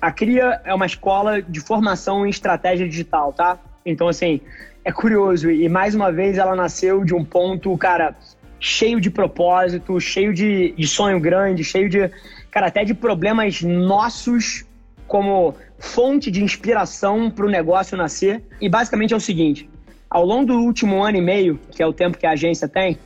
A 0.00 0.10
CRIA 0.10 0.60
é 0.64 0.74
uma 0.74 0.86
escola 0.86 1.42
de 1.42 1.60
formação 1.60 2.26
em 2.26 2.30
estratégia 2.30 2.88
digital, 2.88 3.32
tá? 3.32 3.58
Então, 3.84 4.08
assim, 4.08 4.40
é 4.84 4.92
curioso. 4.92 5.50
E 5.50 5.68
mais 5.68 5.94
uma 5.94 6.10
vez 6.10 6.38
ela 6.38 6.54
nasceu 6.54 7.04
de 7.04 7.14
um 7.14 7.24
ponto, 7.24 7.76
cara, 7.76 8.16
cheio 8.58 9.00
de 9.00 9.10
propósito, 9.10 10.00
cheio 10.00 10.32
de, 10.32 10.72
de 10.72 10.86
sonho 10.86 11.18
grande, 11.20 11.64
cheio 11.64 11.88
de, 11.88 12.10
cara, 12.50 12.68
até 12.68 12.84
de 12.84 12.94
problemas 12.94 13.62
nossos 13.62 14.64
como 15.12 15.54
fonte 15.78 16.30
de 16.30 16.42
inspiração 16.42 17.30
para 17.30 17.44
o 17.44 17.50
negócio 17.50 17.98
nascer. 17.98 18.42
E 18.58 18.66
basicamente 18.66 19.12
é 19.12 19.16
o 19.16 19.20
seguinte: 19.20 19.68
ao 20.08 20.24
longo 20.24 20.46
do 20.46 20.58
último 20.60 21.04
ano 21.04 21.18
e 21.18 21.20
meio, 21.20 21.60
que 21.70 21.82
é 21.82 21.86
o 21.86 21.92
tempo 21.92 22.16
que 22.16 22.26
a 22.26 22.30
agência 22.30 22.66
tem, 22.66 22.98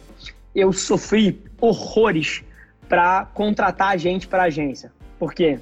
eu 0.55 0.73
sofri 0.73 1.43
horrores 1.61 2.45
para 2.89 3.25
contratar 3.35 3.89
a 3.89 3.97
gente 3.97 4.29
para 4.29 4.45
agência. 4.45 4.93
Por 5.19 5.35
quê? 5.35 5.59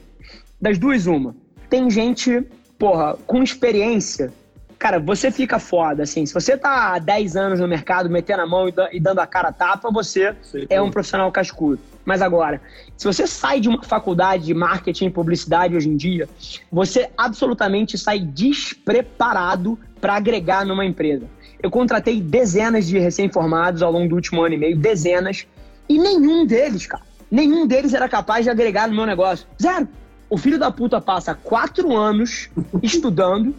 Das 0.61 0.77
duas, 0.77 1.07
uma. 1.07 1.35
Tem 1.71 1.89
gente, 1.89 2.43
porra, 2.79 3.17
com 3.27 3.43
experiência. 3.43 4.31
Cara, 4.79 4.99
você 4.99 5.31
fica 5.31 5.59
foda, 5.59 6.03
assim. 6.03 6.27
Se 6.27 6.35
você 6.35 6.59
tá 6.59 6.93
há 6.93 6.99
10 6.99 7.37
anos 7.37 7.59
no 7.59 7.67
mercado, 7.67 8.11
metendo 8.11 8.43
a 8.43 8.47
mão 8.47 8.69
e 8.93 9.01
dando 9.01 9.21
a 9.21 9.27
cara 9.27 9.49
a 9.49 9.53
tapa, 9.53 9.91
você 9.91 10.37
Sim, 10.43 10.67
é 10.69 10.83
um 10.83 10.91
profissional 10.91 11.33
cascudo. 11.33 11.81
Mas 12.05 12.21
agora, 12.21 12.61
se 12.97 13.07
você 13.07 13.27
sai 13.27 13.61
de 13.61 13.69
uma 13.69 13.83
faculdade 13.83 14.45
de 14.45 14.55
marketing 14.55 15.07
e 15.07 15.11
publicidade 15.11 15.77
hoje 15.77 15.89
em 15.89 15.97
dia, 15.97 16.29
você 16.71 17.11
absolutamente 17.17 17.97
sai 17.97 18.21
despreparado 18.21 19.79
para 20.01 20.15
agregar 20.15 20.67
numa 20.67 20.85
empresa. 20.85 21.27
Eu 21.63 21.71
contratei 21.71 22.21
dezenas 22.21 22.87
de 22.87 22.99
recém-formados 22.99 23.83
ao 23.83 23.91
longo 23.91 24.09
do 24.09 24.15
último 24.17 24.43
ano 24.43 24.55
e 24.55 24.59
meio, 24.59 24.77
dezenas, 24.77 25.47
e 25.89 25.99
nenhum 25.99 26.45
deles, 26.47 26.87
cara, 26.87 27.03
nenhum 27.31 27.67
deles 27.67 27.95
era 27.95 28.09
capaz 28.09 28.45
de 28.45 28.51
agregar 28.51 28.87
no 28.89 28.95
meu 28.95 29.07
negócio. 29.07 29.47
Zero. 29.61 29.89
O 30.29 30.37
filho 30.37 30.59
da 30.59 30.71
puta 30.71 31.01
passa 31.01 31.35
quatro 31.35 31.97
anos 31.97 32.51
estudando 32.83 33.55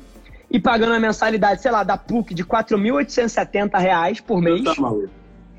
e 0.52 0.60
pagando 0.60 0.93
a 0.93 1.00
mensalidade, 1.00 1.62
sei 1.62 1.72
lá, 1.72 1.84
da 1.84 1.98
PUC 1.98 2.34
de 2.34 2.43
4.870 2.43 3.80
reais 3.80 4.20
por 4.20 4.41
mês. 4.41 4.64
Tá 4.64 4.76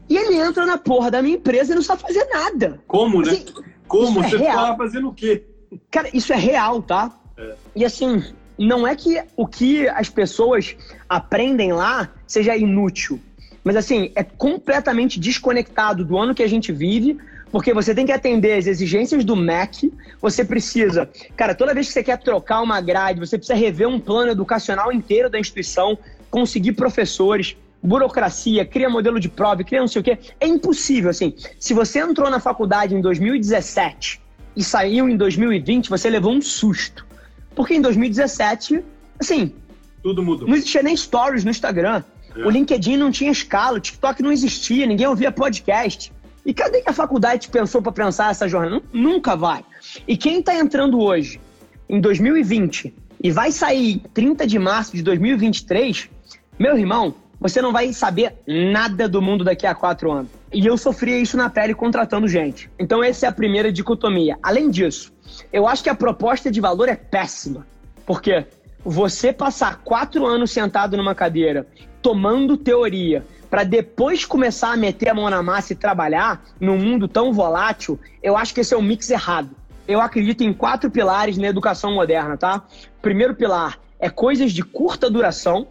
e 0.09 0.17
ele 0.17 0.37
entra 0.37 0.65
na 0.65 0.79
porra 0.79 1.11
da 1.11 1.23
minha 1.23 1.37
empresa 1.37 1.73
e 1.73 1.75
não 1.75 1.83
sabe 1.83 2.03
fazer 2.03 2.25
nada. 2.27 2.81
Como, 2.87 3.23
né? 3.23 3.33
assim, 3.33 3.45
né? 3.45 3.65
Como? 3.89 4.23
É 4.23 4.29
Você 4.29 4.37
real. 4.37 4.77
fazendo 4.77 5.09
o 5.09 5.15
quê? 5.15 5.45
Cara, 5.91 6.09
isso 6.13 6.33
é 6.33 6.37
real, 6.37 6.83
tá? 6.83 7.19
É. 7.37 7.55
E 7.75 7.85
assim, 7.85 8.23
não 8.59 8.87
é 8.87 8.95
que 8.95 9.23
o 9.37 9.47
que 9.47 9.89
as 9.89 10.09
pessoas 10.09 10.77
aprendem 11.09 11.73
lá 11.73 12.11
seja 12.27 12.57
inútil. 12.57 13.21
Mas 13.63 13.77
assim, 13.77 14.13
é 14.15 14.23
completamente 14.23 15.19
desconectado 15.19 16.05
do 16.05 16.17
ano 16.17 16.35
que 16.35 16.43
a 16.43 16.49
gente 16.49 16.73
vive, 16.73 17.19
porque 17.51 17.75
você 17.75 17.95
tem 17.95 18.07
que 18.07 18.13
atender 18.13 18.59
as 18.59 18.67
exigências 18.67 19.25
do 19.25 19.35
MEC, 19.35 19.93
você 20.21 20.45
precisa, 20.45 21.11
cara, 21.37 21.55
toda 21.55 21.75
vez 21.75 21.89
que 21.89 21.93
você 21.93 22.03
quer 22.03 22.19
trocar 22.19 22.61
uma 22.63 22.81
grade, 22.81 23.19
você 23.19 23.37
precisa 23.37 23.59
rever 23.59 23.89
um 23.89 23.99
plano 23.99 24.31
educacional 24.31 24.93
inteiro 24.93 25.29
da 25.29 25.39
instituição, 25.39 25.99
conseguir 26.31 26.73
professores, 26.73 27.57
burocracia, 27.83 28.65
cria 28.65 28.89
modelo 28.89 29.21
de 29.21 29.29
prova, 29.29 29.63
cria 29.63 29.81
não 29.81 29.89
sei 29.89 30.01
o 30.01 30.05
quê. 30.05 30.19
É 30.41 30.47
impossível, 30.47 31.11
assim. 31.11 31.35
Se 31.59 31.75
você 31.75 32.01
entrou 32.01 32.31
na 32.31 32.41
faculdade 32.41 32.95
em 32.95 33.01
2017 33.01 34.21
e 34.57 34.65
saiu 34.65 35.09
em 35.09 35.17
2020, 35.17 35.89
você 35.91 36.09
levou 36.11 36.33
um 36.33 36.41
susto. 36.41 37.07
Porque 37.55 37.75
em 37.75 37.81
2017, 37.81 38.83
assim. 39.19 39.53
Tudo 40.03 40.23
mudou. 40.23 40.49
Não 40.49 40.55
existia 40.55 40.83
nem 40.83 40.97
stories 40.97 41.45
no 41.45 41.51
Instagram. 41.51 42.03
É. 42.37 42.47
O 42.47 42.51
LinkedIn 42.51 42.97
não 42.97 43.11
tinha 43.11 43.31
escala, 43.31 43.79
o 43.79 43.81
TikTok 43.81 44.23
não 44.23 44.33
existia, 44.33 44.87
ninguém 44.87 45.07
ouvia 45.07 45.33
podcast. 45.33 46.13
E 46.45 46.55
cadê 46.55 46.81
que 46.81 46.89
a 46.89 46.93
faculdade 46.93 47.49
pensou 47.49 47.83
para 47.83 47.93
pensar 47.93 48.31
essa 48.31 48.49
jornada? 48.49 48.81
Nunca 48.93 49.35
vai. 49.35 49.65
E 50.07 50.17
quem 50.17 50.39
está 50.39 50.55
entrando 50.55 51.01
hoje, 51.01 51.41
em 51.89 52.01
2020, 52.01 52.95
e 53.23 53.31
vai 53.31 53.51
sair 53.51 54.01
30 54.15 54.47
de 54.47 54.59
março 54.59 54.95
de 54.95 55.03
2023, 55.03 56.09
meu 56.59 56.79
irmão, 56.79 57.15
você 57.41 57.61
não 57.61 57.73
vai 57.73 57.93
saber 57.93 58.35
nada 58.47 59.09
do 59.09 59.21
mundo 59.21 59.45
daqui 59.45 59.67
a 59.67 59.75
quatro 59.75 60.11
anos. 60.11 60.31
E 60.53 60.65
eu 60.67 60.77
sofria 60.77 61.19
isso 61.19 61.37
na 61.37 61.51
pele 61.51 61.75
contratando 61.75 62.27
gente. 62.27 62.71
Então, 62.79 63.03
essa 63.03 63.27
é 63.27 63.29
a 63.29 63.33
primeira 63.33 63.73
dicotomia. 63.73 64.39
Além 64.43 64.71
disso, 64.71 65.13
eu 65.53 65.67
acho 65.67 65.83
que 65.83 65.91
a 65.91 65.95
proposta 65.95 66.51
de 66.51 66.61
valor 66.61 66.89
é 66.89 66.97
péssima. 66.97 67.67
Porque 68.07 68.47
você 68.85 69.33
passar 69.33 69.83
quatro 69.85 70.25
anos 70.25 70.51
sentado 70.51 70.97
numa 70.97 71.15
cadeira, 71.15 71.67
tomando 72.01 72.57
teoria, 72.57 73.25
para 73.51 73.65
depois 73.65 74.25
começar 74.25 74.73
a 74.73 74.77
meter 74.77 75.09
a 75.09 75.15
mão 75.15 75.29
na 75.29 75.43
massa 75.43 75.73
e 75.73 75.77
trabalhar 75.77 76.45
num 76.61 76.79
mundo 76.79 77.09
tão 77.09 77.33
volátil, 77.33 77.99
eu 78.23 78.37
acho 78.37 78.55
que 78.55 78.61
esse 78.61 78.75
é 78.75 78.77
um 78.77 78.83
mix 78.83 79.11
errado. 79.11 79.51
Eu 79.89 80.01
acredito 80.01 80.43
em 80.43 80.53
quatro 80.53 80.91
pilares 80.91 81.39
na 81.39 81.47
educação 81.47 81.95
moderna, 81.95 82.37
tá? 82.37 82.63
Primeiro 83.01 83.35
pilar 83.35 83.79
é 83.99 84.11
coisas 84.11 84.53
de 84.53 84.63
curta 84.63 85.09
duração. 85.09 85.67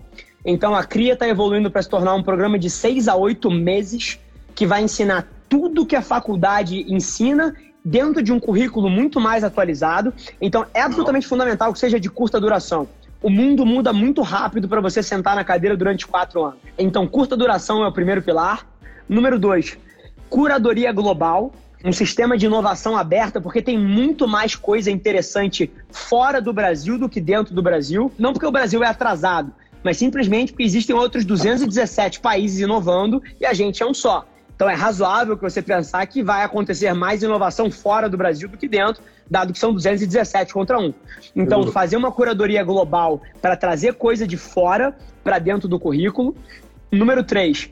Então 0.45 0.75
a 0.75 0.83
CRIA 0.83 1.13
está 1.13 1.27
evoluindo 1.27 1.71
para 1.71 1.81
se 1.81 1.89
tornar 1.89 2.13
um 2.13 2.21
programa 2.21 2.59
de 2.59 2.69
seis 2.69 3.07
a 3.07 3.15
oito 3.15 3.49
meses 3.49 4.19
que 4.53 4.65
vai 4.65 4.83
ensinar 4.83 5.27
tudo 5.49 5.85
que 5.85 5.95
a 5.95 6.01
faculdade 6.01 6.85
ensina 6.87 7.55
dentro 7.83 8.21
de 8.21 8.31
um 8.31 8.39
currículo 8.39 8.89
muito 8.89 9.19
mais 9.19 9.43
atualizado. 9.43 10.13
Então 10.39 10.65
é 10.73 10.81
absolutamente 10.81 11.27
fundamental 11.27 11.73
que 11.73 11.79
seja 11.79 11.99
de 11.99 12.09
curta 12.09 12.39
duração. 12.39 12.87
O 13.21 13.29
mundo 13.29 13.65
muda 13.65 13.91
muito 13.91 14.21
rápido 14.21 14.67
para 14.69 14.79
você 14.79 15.01
sentar 15.01 15.35
na 15.35 15.43
cadeira 15.43 15.75
durante 15.75 16.05
quatro 16.05 16.43
anos. 16.43 16.59
Então, 16.77 17.07
curta 17.07 17.35
duração 17.35 17.83
é 17.83 17.87
o 17.87 17.91
primeiro 17.91 18.21
pilar. 18.21 18.67
Número 19.09 19.39
dois, 19.39 19.79
curadoria 20.29 20.91
global 20.91 21.51
um 21.85 21.91
sistema 21.91 22.35
de 22.35 22.47
inovação 22.47 22.97
aberta, 22.97 23.39
porque 23.39 23.61
tem 23.61 23.77
muito 23.77 24.27
mais 24.27 24.55
coisa 24.55 24.89
interessante 24.89 25.71
fora 25.91 26.41
do 26.41 26.51
Brasil 26.51 26.97
do 26.97 27.07
que 27.07 27.21
dentro 27.21 27.53
do 27.53 27.61
Brasil. 27.61 28.11
Não 28.17 28.33
porque 28.33 28.47
o 28.47 28.51
Brasil 28.51 28.83
é 28.83 28.87
atrasado, 28.87 29.51
mas 29.85 29.97
simplesmente 29.97 30.51
porque 30.51 30.63
existem 30.63 30.95
outros 30.95 31.23
217 31.23 32.19
países 32.19 32.59
inovando 32.59 33.21
e 33.39 33.45
a 33.45 33.53
gente 33.53 33.83
é 33.83 33.85
um 33.85 33.93
só. 33.93 34.25
Então 34.55 34.67
é 34.67 34.73
razoável 34.73 35.37
que 35.37 35.43
você 35.43 35.61
pensar 35.61 36.03
que 36.07 36.23
vai 36.23 36.43
acontecer 36.43 36.91
mais 36.93 37.21
inovação 37.21 37.69
fora 37.69 38.09
do 38.09 38.17
Brasil 38.17 38.49
do 38.49 38.57
que 38.57 38.67
dentro, 38.67 39.03
dado 39.29 39.53
que 39.53 39.59
são 39.59 39.71
217 39.71 40.51
contra 40.51 40.79
um. 40.79 40.91
Então, 41.35 41.67
fazer 41.67 41.97
uma 41.97 42.11
curadoria 42.11 42.63
global 42.63 43.21
para 43.39 43.55
trazer 43.55 43.93
coisa 43.93 44.25
de 44.25 44.37
fora 44.37 44.97
para 45.23 45.37
dentro 45.37 45.67
do 45.67 45.79
currículo. 45.79 46.35
Número 46.91 47.23
3, 47.23 47.69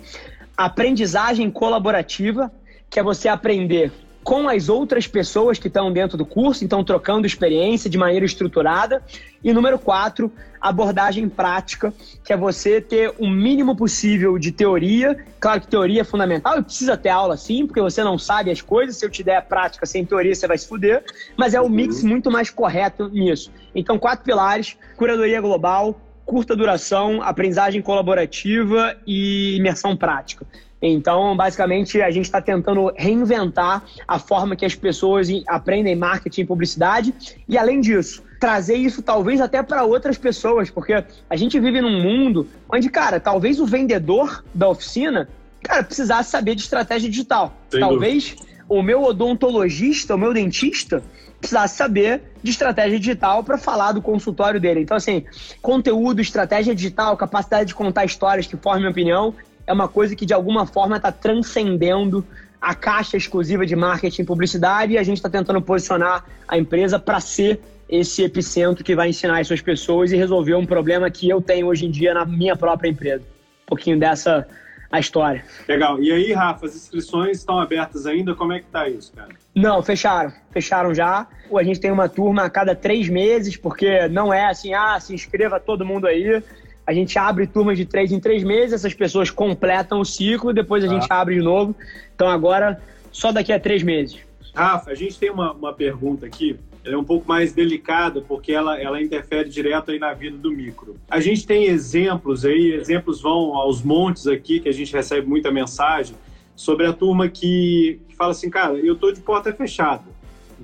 aprendizagem 0.55 1.49
colaborativa, 1.49 2.51
que 2.91 2.99
é 2.99 3.03
você 3.03 3.27
aprender 3.27 3.91
com 4.23 4.47
as 4.47 4.69
outras 4.69 5.05
pessoas 5.05 5.59
que 5.59 5.67
estão 5.67 5.91
dentro 5.91 6.17
do 6.17 6.25
curso, 6.25 6.63
então 6.63 6.83
trocando 6.83 7.27
experiência 7.27 7.89
de 7.89 7.97
maneira 7.97 8.25
estruturada. 8.25 9.03
E 9.43 9.51
número 9.51 9.77
quatro, 9.77 10.31
abordagem 10.61 11.27
prática, 11.27 11.93
que 12.23 12.31
é 12.31 12.37
você 12.37 12.79
ter 12.79 13.13
o 13.19 13.27
mínimo 13.27 13.75
possível 13.75 14.39
de 14.39 14.53
teoria. 14.53 15.17
Claro 15.37 15.59
que 15.59 15.67
teoria 15.67 16.01
é 16.01 16.03
fundamental 16.05 16.57
e 16.57 16.63
precisa 16.63 16.95
ter 16.95 17.09
aula 17.09 17.35
sim, 17.35 17.67
porque 17.67 17.81
você 17.81 18.01
não 18.01 18.17
sabe 18.17 18.49
as 18.49 18.61
coisas. 18.61 18.95
Se 18.95 19.05
eu 19.05 19.09
te 19.09 19.21
der 19.21 19.35
a 19.35 19.41
prática 19.41 19.85
sem 19.85 20.05
teoria, 20.05 20.33
você 20.33 20.47
vai 20.47 20.57
se 20.57 20.67
fuder. 20.67 21.03
Mas 21.35 21.53
é 21.53 21.59
o 21.59 21.69
mix 21.69 22.01
uhum. 22.01 22.09
muito 22.09 22.31
mais 22.31 22.49
correto 22.49 23.09
nisso. 23.09 23.51
Então, 23.75 23.99
quatro 23.99 24.23
pilares: 24.23 24.77
curadoria 24.95 25.41
global, 25.41 25.99
curta 26.25 26.55
duração, 26.55 27.21
aprendizagem 27.21 27.81
colaborativa 27.81 28.95
e 29.05 29.57
imersão 29.57 29.97
prática. 29.97 30.45
Então, 30.85 31.33
basicamente, 31.37 32.01
a 32.01 32.11
gente 32.11 32.25
está 32.25 32.41
tentando 32.41 32.91
reinventar 32.97 33.85
a 34.05 34.19
forma 34.19 34.53
que 34.53 34.65
as 34.65 34.75
pessoas 34.75 35.29
aprendem 35.47 35.95
marketing 35.95 36.41
e 36.41 36.45
publicidade. 36.45 37.13
E, 37.47 37.57
além 37.57 37.79
disso, 37.79 38.21
trazer 38.37 38.75
isso 38.75 39.01
talvez 39.01 39.39
até 39.39 39.63
para 39.63 39.85
outras 39.85 40.17
pessoas, 40.17 40.69
porque 40.69 40.93
a 41.29 41.35
gente 41.37 41.57
vive 41.57 41.79
num 41.79 42.01
mundo 42.01 42.45
onde, 42.69 42.89
cara, 42.89 43.17
talvez 43.17 43.61
o 43.61 43.65
vendedor 43.65 44.43
da 44.53 44.67
oficina, 44.67 45.29
cara, 45.63 45.85
precisasse 45.85 46.29
saber 46.29 46.53
de 46.53 46.63
estratégia 46.63 47.09
digital. 47.09 47.53
Talvez 47.69 48.31
dúvida. 48.31 48.65
o 48.67 48.81
meu 48.81 49.03
odontologista, 49.03 50.15
o 50.15 50.17
meu 50.17 50.33
dentista, 50.33 51.01
precisasse 51.39 51.77
saber 51.77 52.23
de 52.43 52.51
estratégia 52.51 52.99
digital 52.99 53.41
para 53.41 53.57
falar 53.57 53.93
do 53.93 54.01
consultório 54.01 54.59
dele. 54.59 54.81
Então, 54.81 54.97
assim, 54.97 55.23
conteúdo, 55.61 56.21
estratégia 56.21 56.75
digital, 56.75 57.15
capacidade 57.15 57.67
de 57.67 57.75
contar 57.75 58.03
histórias 58.03 58.47
que 58.47 58.57
formem 58.57 58.89
opinião, 58.89 59.33
é 59.65 59.73
uma 59.73 59.87
coisa 59.87 60.15
que 60.15 60.25
de 60.25 60.33
alguma 60.33 60.65
forma 60.65 60.97
está 60.97 61.11
transcendendo 61.11 62.25
a 62.61 62.73
caixa 62.73 63.17
exclusiva 63.17 63.65
de 63.65 63.75
marketing 63.75 64.21
e 64.21 64.25
publicidade 64.25 64.93
e 64.93 64.97
a 64.97 65.03
gente 65.03 65.17
está 65.17 65.29
tentando 65.29 65.61
posicionar 65.61 66.25
a 66.47 66.57
empresa 66.57 66.97
para 66.97 67.19
ser 67.19 67.59
esse 67.89 68.23
epicentro 68.23 68.83
que 68.83 68.95
vai 68.95 69.09
ensinar 69.09 69.39
as 69.39 69.47
suas 69.47 69.61
pessoas 69.61 70.11
e 70.11 70.17
resolver 70.17 70.55
um 70.55 70.65
problema 70.65 71.09
que 71.11 71.29
eu 71.29 71.41
tenho 71.41 71.67
hoje 71.67 71.85
em 71.85 71.91
dia 71.91 72.13
na 72.13 72.25
minha 72.25 72.55
própria 72.55 72.89
empresa. 72.89 73.23
Um 73.23 73.67
pouquinho 73.67 73.99
dessa 73.99 74.47
a 74.93 74.99
história. 74.99 75.43
Legal. 75.67 75.99
E 76.03 76.11
aí, 76.11 76.31
Rafa, 76.33 76.67
as 76.67 76.75
inscrições 76.75 77.39
estão 77.39 77.59
abertas 77.59 78.05
ainda? 78.05 78.35
Como 78.35 78.53
é 78.53 78.59
que 78.59 78.67
tá 78.67 78.87
isso, 78.87 79.11
cara? 79.11 79.29
Não, 79.55 79.81
fecharam. 79.81 80.31
Fecharam 80.51 80.93
já. 80.93 81.27
A 81.51 81.63
gente 81.63 81.79
tem 81.79 81.89
uma 81.89 82.07
turma 82.07 82.43
a 82.43 82.49
cada 82.49 82.75
três 82.75 83.09
meses, 83.09 83.57
porque 83.57 84.07
não 84.07 84.31
é 84.31 84.45
assim, 84.45 84.75
ah, 84.75 84.99
se 84.99 85.11
inscreva 85.11 85.59
todo 85.59 85.83
mundo 85.83 86.05
aí. 86.05 86.43
A 86.85 86.93
gente 86.93 87.17
abre 87.17 87.47
turmas 87.47 87.77
de 87.77 87.85
três 87.85 88.11
em 88.11 88.19
três 88.19 88.43
meses, 88.43 88.73
essas 88.73 88.93
pessoas 88.93 89.29
completam 89.29 90.01
o 90.01 90.05
ciclo, 90.05 90.53
depois 90.53 90.83
a 90.83 90.87
gente 90.87 91.07
ah. 91.09 91.21
abre 91.21 91.35
de 91.35 91.41
novo. 91.41 91.75
Então 92.13 92.27
agora, 92.27 92.81
só 93.11 93.31
daqui 93.31 93.53
a 93.53 93.59
três 93.59 93.83
meses. 93.83 94.19
Rafa, 94.53 94.91
a 94.91 94.95
gente 94.95 95.17
tem 95.17 95.31
uma, 95.31 95.51
uma 95.53 95.73
pergunta 95.73 96.25
aqui, 96.25 96.57
ela 96.83 96.95
é 96.95 96.97
um 96.97 97.03
pouco 97.03 97.27
mais 97.27 97.53
delicada, 97.53 98.21
porque 98.21 98.51
ela, 98.51 98.79
ela 98.79 99.01
interfere 99.01 99.49
direto 99.49 99.91
aí 99.91 99.99
na 99.99 100.13
vida 100.13 100.37
do 100.37 100.51
micro. 100.51 100.97
A 101.09 101.19
gente 101.19 101.47
tem 101.47 101.65
exemplos 101.65 102.45
aí, 102.45 102.73
exemplos 102.73 103.21
vão 103.21 103.55
aos 103.55 103.81
montes 103.81 104.27
aqui, 104.27 104.59
que 104.59 104.67
a 104.67 104.73
gente 104.73 104.93
recebe 104.93 105.25
muita 105.25 105.49
mensagem, 105.49 106.15
sobre 106.55 106.85
a 106.85 106.93
turma 106.93 107.29
que, 107.29 107.99
que 108.07 108.15
fala 108.15 108.31
assim, 108.31 108.49
cara, 108.49 108.73
eu 108.73 108.95
tô 108.95 109.11
de 109.11 109.21
porta 109.21 109.51
fechada. 109.53 110.03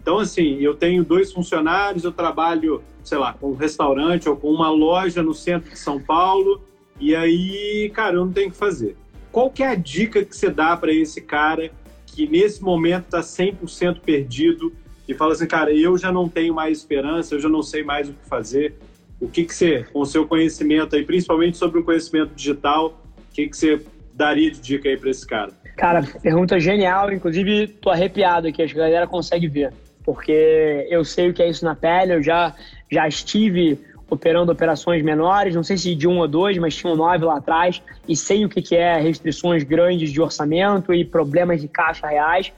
Então, 0.01 0.17
assim, 0.17 0.57
eu 0.59 0.73
tenho 0.75 1.03
dois 1.03 1.31
funcionários, 1.31 2.03
eu 2.03 2.11
trabalho 2.11 2.81
sei 3.03 3.17
lá, 3.17 3.33
com 3.33 3.51
um 3.51 3.55
restaurante 3.55 4.29
ou 4.29 4.35
com 4.35 4.51
uma 4.51 4.69
loja 4.69 5.23
no 5.23 5.33
centro 5.33 5.71
de 5.71 5.79
São 5.79 5.99
Paulo, 5.99 6.61
e 6.99 7.15
aí, 7.15 7.89
cara, 7.93 8.15
eu 8.15 8.25
não 8.25 8.31
tenho 8.31 8.49
o 8.49 8.51
que 8.51 8.57
fazer. 8.57 8.95
Qual 9.31 9.49
que 9.49 9.63
é 9.63 9.67
a 9.67 9.75
dica 9.75 10.23
que 10.23 10.35
você 10.35 10.49
dá 10.49 10.75
para 10.75 10.91
esse 10.91 11.21
cara 11.21 11.71
que 12.05 12.27
nesse 12.27 12.61
momento 12.61 13.05
está 13.05 13.21
100% 13.21 14.01
perdido 14.01 14.73
e 15.07 15.13
fala 15.13 15.33
assim, 15.33 15.47
cara, 15.47 15.73
eu 15.73 15.97
já 15.97 16.11
não 16.11 16.27
tenho 16.27 16.53
mais 16.53 16.79
esperança, 16.79 17.33
eu 17.33 17.39
já 17.39 17.49
não 17.49 17.63
sei 17.63 17.83
mais 17.83 18.09
o 18.09 18.13
que 18.13 18.27
fazer. 18.27 18.75
O 19.19 19.27
que, 19.27 19.43
que 19.43 19.53
você, 19.53 19.85
com 19.91 20.01
o 20.01 20.05
seu 20.05 20.27
conhecimento 20.27 20.95
aí, 20.95 21.03
principalmente 21.03 21.57
sobre 21.57 21.79
o 21.79 21.83
conhecimento 21.83 22.33
digital, 22.35 23.01
o 23.17 23.33
que, 23.33 23.47
que 23.47 23.57
você 23.57 23.81
daria 24.13 24.51
de 24.51 24.59
dica 24.59 24.87
aí 24.87 24.97
para 24.97 25.09
esse 25.09 25.25
cara? 25.25 25.51
Cara, 25.77 26.03
pergunta 26.21 26.59
genial. 26.59 27.11
Inclusive, 27.11 27.67
tô 27.67 27.89
arrepiado 27.89 28.47
aqui, 28.47 28.61
acho 28.61 28.73
que 28.73 28.79
a 28.79 28.83
galera 28.83 29.07
consegue 29.07 29.47
ver. 29.47 29.73
Porque 30.09 30.87
eu 30.89 31.05
sei 31.05 31.29
o 31.29 31.33
que 31.35 31.43
é 31.43 31.47
isso 31.47 31.63
na 31.63 31.75
pele, 31.75 32.15
eu 32.15 32.23
já, 32.23 32.55
já 32.89 33.07
estive 33.07 33.79
operando 34.09 34.51
operações 34.51 35.03
menores, 35.03 35.53
não 35.53 35.61
sei 35.61 35.77
se 35.77 35.93
de 35.93 36.07
um 36.07 36.17
ou 36.17 36.27
dois, 36.27 36.57
mas 36.57 36.75
tinham 36.75 36.95
nove 36.95 37.23
lá 37.23 37.37
atrás, 37.37 37.79
e 38.07 38.15
sei 38.15 38.43
o 38.43 38.49
que, 38.49 38.59
que 38.59 38.75
é 38.75 38.99
restrições 38.99 39.61
grandes 39.61 40.11
de 40.11 40.19
orçamento 40.19 40.91
e 40.91 41.05
problemas 41.05 41.61
de 41.61 41.67
caixa 41.67 42.07
reais. 42.07 42.51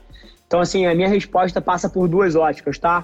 Então, 0.47 0.61
assim, 0.61 0.85
a 0.85 0.95
minha 0.95 1.09
resposta 1.09 1.59
passa 1.59 1.89
por 1.89 2.07
duas 2.07 2.37
óticas, 2.37 2.79
tá? 2.79 3.03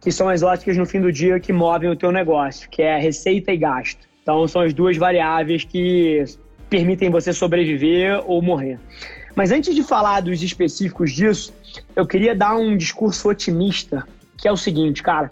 Que 0.00 0.12
são 0.12 0.28
as 0.28 0.44
óticas 0.44 0.76
no 0.76 0.86
fim 0.86 1.00
do 1.00 1.10
dia 1.10 1.40
que 1.40 1.52
movem 1.52 1.90
o 1.90 1.96
teu 1.96 2.12
negócio, 2.12 2.70
que 2.70 2.82
é 2.82 2.96
receita 2.96 3.50
e 3.50 3.56
gasto. 3.56 4.06
Então, 4.22 4.46
são 4.46 4.62
as 4.62 4.72
duas 4.72 4.96
variáveis 4.96 5.64
que 5.64 6.24
permitem 6.68 7.10
você 7.10 7.32
sobreviver 7.32 8.22
ou 8.24 8.40
morrer. 8.40 8.78
Mas 9.34 9.50
antes 9.50 9.74
de 9.74 9.82
falar 9.82 10.20
dos 10.20 10.40
específicos 10.44 11.10
disso, 11.10 11.52
eu 11.94 12.06
queria 12.06 12.34
dar 12.34 12.56
um 12.56 12.76
discurso 12.76 13.28
otimista, 13.28 14.06
que 14.36 14.48
é 14.48 14.52
o 14.52 14.56
seguinte, 14.56 15.02
cara. 15.02 15.30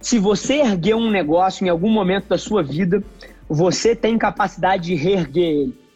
Se 0.00 0.18
você 0.18 0.60
erguer 0.60 0.94
um 0.94 1.10
negócio 1.10 1.66
em 1.66 1.68
algum 1.68 1.90
momento 1.90 2.28
da 2.28 2.38
sua 2.38 2.62
vida, 2.62 3.02
você 3.48 3.94
tem 3.94 4.18
capacidade 4.18 4.84
de 4.84 4.94
reerguer 4.94 5.44
ele. 5.44 5.86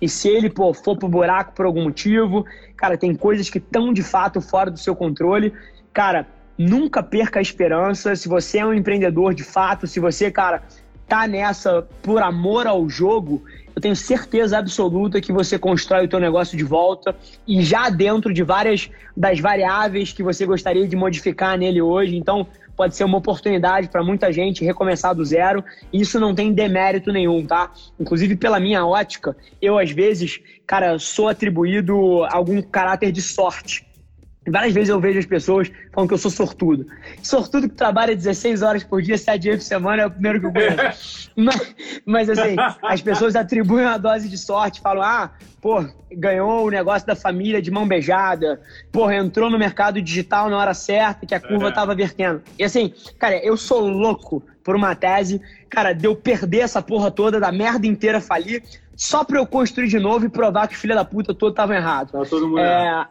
E 0.00 0.08
se 0.08 0.28
ele 0.28 0.48
pô, 0.48 0.72
for 0.72 0.96
pro 0.96 1.08
buraco 1.08 1.52
por 1.54 1.66
algum 1.66 1.82
motivo, 1.82 2.44
cara, 2.76 2.96
tem 2.96 3.14
coisas 3.14 3.50
que 3.50 3.58
estão 3.58 3.92
de 3.92 4.02
fato 4.02 4.40
fora 4.40 4.70
do 4.70 4.78
seu 4.78 4.94
controle. 4.94 5.52
Cara, 5.92 6.26
nunca 6.56 7.02
perca 7.02 7.40
a 7.40 7.42
esperança. 7.42 8.14
Se 8.14 8.28
você 8.28 8.58
é 8.58 8.66
um 8.66 8.74
empreendedor 8.74 9.34
de 9.34 9.42
fato, 9.42 9.86
se 9.86 9.98
você, 9.98 10.30
cara, 10.30 10.62
tá 11.08 11.26
nessa 11.26 11.86
por 12.02 12.22
amor 12.22 12.66
ao 12.66 12.88
jogo, 12.88 13.42
eu 13.78 13.80
tenho 13.80 13.94
certeza 13.94 14.58
absoluta 14.58 15.20
que 15.20 15.32
você 15.32 15.56
constrói 15.56 16.06
o 16.06 16.08
teu 16.08 16.18
negócio 16.18 16.58
de 16.58 16.64
volta 16.64 17.14
e 17.46 17.62
já 17.62 17.88
dentro 17.88 18.34
de 18.34 18.42
várias 18.42 18.90
das 19.16 19.38
variáveis 19.38 20.12
que 20.12 20.20
você 20.20 20.44
gostaria 20.44 20.88
de 20.88 20.96
modificar 20.96 21.56
nele 21.56 21.80
hoje. 21.80 22.16
Então, 22.16 22.44
pode 22.76 22.96
ser 22.96 23.04
uma 23.04 23.18
oportunidade 23.18 23.86
para 23.88 24.02
muita 24.02 24.32
gente 24.32 24.64
recomeçar 24.64 25.14
do 25.14 25.24
zero. 25.24 25.62
Isso 25.92 26.18
não 26.18 26.34
tem 26.34 26.52
demérito 26.52 27.12
nenhum, 27.12 27.46
tá? 27.46 27.70
Inclusive, 28.00 28.34
pela 28.34 28.58
minha 28.58 28.84
ótica, 28.84 29.36
eu 29.62 29.78
às 29.78 29.92
vezes, 29.92 30.40
cara, 30.66 30.98
sou 30.98 31.28
atribuído 31.28 32.24
algum 32.24 32.60
caráter 32.60 33.12
de 33.12 33.22
sorte 33.22 33.87
Várias 34.50 34.72
vezes 34.72 34.88
eu 34.88 35.00
vejo 35.00 35.18
as 35.18 35.26
pessoas 35.26 35.70
falando 35.92 36.08
que 36.08 36.14
eu 36.14 36.18
sou 36.18 36.30
sortudo. 36.30 36.86
Sortudo 37.22 37.68
que 37.68 37.74
trabalha 37.74 38.14
16 38.14 38.62
horas 38.62 38.84
por 38.84 39.02
dia, 39.02 39.18
7 39.18 39.40
dias 39.40 39.56
por 39.56 39.62
semana, 39.62 40.02
é 40.02 40.06
o 40.06 40.10
primeiro 40.10 40.40
que 40.40 40.46
eu 40.46 40.52
conheço. 40.52 41.30
mas, 41.36 41.74
mas, 42.04 42.30
assim, 42.30 42.56
as 42.82 43.02
pessoas 43.02 43.36
atribuem 43.36 43.84
uma 43.84 43.98
dose 43.98 44.28
de 44.28 44.38
sorte, 44.38 44.80
falam, 44.80 45.02
ah, 45.02 45.30
pô, 45.60 45.84
ganhou 46.12 46.66
o 46.66 46.70
negócio 46.70 47.06
da 47.06 47.16
família 47.16 47.60
de 47.60 47.70
mão 47.70 47.86
beijada, 47.86 48.60
pô, 48.92 49.10
entrou 49.10 49.50
no 49.50 49.58
mercado 49.58 50.00
digital 50.00 50.48
na 50.48 50.56
hora 50.56 50.74
certa, 50.74 51.26
que 51.26 51.34
a 51.34 51.40
curva 51.40 51.68
é. 51.68 51.72
tava 51.72 51.94
vertendo. 51.94 52.42
E 52.58 52.64
assim, 52.64 52.92
cara, 53.18 53.36
eu 53.44 53.56
sou 53.56 53.80
louco 53.80 54.42
por 54.62 54.76
uma 54.76 54.94
tese, 54.94 55.40
cara, 55.68 55.92
de 55.92 56.06
eu 56.06 56.14
perder 56.14 56.60
essa 56.60 56.82
porra 56.82 57.10
toda, 57.10 57.40
da 57.40 57.50
merda 57.50 57.86
inteira 57.86 58.20
falir, 58.20 58.62
só 58.94 59.24
pra 59.24 59.38
eu 59.38 59.46
construir 59.46 59.86
de 59.86 59.98
novo 59.98 60.26
e 60.26 60.28
provar 60.28 60.66
que 60.66 60.76
filha 60.76 60.94
da 60.94 61.04
puta 61.04 61.32
todo 61.32 61.54
tava 61.54 61.74
errado. 61.74 62.12
Tá 62.12 62.24
todo 62.28 62.48
mundo 62.48 62.58
é, 62.58 62.86
errado. 62.86 63.10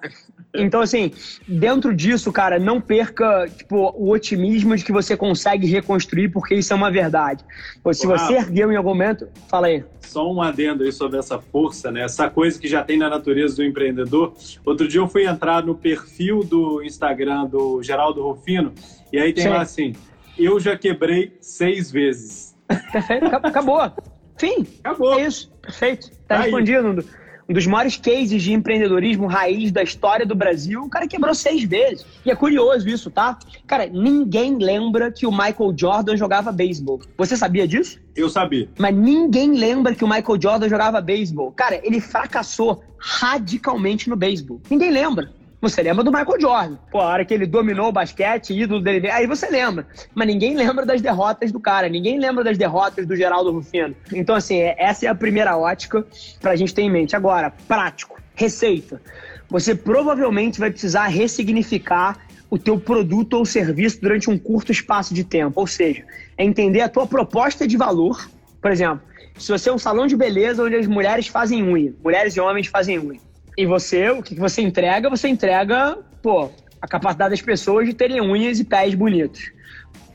Então, 0.62 0.82
assim, 0.82 1.12
dentro 1.48 1.96
disso, 1.96 2.32
cara, 2.32 2.60
não 2.60 2.80
perca 2.80 3.48
tipo, 3.48 3.94
o 3.96 4.10
otimismo 4.10 4.76
de 4.76 4.84
que 4.84 4.92
você 4.92 5.16
consegue 5.16 5.68
reconstruir, 5.68 6.30
porque 6.30 6.56
isso 6.56 6.74
é 6.74 6.76
uma 6.76 6.92
verdade. 6.92 7.44
Pois, 7.84 7.98
se 7.98 8.08
você 8.08 8.34
ergueu 8.34 8.72
em 8.72 8.76
algum 8.76 8.90
momento, 8.90 9.28
fala 9.50 9.68
aí. 9.68 9.84
Só 10.02 10.32
um 10.32 10.42
adendo 10.42 10.84
aí 10.84 10.92
sobre 10.92 11.20
essa 11.20 11.40
força, 11.40 11.92
né? 11.92 12.04
Essa 12.04 12.30
coisa 12.30 12.60
que 12.60 12.68
já 12.68 12.84
tem 12.84 12.98
na 12.98 13.10
natureza 13.10 13.58
do 13.58 13.64
empreendedor. 13.64 14.34
Outro 14.66 14.88
dia 14.88 15.02
eu 15.02 15.08
fui 15.08 15.26
entrar 15.26 15.64
no 15.64 15.76
perfil 15.76 16.44
do 16.44 16.82
Instagram 16.82 17.46
do 17.46 17.84
Geraldo 17.84 18.22
Rufino, 18.24 18.74
e 19.12 19.20
aí 19.20 19.34
tem 19.34 19.44
Sim. 19.44 19.50
lá 19.50 19.62
assim: 19.62 19.94
eu 20.38 20.60
já 20.60 20.78
quebrei 20.78 21.36
seis 21.42 21.92
vezes. 21.92 22.56
Perfeito, 22.92 23.26
acabou. 23.26 23.92
Fim. 24.38 24.68
Acabou. 24.84 25.20
É 25.20 25.26
isso. 25.26 25.52
Perfeito. 25.62 26.12
Tá, 26.28 26.36
tá 26.36 26.42
respondido 26.42 27.04
um 27.50 27.54
dos 27.54 27.66
maiores 27.66 27.96
cases 27.96 28.44
de 28.44 28.52
empreendedorismo 28.52 29.26
raiz 29.26 29.72
da 29.72 29.82
história 29.82 30.26
do 30.26 30.36
Brasil, 30.36 30.84
o 30.84 30.90
cara 30.90 31.08
quebrou 31.08 31.34
seis 31.34 31.64
vezes. 31.64 32.06
E 32.26 32.32
é 32.32 32.36
curioso 32.36 32.88
isso, 32.90 33.10
tá? 33.10 33.38
Cara, 33.66 33.88
ninguém 33.88 34.58
lembra 34.58 35.12
que 35.12 35.26
o 35.26 35.32
Michael 35.32 35.74
Jordan 35.76 36.18
jogava 36.18 36.52
beisebol. 36.52 37.02
Você 37.18 37.38
sabia 37.38 37.68
disso? 37.68 38.00
Eu 38.16 38.30
sabia. 38.30 38.68
Mas 38.78 38.96
ninguém 38.96 39.54
lembra 39.54 39.96
que 39.96 40.04
o 40.04 40.08
Michael 40.08 40.42
Jordan 40.42 40.68
jogava 40.68 41.00
beisebol. 41.00 41.52
Cara, 41.52 41.80
ele 41.84 42.02
fracassou 42.02 42.84
radicalmente 42.98 44.10
no 44.10 44.16
beisebol. 44.16 44.60
Ninguém 44.70 44.92
lembra. 44.92 45.32
Você 45.60 45.82
lembra 45.82 46.04
do 46.04 46.12
Michael 46.12 46.40
Jordan. 46.40 46.78
Pô, 46.92 47.00
a 47.00 47.06
hora 47.06 47.26
que 47.26 47.34
ele 47.34 47.48
dominou 47.48 47.90
o 47.90 47.92
basquete, 47.92 48.54
ídolo 48.54 48.80
dele, 48.80 49.10
aí 49.10 49.26
você 49.26 49.50
lembra. 49.50 49.88
Mas 50.14 50.28
ninguém 50.28 50.56
lembra 50.56 50.86
das 50.86 51.02
derrotas 51.02 51.52
do 51.52 51.60
cara, 51.60 51.90
ninguém 51.90 52.20
lembra 52.20 52.44
das 52.44 52.60
derrotas 52.60 53.08
do 53.08 53.16
Geraldo 53.16 53.52
Rufino. 53.52 53.96
Então, 54.14 54.36
assim, 54.36 54.60
é, 54.60 54.76
essa 54.78 55.08
é 55.08 55.10
a 55.10 55.16
primeira 55.16 55.58
ótica 55.58 56.06
pra 56.40 56.56
gente 56.56 56.76
ter 56.76 56.84
em 56.84 56.92
mente. 56.92 57.16
Agora, 57.16 57.52
prático, 57.68 58.22
receita. 58.36 59.02
Você 59.50 59.74
provavelmente 59.74 60.60
vai 60.60 60.70
precisar 60.70 61.08
ressignificar 61.08 62.20
o 62.52 62.60
teu 62.60 62.80
produto 62.80 63.34
ou 63.34 63.46
serviço 63.46 64.00
durante 64.00 64.30
um 64.30 64.38
curto 64.38 64.72
espaço 64.72 65.12
de 65.12 65.24
tempo. 65.24 65.60
Ou 65.60 65.66
seja, 65.66 66.04
é 66.38 66.46
entender 66.46 66.82
a 66.82 66.90
tua 66.90 67.08
proposta 67.08 67.68
de 67.68 67.76
valor. 67.76 68.30
Por 68.62 68.72
exemplo, 68.72 69.02
se 69.36 69.52
você 69.52 69.70
é 69.70 69.74
um 69.74 69.80
salão 69.80 70.06
de 70.06 70.16
beleza 70.16 70.64
onde 70.64 70.76
as 70.76 70.86
mulheres 70.86 71.28
fazem 71.28 71.64
unha, 71.64 71.96
mulheres 72.04 72.36
e 72.36 72.40
homens 72.40 72.68
fazem 72.68 73.00
unha 73.00 73.27
e 73.58 73.66
você, 73.66 74.10
o 74.12 74.22
que 74.22 74.36
você 74.36 74.62
entrega? 74.62 75.10
Você 75.10 75.28
entrega, 75.28 75.98
pô, 76.22 76.50
a 76.80 76.88
capacidade 76.88 77.32
das 77.32 77.42
pessoas 77.42 77.88
de 77.88 77.94
terem 77.94 78.22
unhas 78.22 78.60
e 78.60 78.64
pés 78.64 78.94
bonitos. 78.94 79.52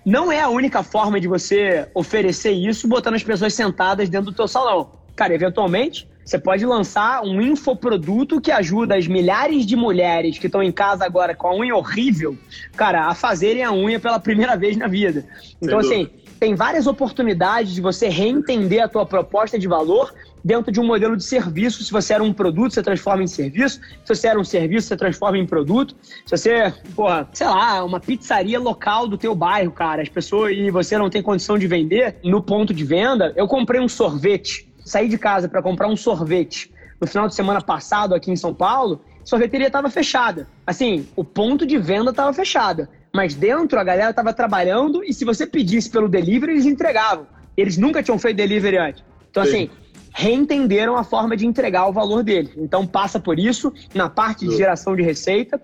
Não 0.06 0.30
é 0.30 0.40
a 0.40 0.48
única 0.48 0.82
forma 0.82 1.20
de 1.20 1.26
você 1.26 1.88
oferecer 1.94 2.52
isso 2.52 2.86
botando 2.86 3.14
as 3.14 3.24
pessoas 3.24 3.52
sentadas 3.54 4.08
dentro 4.08 4.30
do 4.30 4.36
teu 4.36 4.46
salão. 4.46 4.92
Cara, 5.16 5.34
eventualmente, 5.34 6.08
você 6.24 6.38
pode 6.38 6.64
lançar 6.64 7.22
um 7.24 7.40
infoproduto 7.40 8.40
que 8.40 8.52
ajuda 8.52 8.96
as 8.96 9.08
milhares 9.08 9.66
de 9.66 9.74
mulheres 9.74 10.38
que 10.38 10.46
estão 10.46 10.62
em 10.62 10.72
casa 10.72 11.04
agora 11.04 11.34
com 11.34 11.48
a 11.48 11.56
unha 11.56 11.74
horrível, 11.74 12.36
cara, 12.76 13.06
a 13.06 13.14
fazerem 13.14 13.64
a 13.64 13.72
unha 13.72 13.98
pela 13.98 14.20
primeira 14.20 14.56
vez 14.56 14.76
na 14.76 14.86
vida. 14.86 15.26
Então, 15.60 15.78
assim, 15.78 16.08
tem 16.42 16.56
várias 16.56 16.88
oportunidades 16.88 17.72
de 17.72 17.80
você 17.80 18.08
reentender 18.08 18.82
a 18.82 18.88
tua 18.88 19.06
proposta 19.06 19.56
de 19.56 19.68
valor 19.68 20.12
dentro 20.44 20.72
de 20.72 20.80
um 20.80 20.84
modelo 20.84 21.16
de 21.16 21.22
serviço. 21.22 21.84
Se 21.84 21.92
você 21.92 22.14
era 22.14 22.24
um 22.24 22.32
produto, 22.32 22.74
você 22.74 22.82
transforma 22.82 23.22
em 23.22 23.28
serviço. 23.28 23.80
Se 24.04 24.12
você 24.12 24.26
era 24.26 24.40
um 24.40 24.42
serviço, 24.42 24.88
você 24.88 24.96
transforma 24.96 25.38
em 25.38 25.46
produto. 25.46 25.94
Se 26.26 26.36
você, 26.36 26.74
porra, 26.96 27.28
sei 27.32 27.46
lá, 27.46 27.84
uma 27.84 28.00
pizzaria 28.00 28.58
local 28.58 29.06
do 29.06 29.16
teu 29.16 29.36
bairro, 29.36 29.70
cara, 29.70 30.02
as 30.02 30.08
pessoas 30.08 30.56
e 30.56 30.68
você 30.68 30.98
não 30.98 31.08
tem 31.08 31.22
condição 31.22 31.56
de 31.56 31.68
vender 31.68 32.16
no 32.24 32.42
ponto 32.42 32.74
de 32.74 32.82
venda. 32.82 33.32
Eu 33.36 33.46
comprei 33.46 33.80
um 33.80 33.86
sorvete, 33.86 34.68
saí 34.84 35.08
de 35.08 35.18
casa 35.18 35.48
para 35.48 35.62
comprar 35.62 35.86
um 35.86 35.96
sorvete 35.96 36.74
no 37.00 37.06
final 37.06 37.28
de 37.28 37.36
semana 37.36 37.60
passado 37.60 38.16
aqui 38.16 38.32
em 38.32 38.36
São 38.36 38.52
Paulo. 38.52 39.00
Sorveteria 39.22 39.68
estava 39.68 39.88
fechada. 39.88 40.48
Assim, 40.66 41.06
o 41.14 41.22
ponto 41.22 41.64
de 41.64 41.78
venda 41.78 42.10
estava 42.10 42.32
fechado. 42.32 42.88
Mas 43.14 43.34
dentro 43.34 43.78
a 43.78 43.84
galera 43.84 44.10
estava 44.10 44.32
trabalhando 44.32 45.04
e 45.04 45.12
se 45.12 45.24
você 45.24 45.46
pedisse 45.46 45.90
pelo 45.90 46.08
delivery, 46.08 46.52
eles 46.52 46.66
entregavam. 46.66 47.26
Eles 47.56 47.76
nunca 47.76 48.02
tinham 48.02 48.18
feito 48.18 48.36
delivery 48.36 48.78
antes. 48.78 49.04
Então, 49.30 49.44
Sim. 49.44 49.50
assim, 49.50 49.70
reentenderam 50.14 50.96
a 50.96 51.04
forma 51.04 51.36
de 51.36 51.46
entregar 51.46 51.86
o 51.86 51.92
valor 51.92 52.22
dele. 52.22 52.52
Então 52.56 52.86
passa 52.86 53.18
por 53.20 53.38
isso 53.38 53.72
na 53.94 54.08
parte 54.08 54.46
de 54.46 54.56
geração 54.56 54.94
de 54.94 55.02
receita 55.02 55.60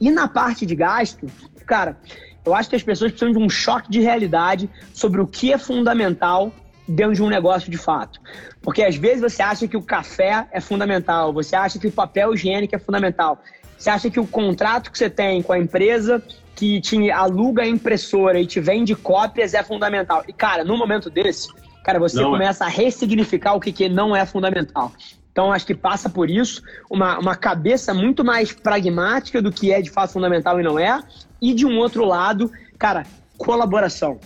e 0.00 0.10
na 0.10 0.28
parte 0.28 0.66
de 0.66 0.74
gasto, 0.74 1.26
cara, 1.66 1.96
eu 2.44 2.54
acho 2.54 2.68
que 2.70 2.76
as 2.76 2.82
pessoas 2.82 3.10
precisam 3.10 3.32
de 3.32 3.38
um 3.38 3.48
choque 3.48 3.90
de 3.90 4.00
realidade 4.00 4.70
sobre 4.92 5.20
o 5.20 5.26
que 5.26 5.52
é 5.52 5.58
fundamental 5.58 6.52
dentro 6.86 7.14
de 7.14 7.22
um 7.22 7.28
negócio 7.28 7.70
de 7.70 7.76
fato. 7.76 8.20
Porque 8.62 8.82
às 8.82 8.96
vezes 8.96 9.20
você 9.20 9.42
acha 9.42 9.66
que 9.66 9.76
o 9.76 9.82
café 9.82 10.46
é 10.52 10.60
fundamental, 10.60 11.32
você 11.32 11.56
acha 11.56 11.78
que 11.78 11.86
o 11.86 11.92
papel 11.92 12.34
higiênico 12.34 12.76
é 12.76 12.78
fundamental, 12.78 13.42
você 13.76 13.90
acha 13.90 14.10
que 14.10 14.20
o 14.20 14.26
contrato 14.26 14.90
que 14.92 14.98
você 14.98 15.10
tem 15.10 15.42
com 15.42 15.52
a 15.52 15.58
empresa 15.58 16.22
que 16.56 16.80
te 16.80 17.10
aluga 17.10 17.62
a 17.62 17.68
impressora 17.68 18.40
e 18.40 18.46
te 18.46 18.58
vende 18.58 18.96
cópias 18.96 19.52
é 19.52 19.62
fundamental. 19.62 20.24
E 20.26 20.32
cara, 20.32 20.64
no 20.64 20.76
momento 20.76 21.10
desse, 21.10 21.48
cara, 21.84 21.98
você 21.98 22.16
não 22.16 22.30
é. 22.30 22.38
começa 22.38 22.64
é. 22.64 22.66
a 22.66 22.70
ressignificar 22.70 23.54
o 23.54 23.60
que, 23.60 23.70
que 23.70 23.88
não 23.88 24.16
é 24.16 24.24
fundamental. 24.24 24.90
Então, 25.30 25.52
acho 25.52 25.66
que 25.66 25.74
passa 25.74 26.08
por 26.08 26.30
isso, 26.30 26.62
uma, 26.90 27.18
uma 27.18 27.36
cabeça 27.36 27.92
muito 27.92 28.24
mais 28.24 28.52
pragmática 28.52 29.42
do 29.42 29.52
que 29.52 29.70
é 29.70 29.82
de 29.82 29.90
fato 29.90 30.14
fundamental 30.14 30.58
e 30.58 30.62
não 30.62 30.78
é. 30.78 30.98
E 31.42 31.52
de 31.52 31.66
um 31.66 31.78
outro 31.78 32.06
lado, 32.06 32.50
cara, 32.78 33.04
colaboração. 33.36 34.18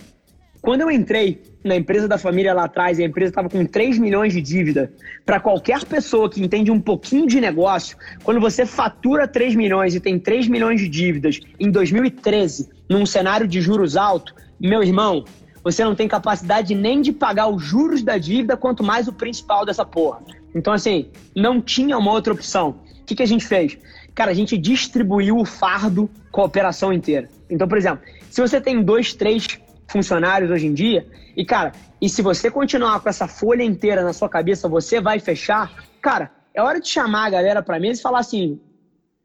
Quando 0.61 0.81
eu 0.81 0.89
entrei 0.89 1.43
na 1.63 1.75
empresa 1.75 2.07
da 2.07 2.17
família 2.17 2.53
lá 2.53 2.65
atrás, 2.65 2.99
a 2.99 3.03
empresa 3.03 3.29
estava 3.29 3.49
com 3.49 3.65
3 3.65 3.99
milhões 3.99 4.33
de 4.33 4.41
dívida. 4.41 4.91
Para 5.25 5.39
qualquer 5.39 5.85
pessoa 5.85 6.29
que 6.29 6.41
entende 6.41 6.71
um 6.71 6.79
pouquinho 6.79 7.27
de 7.27 7.39
negócio, 7.39 7.97
quando 8.23 8.39
você 8.39 8.65
fatura 8.65 9.27
3 9.27 9.55
milhões 9.55 9.93
e 9.93 9.99
tem 9.99 10.17
3 10.17 10.47
milhões 10.47 10.81
de 10.81 10.89
dívidas 10.89 11.39
em 11.59 11.69
2013, 11.69 12.69
num 12.89 13.05
cenário 13.05 13.47
de 13.47 13.61
juros 13.61 13.95
alto, 13.95 14.33
meu 14.59 14.83
irmão, 14.83 15.23
você 15.63 15.83
não 15.83 15.95
tem 15.95 16.07
capacidade 16.07 16.73
nem 16.73 17.01
de 17.01 17.11
pagar 17.11 17.47
os 17.47 17.63
juros 17.63 18.01
da 18.01 18.17
dívida, 18.17 18.57
quanto 18.57 18.83
mais 18.83 19.07
o 19.07 19.13
principal 19.13 19.65
dessa 19.65 19.85
porra. 19.85 20.21
Então, 20.55 20.73
assim, 20.73 21.09
não 21.35 21.61
tinha 21.61 21.97
uma 21.97 22.11
outra 22.11 22.33
opção. 22.33 22.79
O 23.01 23.05
que, 23.05 23.15
que 23.15 23.23
a 23.23 23.27
gente 23.27 23.45
fez? 23.45 23.77
Cara, 24.15 24.31
a 24.31 24.33
gente 24.33 24.57
distribuiu 24.57 25.37
o 25.37 25.45
fardo 25.45 26.09
com 26.31 26.41
a 26.41 26.45
operação 26.45 26.91
inteira. 26.91 27.29
Então, 27.49 27.67
por 27.67 27.77
exemplo, 27.77 28.01
se 28.29 28.41
você 28.41 28.59
tem 28.59 28.83
dois, 28.83 29.13
três 29.13 29.47
funcionários 29.91 30.49
hoje 30.49 30.67
em 30.67 30.73
dia, 30.73 31.05
e 31.35 31.45
cara, 31.45 31.71
e 32.01 32.09
se 32.09 32.21
você 32.21 32.49
continuar 32.49 32.99
com 32.99 33.09
essa 33.09 33.27
folha 33.27 33.63
inteira 33.63 34.03
na 34.03 34.13
sua 34.13 34.27
cabeça, 34.27 34.67
você 34.67 34.99
vai 34.99 35.19
fechar, 35.19 35.71
cara, 36.01 36.31
é 36.53 36.61
hora 36.61 36.79
de 36.79 36.87
chamar 36.87 37.27
a 37.27 37.29
galera 37.29 37.61
para 37.61 37.79
mesa 37.79 37.99
e 37.99 38.03
falar 38.03 38.19
assim: 38.19 38.59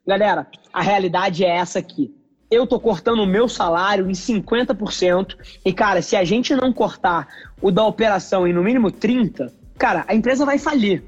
galera, 0.06 0.46
a 0.72 0.82
realidade 0.82 1.44
é 1.44 1.56
essa 1.56 1.78
aqui. 1.78 2.14
Eu 2.48 2.66
tô 2.66 2.78
cortando 2.78 3.20
o 3.20 3.26
meu 3.26 3.48
salário 3.48 4.08
em 4.08 4.12
50%, 4.12 5.36
e 5.64 5.72
cara, 5.72 6.00
se 6.00 6.14
a 6.14 6.24
gente 6.24 6.54
não 6.54 6.72
cortar 6.72 7.26
o 7.60 7.72
da 7.72 7.84
operação 7.84 8.46
em 8.46 8.52
no 8.52 8.62
mínimo 8.62 8.92
30%, 8.92 9.50
cara, 9.76 10.04
a 10.06 10.14
empresa 10.14 10.44
vai 10.44 10.58
falir. 10.58 11.02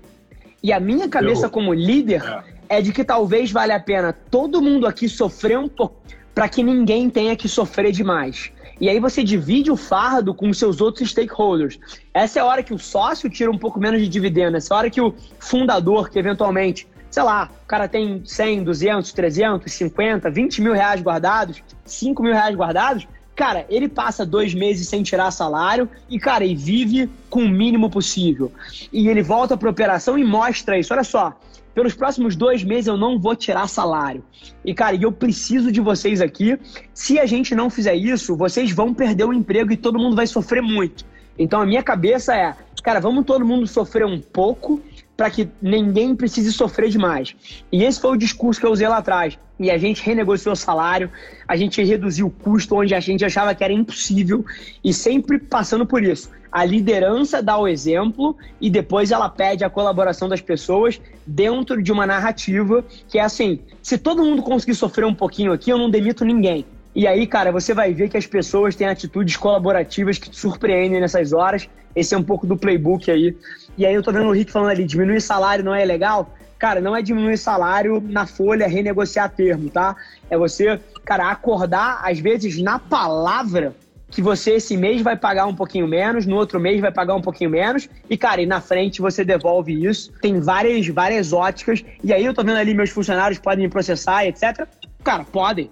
E 0.61 0.73
a 0.73 0.81
minha 0.81 1.09
cabeça 1.09 1.47
Eu... 1.47 1.51
como 1.51 1.73
líder 1.73 2.23
é. 2.69 2.79
é 2.79 2.83
de 2.83 2.93
que 2.93 3.05
talvez 3.05 3.53
valha 3.53 3.77
a 3.77 3.81
pena 3.81 4.13
todo 4.13 4.61
mundo 4.61 4.87
aqui 4.87 5.09
sofrer 5.09 5.57
um 5.59 5.69
pouco 5.69 6.03
para 6.39 6.49
que 6.49 6.63
ninguém 6.63 7.11
tenha 7.11 7.35
que 7.35 7.49
sofrer 7.49 7.91
demais. 7.91 8.53
E 8.81 8.89
aí 8.89 9.01
você 9.01 9.25
divide 9.25 9.73
o 9.73 9.77
fardo 9.77 10.33
com 10.33 10.49
os 10.49 10.57
seus 10.57 10.81
outros 10.81 11.11
stakeholders. 11.11 11.81
Essa 12.15 12.39
é 12.39 12.43
a 12.43 12.45
hora 12.45 12.63
que 12.63 12.73
o 12.73 12.79
sócio 12.79 13.29
tira 13.29 13.51
um 13.51 13.59
pouco 13.59 13.81
menos 13.81 14.01
de 14.01 14.09
dividendo, 14.09 14.57
essa 14.57 14.73
é 14.73 14.77
a 14.77 14.79
hora 14.79 14.89
que 14.89 15.01
o 15.01 15.13
fundador, 15.41 16.09
que 16.09 16.17
eventualmente, 16.17 16.87
sei 17.11 17.25
lá, 17.25 17.51
o 17.65 17.67
cara 17.67 17.89
tem 17.89 18.23
100, 18.25 18.63
200, 18.63 19.13
300, 19.13 19.73
50, 19.73 20.31
20 20.31 20.63
mil 20.63 20.75
reais 20.75 21.03
guardados, 21.03 21.61
5 21.85 22.23
mil 22.23 22.33
reais 22.33 22.55
guardados, 22.55 23.09
cara, 23.35 23.67
ele 23.69 23.89
passa 23.89 24.25
dois 24.25 24.55
meses 24.55 24.87
sem 24.87 25.03
tirar 25.03 25.33
salário 25.33 25.89
e, 26.09 26.21
cara, 26.21 26.45
e 26.45 26.55
vive 26.55 27.11
com 27.29 27.43
o 27.43 27.49
mínimo 27.49 27.91
possível. 27.91 28.53
E 28.93 29.09
ele 29.09 29.25
volta 29.25 29.57
para 29.57 29.69
operação 29.69 30.17
e 30.17 30.23
mostra 30.23 30.79
isso. 30.79 30.95
Olha 30.95 31.03
só, 31.03 31.37
pelos 31.79 31.95
próximos 31.95 32.35
dois 32.35 32.65
meses 32.65 32.89
eu 32.89 32.97
não 32.97 33.21
vou 33.21 33.37
tirar 33.37 33.69
salário. 33.69 34.25
E, 34.65 34.75
cara, 34.75 34.97
eu 35.01 35.13
preciso 35.13 35.71
de 35.71 35.81
vocês 35.81 36.21
aqui. 36.21 36.59
Se 36.93 37.21
a 37.21 37.25
gente 37.25 37.55
não 37.55 37.71
fizer 37.71 37.95
isso, 37.95 38.37
vocês 38.37 38.73
vão 38.73 38.93
perder 38.93 39.23
o 39.23 39.33
emprego 39.33 39.71
e 39.71 39.77
todo 39.77 39.97
mundo 39.97 40.17
vai 40.17 40.27
sofrer 40.27 40.61
muito. 40.61 41.05
Então 41.39 41.61
a 41.61 41.65
minha 41.65 41.81
cabeça 41.81 42.35
é, 42.35 42.53
cara, 42.83 42.99
vamos 42.99 43.25
todo 43.25 43.47
mundo 43.47 43.65
sofrer 43.65 44.05
um 44.05 44.21
pouco 44.21 44.83
para 45.19 45.31
que 45.31 45.49
ninguém 45.61 46.15
precise 46.15 46.53
sofrer 46.53 46.91
demais. 46.91 47.35
E 47.73 47.83
esse 47.83 48.01
foi 48.01 48.13
o 48.13 48.17
discurso 48.17 48.61
que 48.61 48.65
eu 48.65 48.71
usei 48.71 48.87
lá 48.87 48.99
atrás. 48.99 49.37
E 49.59 49.69
a 49.69 49.77
gente 49.77 50.01
renegociou 50.01 50.53
o 50.53 50.57
salário, 50.57 51.11
a 51.49 51.57
gente 51.57 51.83
reduziu 51.83 52.29
o 52.29 52.31
custo 52.31 52.77
onde 52.77 52.95
a 52.95 53.01
gente 53.01 53.25
achava 53.25 53.53
que 53.53 53.65
era 53.65 53.73
impossível 53.73 54.47
e 54.83 54.95
sempre 54.95 55.41
passando 55.41 55.85
por 55.85 56.05
isso. 56.05 56.31
A 56.53 56.65
liderança 56.65 57.43
dá 57.43 57.59
o 57.59 57.67
exemplo 57.67 58.37
e 58.61 58.71
depois 58.71 59.11
ela 59.11 59.29
pede 59.29 59.65
a 59.65 59.69
colaboração 59.69 60.29
das 60.29 60.41
pessoas 60.41 61.01
dentro 61.27 61.83
de 61.83 61.91
uma 61.91 62.07
narrativa 62.07 62.85
que 63.09 63.19
é 63.19 63.23
assim: 63.23 63.59
se 63.83 63.99
todo 63.99 64.25
mundo 64.25 64.41
conseguir 64.41 64.77
sofrer 64.77 65.05
um 65.05 65.15
pouquinho 65.15 65.53
aqui, 65.53 65.69
eu 65.69 65.79
não 65.79 65.91
demito 65.91 66.25
ninguém. 66.25 66.65
E 66.99 67.07
aí, 67.07 67.29
cara, 67.29 67.53
você 67.53 67.73
vai 67.73 67.95
ver 67.95 68.09
que 68.09 68.17
as 68.17 68.27
pessoas 68.27 68.75
têm 68.75 68.89
atitudes 68.89 69.37
colaborativas 69.37 70.19
que 70.19 70.29
te 70.29 70.37
surpreendem 70.37 71.01
nessas 71.01 71.33
horas. 71.33 71.69
Esse 71.95 72.13
é 72.13 72.19
um 72.19 72.25
pouco 72.25 72.45
do 72.45 72.57
playbook 72.57 73.09
aí 73.09 73.37
e 73.77 73.87
aí 73.87 73.95
eu 73.95 74.03
tô 74.03 74.11
vendo 74.11 74.27
o 74.27 74.33
Rick 74.33 74.51
falando 74.51 74.71
ali, 74.71 74.85
diminuir 74.85 75.21
salário 75.21 75.65
não 75.65 75.73
é 75.73 75.85
legal. 75.85 76.35
Cara, 76.59 76.81
não 76.81 76.97
é 76.97 77.01
diminuir 77.01 77.39
salário 77.39 78.03
na 78.05 78.27
folha, 78.27 78.67
renegociar 78.67 79.31
termo, 79.31 79.71
tá? 79.71 79.95
É 80.29 80.37
você, 80.37 80.81
cara, 81.05 81.31
acordar, 81.31 82.01
às 82.03 82.19
vezes, 82.19 82.61
na 82.61 82.81
palavra, 82.81 83.77
que 84.11 84.21
você 84.21 84.55
esse 84.55 84.77
mês 84.77 85.01
vai 85.01 85.17
pagar 85.17 85.47
um 85.47 85.55
pouquinho 85.55 85.87
menos, 85.87 86.27
no 86.27 86.35
outro 86.35 86.59
mês 86.59 86.81
vai 86.81 86.91
pagar 86.91 87.15
um 87.15 87.23
pouquinho 87.23 87.51
menos, 87.51 87.89
e, 88.11 88.17
cara, 88.17 88.43
e 88.43 88.47
na 88.47 88.61
frente 88.61 89.01
você 89.01 89.25
devolve 89.25 89.87
isso. 89.87 90.11
Tem 90.21 90.41
várias, 90.41 90.89
várias 90.89 91.33
óticas, 91.33 91.85
e 92.03 92.13
aí 92.13 92.25
eu 92.25 92.35
tô 92.35 92.43
vendo 92.43 92.57
ali 92.57 92.75
meus 92.75 92.91
funcionários 92.91 93.39
podem 93.39 93.67
me 93.67 93.71
processar, 93.71 94.27
etc. 94.27 94.67
Cara, 95.05 95.23
podem. 95.23 95.71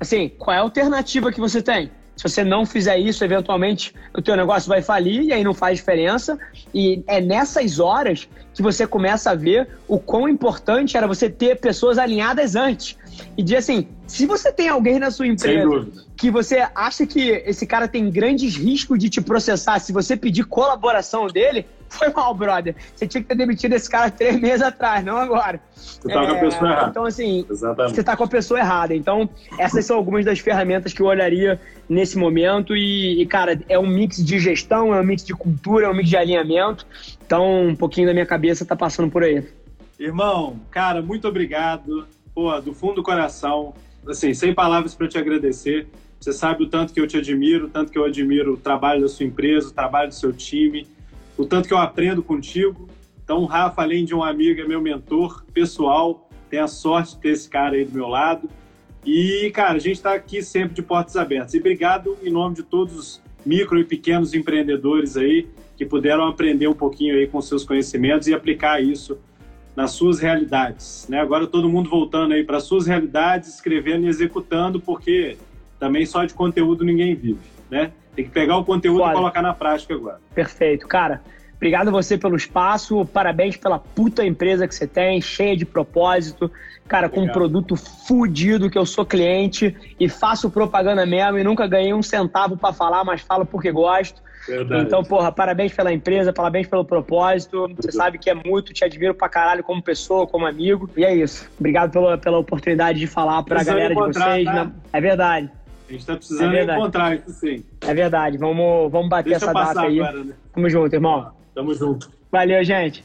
Assim, 0.00 0.28
qual 0.38 0.54
é 0.54 0.58
a 0.58 0.62
alternativa 0.62 1.32
que 1.32 1.40
você 1.40 1.62
tem? 1.62 1.90
Se 2.16 2.22
você 2.22 2.44
não 2.44 2.64
fizer 2.64 2.96
isso, 2.98 3.24
eventualmente 3.24 3.92
o 4.16 4.22
teu 4.22 4.36
negócio 4.36 4.68
vai 4.68 4.80
falir 4.80 5.22
e 5.22 5.32
aí 5.32 5.42
não 5.42 5.52
faz 5.52 5.78
diferença. 5.78 6.38
E 6.72 7.02
é 7.06 7.20
nessas 7.20 7.80
horas 7.80 8.28
que 8.52 8.62
você 8.62 8.86
começa 8.86 9.32
a 9.32 9.34
ver 9.34 9.68
o 9.88 9.98
quão 9.98 10.28
importante 10.28 10.96
era 10.96 11.08
você 11.08 11.28
ter 11.28 11.58
pessoas 11.58 11.98
alinhadas 11.98 12.54
antes. 12.54 12.96
E 13.36 13.42
dizer 13.42 13.56
assim, 13.56 13.88
se 14.06 14.26
você 14.26 14.52
tem 14.52 14.68
alguém 14.68 14.98
na 14.98 15.10
sua 15.10 15.26
empresa 15.26 15.86
que 16.16 16.30
você 16.30 16.66
acha 16.74 17.04
que 17.04 17.42
esse 17.44 17.66
cara 17.66 17.88
tem 17.88 18.08
grandes 18.10 18.56
riscos 18.56 18.98
de 18.98 19.10
te 19.10 19.20
processar, 19.20 19.80
se 19.80 19.92
você 19.92 20.16
pedir 20.16 20.44
colaboração 20.44 21.26
dele, 21.26 21.66
foi 21.94 22.12
mal, 22.12 22.34
brother. 22.34 22.74
Você 22.94 23.06
tinha 23.06 23.22
que 23.22 23.28
ter 23.28 23.34
demitido 23.34 23.72
esse 23.72 23.88
cara 23.88 24.10
três 24.10 24.38
meses 24.38 24.62
atrás, 24.62 25.04
não 25.04 25.16
agora. 25.16 25.60
Você 25.74 26.08
tá 26.08 26.22
é, 26.22 26.26
com 26.26 26.32
a 26.32 26.40
pessoa 26.40 26.70
errada. 26.70 26.90
Então, 26.90 27.04
assim, 27.04 27.46
Exatamente. 27.48 27.94
você 27.94 28.02
tá 28.02 28.16
com 28.16 28.24
a 28.24 28.28
pessoa 28.28 28.60
errada. 28.60 28.94
Então, 28.94 29.28
essas 29.58 29.84
são 29.84 29.96
algumas 29.96 30.24
das 30.24 30.38
ferramentas 30.38 30.92
que 30.92 31.00
eu 31.00 31.06
olharia 31.06 31.60
nesse 31.88 32.18
momento. 32.18 32.76
E, 32.76 33.22
e, 33.22 33.26
cara, 33.26 33.58
é 33.68 33.78
um 33.78 33.86
mix 33.86 34.22
de 34.24 34.38
gestão, 34.38 34.94
é 34.94 35.00
um 35.00 35.04
mix 35.04 35.24
de 35.24 35.32
cultura, 35.32 35.86
é 35.86 35.88
um 35.88 35.94
mix 35.94 36.08
de 36.08 36.16
alinhamento. 36.16 36.86
Então, 37.24 37.68
um 37.68 37.76
pouquinho 37.76 38.06
da 38.06 38.12
minha 38.12 38.26
cabeça 38.26 38.64
tá 38.64 38.76
passando 38.76 39.10
por 39.10 39.22
aí. 39.22 39.44
Irmão, 39.98 40.58
cara, 40.70 41.00
muito 41.00 41.28
obrigado. 41.28 42.06
Pô, 42.34 42.60
do 42.60 42.74
fundo 42.74 42.96
do 42.96 43.02
coração. 43.02 43.74
Assim, 44.06 44.34
sem 44.34 44.52
palavras 44.52 44.94
para 44.94 45.08
te 45.08 45.16
agradecer. 45.16 45.86
Você 46.20 46.32
sabe 46.32 46.64
o 46.64 46.66
tanto 46.66 46.92
que 46.92 47.00
eu 47.00 47.06
te 47.06 47.18
admiro, 47.18 47.66
o 47.66 47.68
tanto 47.68 47.92
que 47.92 47.98
eu 47.98 48.04
admiro 48.04 48.54
o 48.54 48.56
trabalho 48.56 49.02
da 49.02 49.08
sua 49.08 49.26
empresa, 49.26 49.68
o 49.68 49.72
trabalho 49.72 50.08
do 50.08 50.14
seu 50.14 50.32
time 50.32 50.86
o 51.36 51.44
tanto 51.44 51.68
que 51.68 51.74
eu 51.74 51.78
aprendo 51.78 52.22
contigo. 52.22 52.88
Então, 53.22 53.38
o 53.38 53.46
Rafa, 53.46 53.82
além 53.82 54.04
de 54.04 54.14
um 54.14 54.22
amigo, 54.22 54.60
é 54.60 54.64
meu 54.66 54.80
mentor 54.80 55.44
pessoal. 55.52 56.28
Tenho 56.50 56.64
a 56.64 56.68
sorte 56.68 57.14
de 57.14 57.20
ter 57.20 57.30
esse 57.30 57.48
cara 57.48 57.74
aí 57.74 57.84
do 57.84 57.92
meu 57.92 58.08
lado. 58.08 58.48
E, 59.04 59.50
cara, 59.54 59.74
a 59.74 59.78
gente 59.78 59.96
está 59.96 60.14
aqui 60.14 60.42
sempre 60.42 60.74
de 60.74 60.82
portas 60.82 61.16
abertas. 61.16 61.54
E 61.54 61.58
obrigado 61.58 62.16
em 62.22 62.30
nome 62.30 62.56
de 62.56 62.62
todos 62.62 62.96
os 62.96 63.22
micro 63.44 63.78
e 63.78 63.84
pequenos 63.84 64.32
empreendedores 64.32 65.16
aí 65.16 65.46
que 65.76 65.84
puderam 65.84 66.26
aprender 66.26 66.68
um 66.68 66.74
pouquinho 66.74 67.14
aí 67.14 67.26
com 67.26 67.40
seus 67.42 67.64
conhecimentos 67.64 68.28
e 68.28 68.34
aplicar 68.34 68.82
isso 68.82 69.18
nas 69.74 69.90
suas 69.90 70.20
realidades. 70.20 71.06
Né? 71.08 71.20
Agora 71.20 71.46
todo 71.46 71.68
mundo 71.68 71.90
voltando 71.90 72.32
aí 72.32 72.44
para 72.44 72.60
suas 72.60 72.86
realidades, 72.86 73.54
escrevendo 73.54 74.06
e 74.06 74.08
executando, 74.08 74.80
porque 74.80 75.36
também 75.78 76.06
só 76.06 76.24
de 76.24 76.32
conteúdo 76.32 76.84
ninguém 76.84 77.14
vive, 77.14 77.40
né? 77.70 77.92
Tem 78.14 78.24
que 78.24 78.30
pegar 78.30 78.56
o 78.56 78.64
conteúdo 78.64 78.98
Pode. 78.98 79.12
e 79.12 79.14
colocar 79.14 79.42
na 79.42 79.52
prática 79.52 79.94
agora. 79.94 80.20
Perfeito, 80.34 80.86
cara. 80.86 81.20
Obrigado 81.56 81.88
a 81.88 81.90
você 81.90 82.18
pelo 82.18 82.36
espaço, 82.36 83.06
parabéns 83.06 83.56
pela 83.56 83.78
puta 83.78 84.24
empresa 84.24 84.68
que 84.68 84.74
você 84.74 84.86
tem, 84.86 85.20
cheia 85.20 85.56
de 85.56 85.64
propósito, 85.64 86.50
cara, 86.86 87.06
Obrigado. 87.06 87.26
com 87.26 87.30
um 87.30 87.32
produto 87.32 87.76
fudido 87.76 88.68
que 88.68 88.76
eu 88.76 88.84
sou 88.84 89.06
cliente 89.06 89.74
e 89.98 90.08
faço 90.08 90.50
propaganda 90.50 91.06
mesmo 91.06 91.38
e 91.38 91.44
nunca 91.44 91.66
ganhei 91.66 91.94
um 91.94 92.02
centavo 92.02 92.56
para 92.56 92.72
falar, 92.74 93.02
mas 93.04 93.22
falo 93.22 93.46
porque 93.46 93.72
gosto. 93.72 94.22
Verdade. 94.46 94.84
Então, 94.84 95.02
porra, 95.02 95.32
parabéns 95.32 95.72
pela 95.72 95.90
empresa, 95.90 96.32
parabéns 96.32 96.66
pelo 96.66 96.84
propósito. 96.84 97.66
Você 97.76 97.90
sabe 97.90 98.18
que 98.18 98.28
é 98.28 98.34
muito, 98.34 98.74
te 98.74 98.84
admiro 98.84 99.14
pra 99.14 99.26
caralho 99.28 99.64
como 99.64 99.82
pessoa, 99.82 100.26
como 100.26 100.46
amigo. 100.46 100.90
E 100.96 101.02
é 101.02 101.14
isso. 101.14 101.48
Obrigado 101.58 101.90
pela, 101.90 102.18
pela 102.18 102.38
oportunidade 102.38 102.98
de 102.98 103.06
falar 103.06 103.42
pra 103.42 103.56
Precisando 103.56 103.76
galera 103.76 103.94
de 103.94 104.00
vocês. 104.00 104.44
Tá? 104.44 104.70
É 104.92 105.00
verdade. 105.00 105.50
A 105.94 105.96
gente 105.96 106.06
tá 106.06 106.16
precisando 106.16 106.54
é 106.54 106.64
encontrar 106.64 107.14
isso 107.14 107.30
sim. 107.30 107.64
É 107.80 107.94
verdade. 107.94 108.36
Vamos, 108.36 108.90
vamos 108.90 109.08
bater 109.08 109.30
Deixa 109.30 109.44
essa 109.44 109.52
data 109.52 109.82
aí. 109.82 110.00
Agora, 110.00 110.24
né? 110.24 110.34
Tamo 110.52 110.68
junto, 110.68 110.92
irmão. 110.92 111.32
Tamo 111.54 111.72
junto. 111.72 112.10
Valeu, 112.32 112.64
gente. 112.64 113.04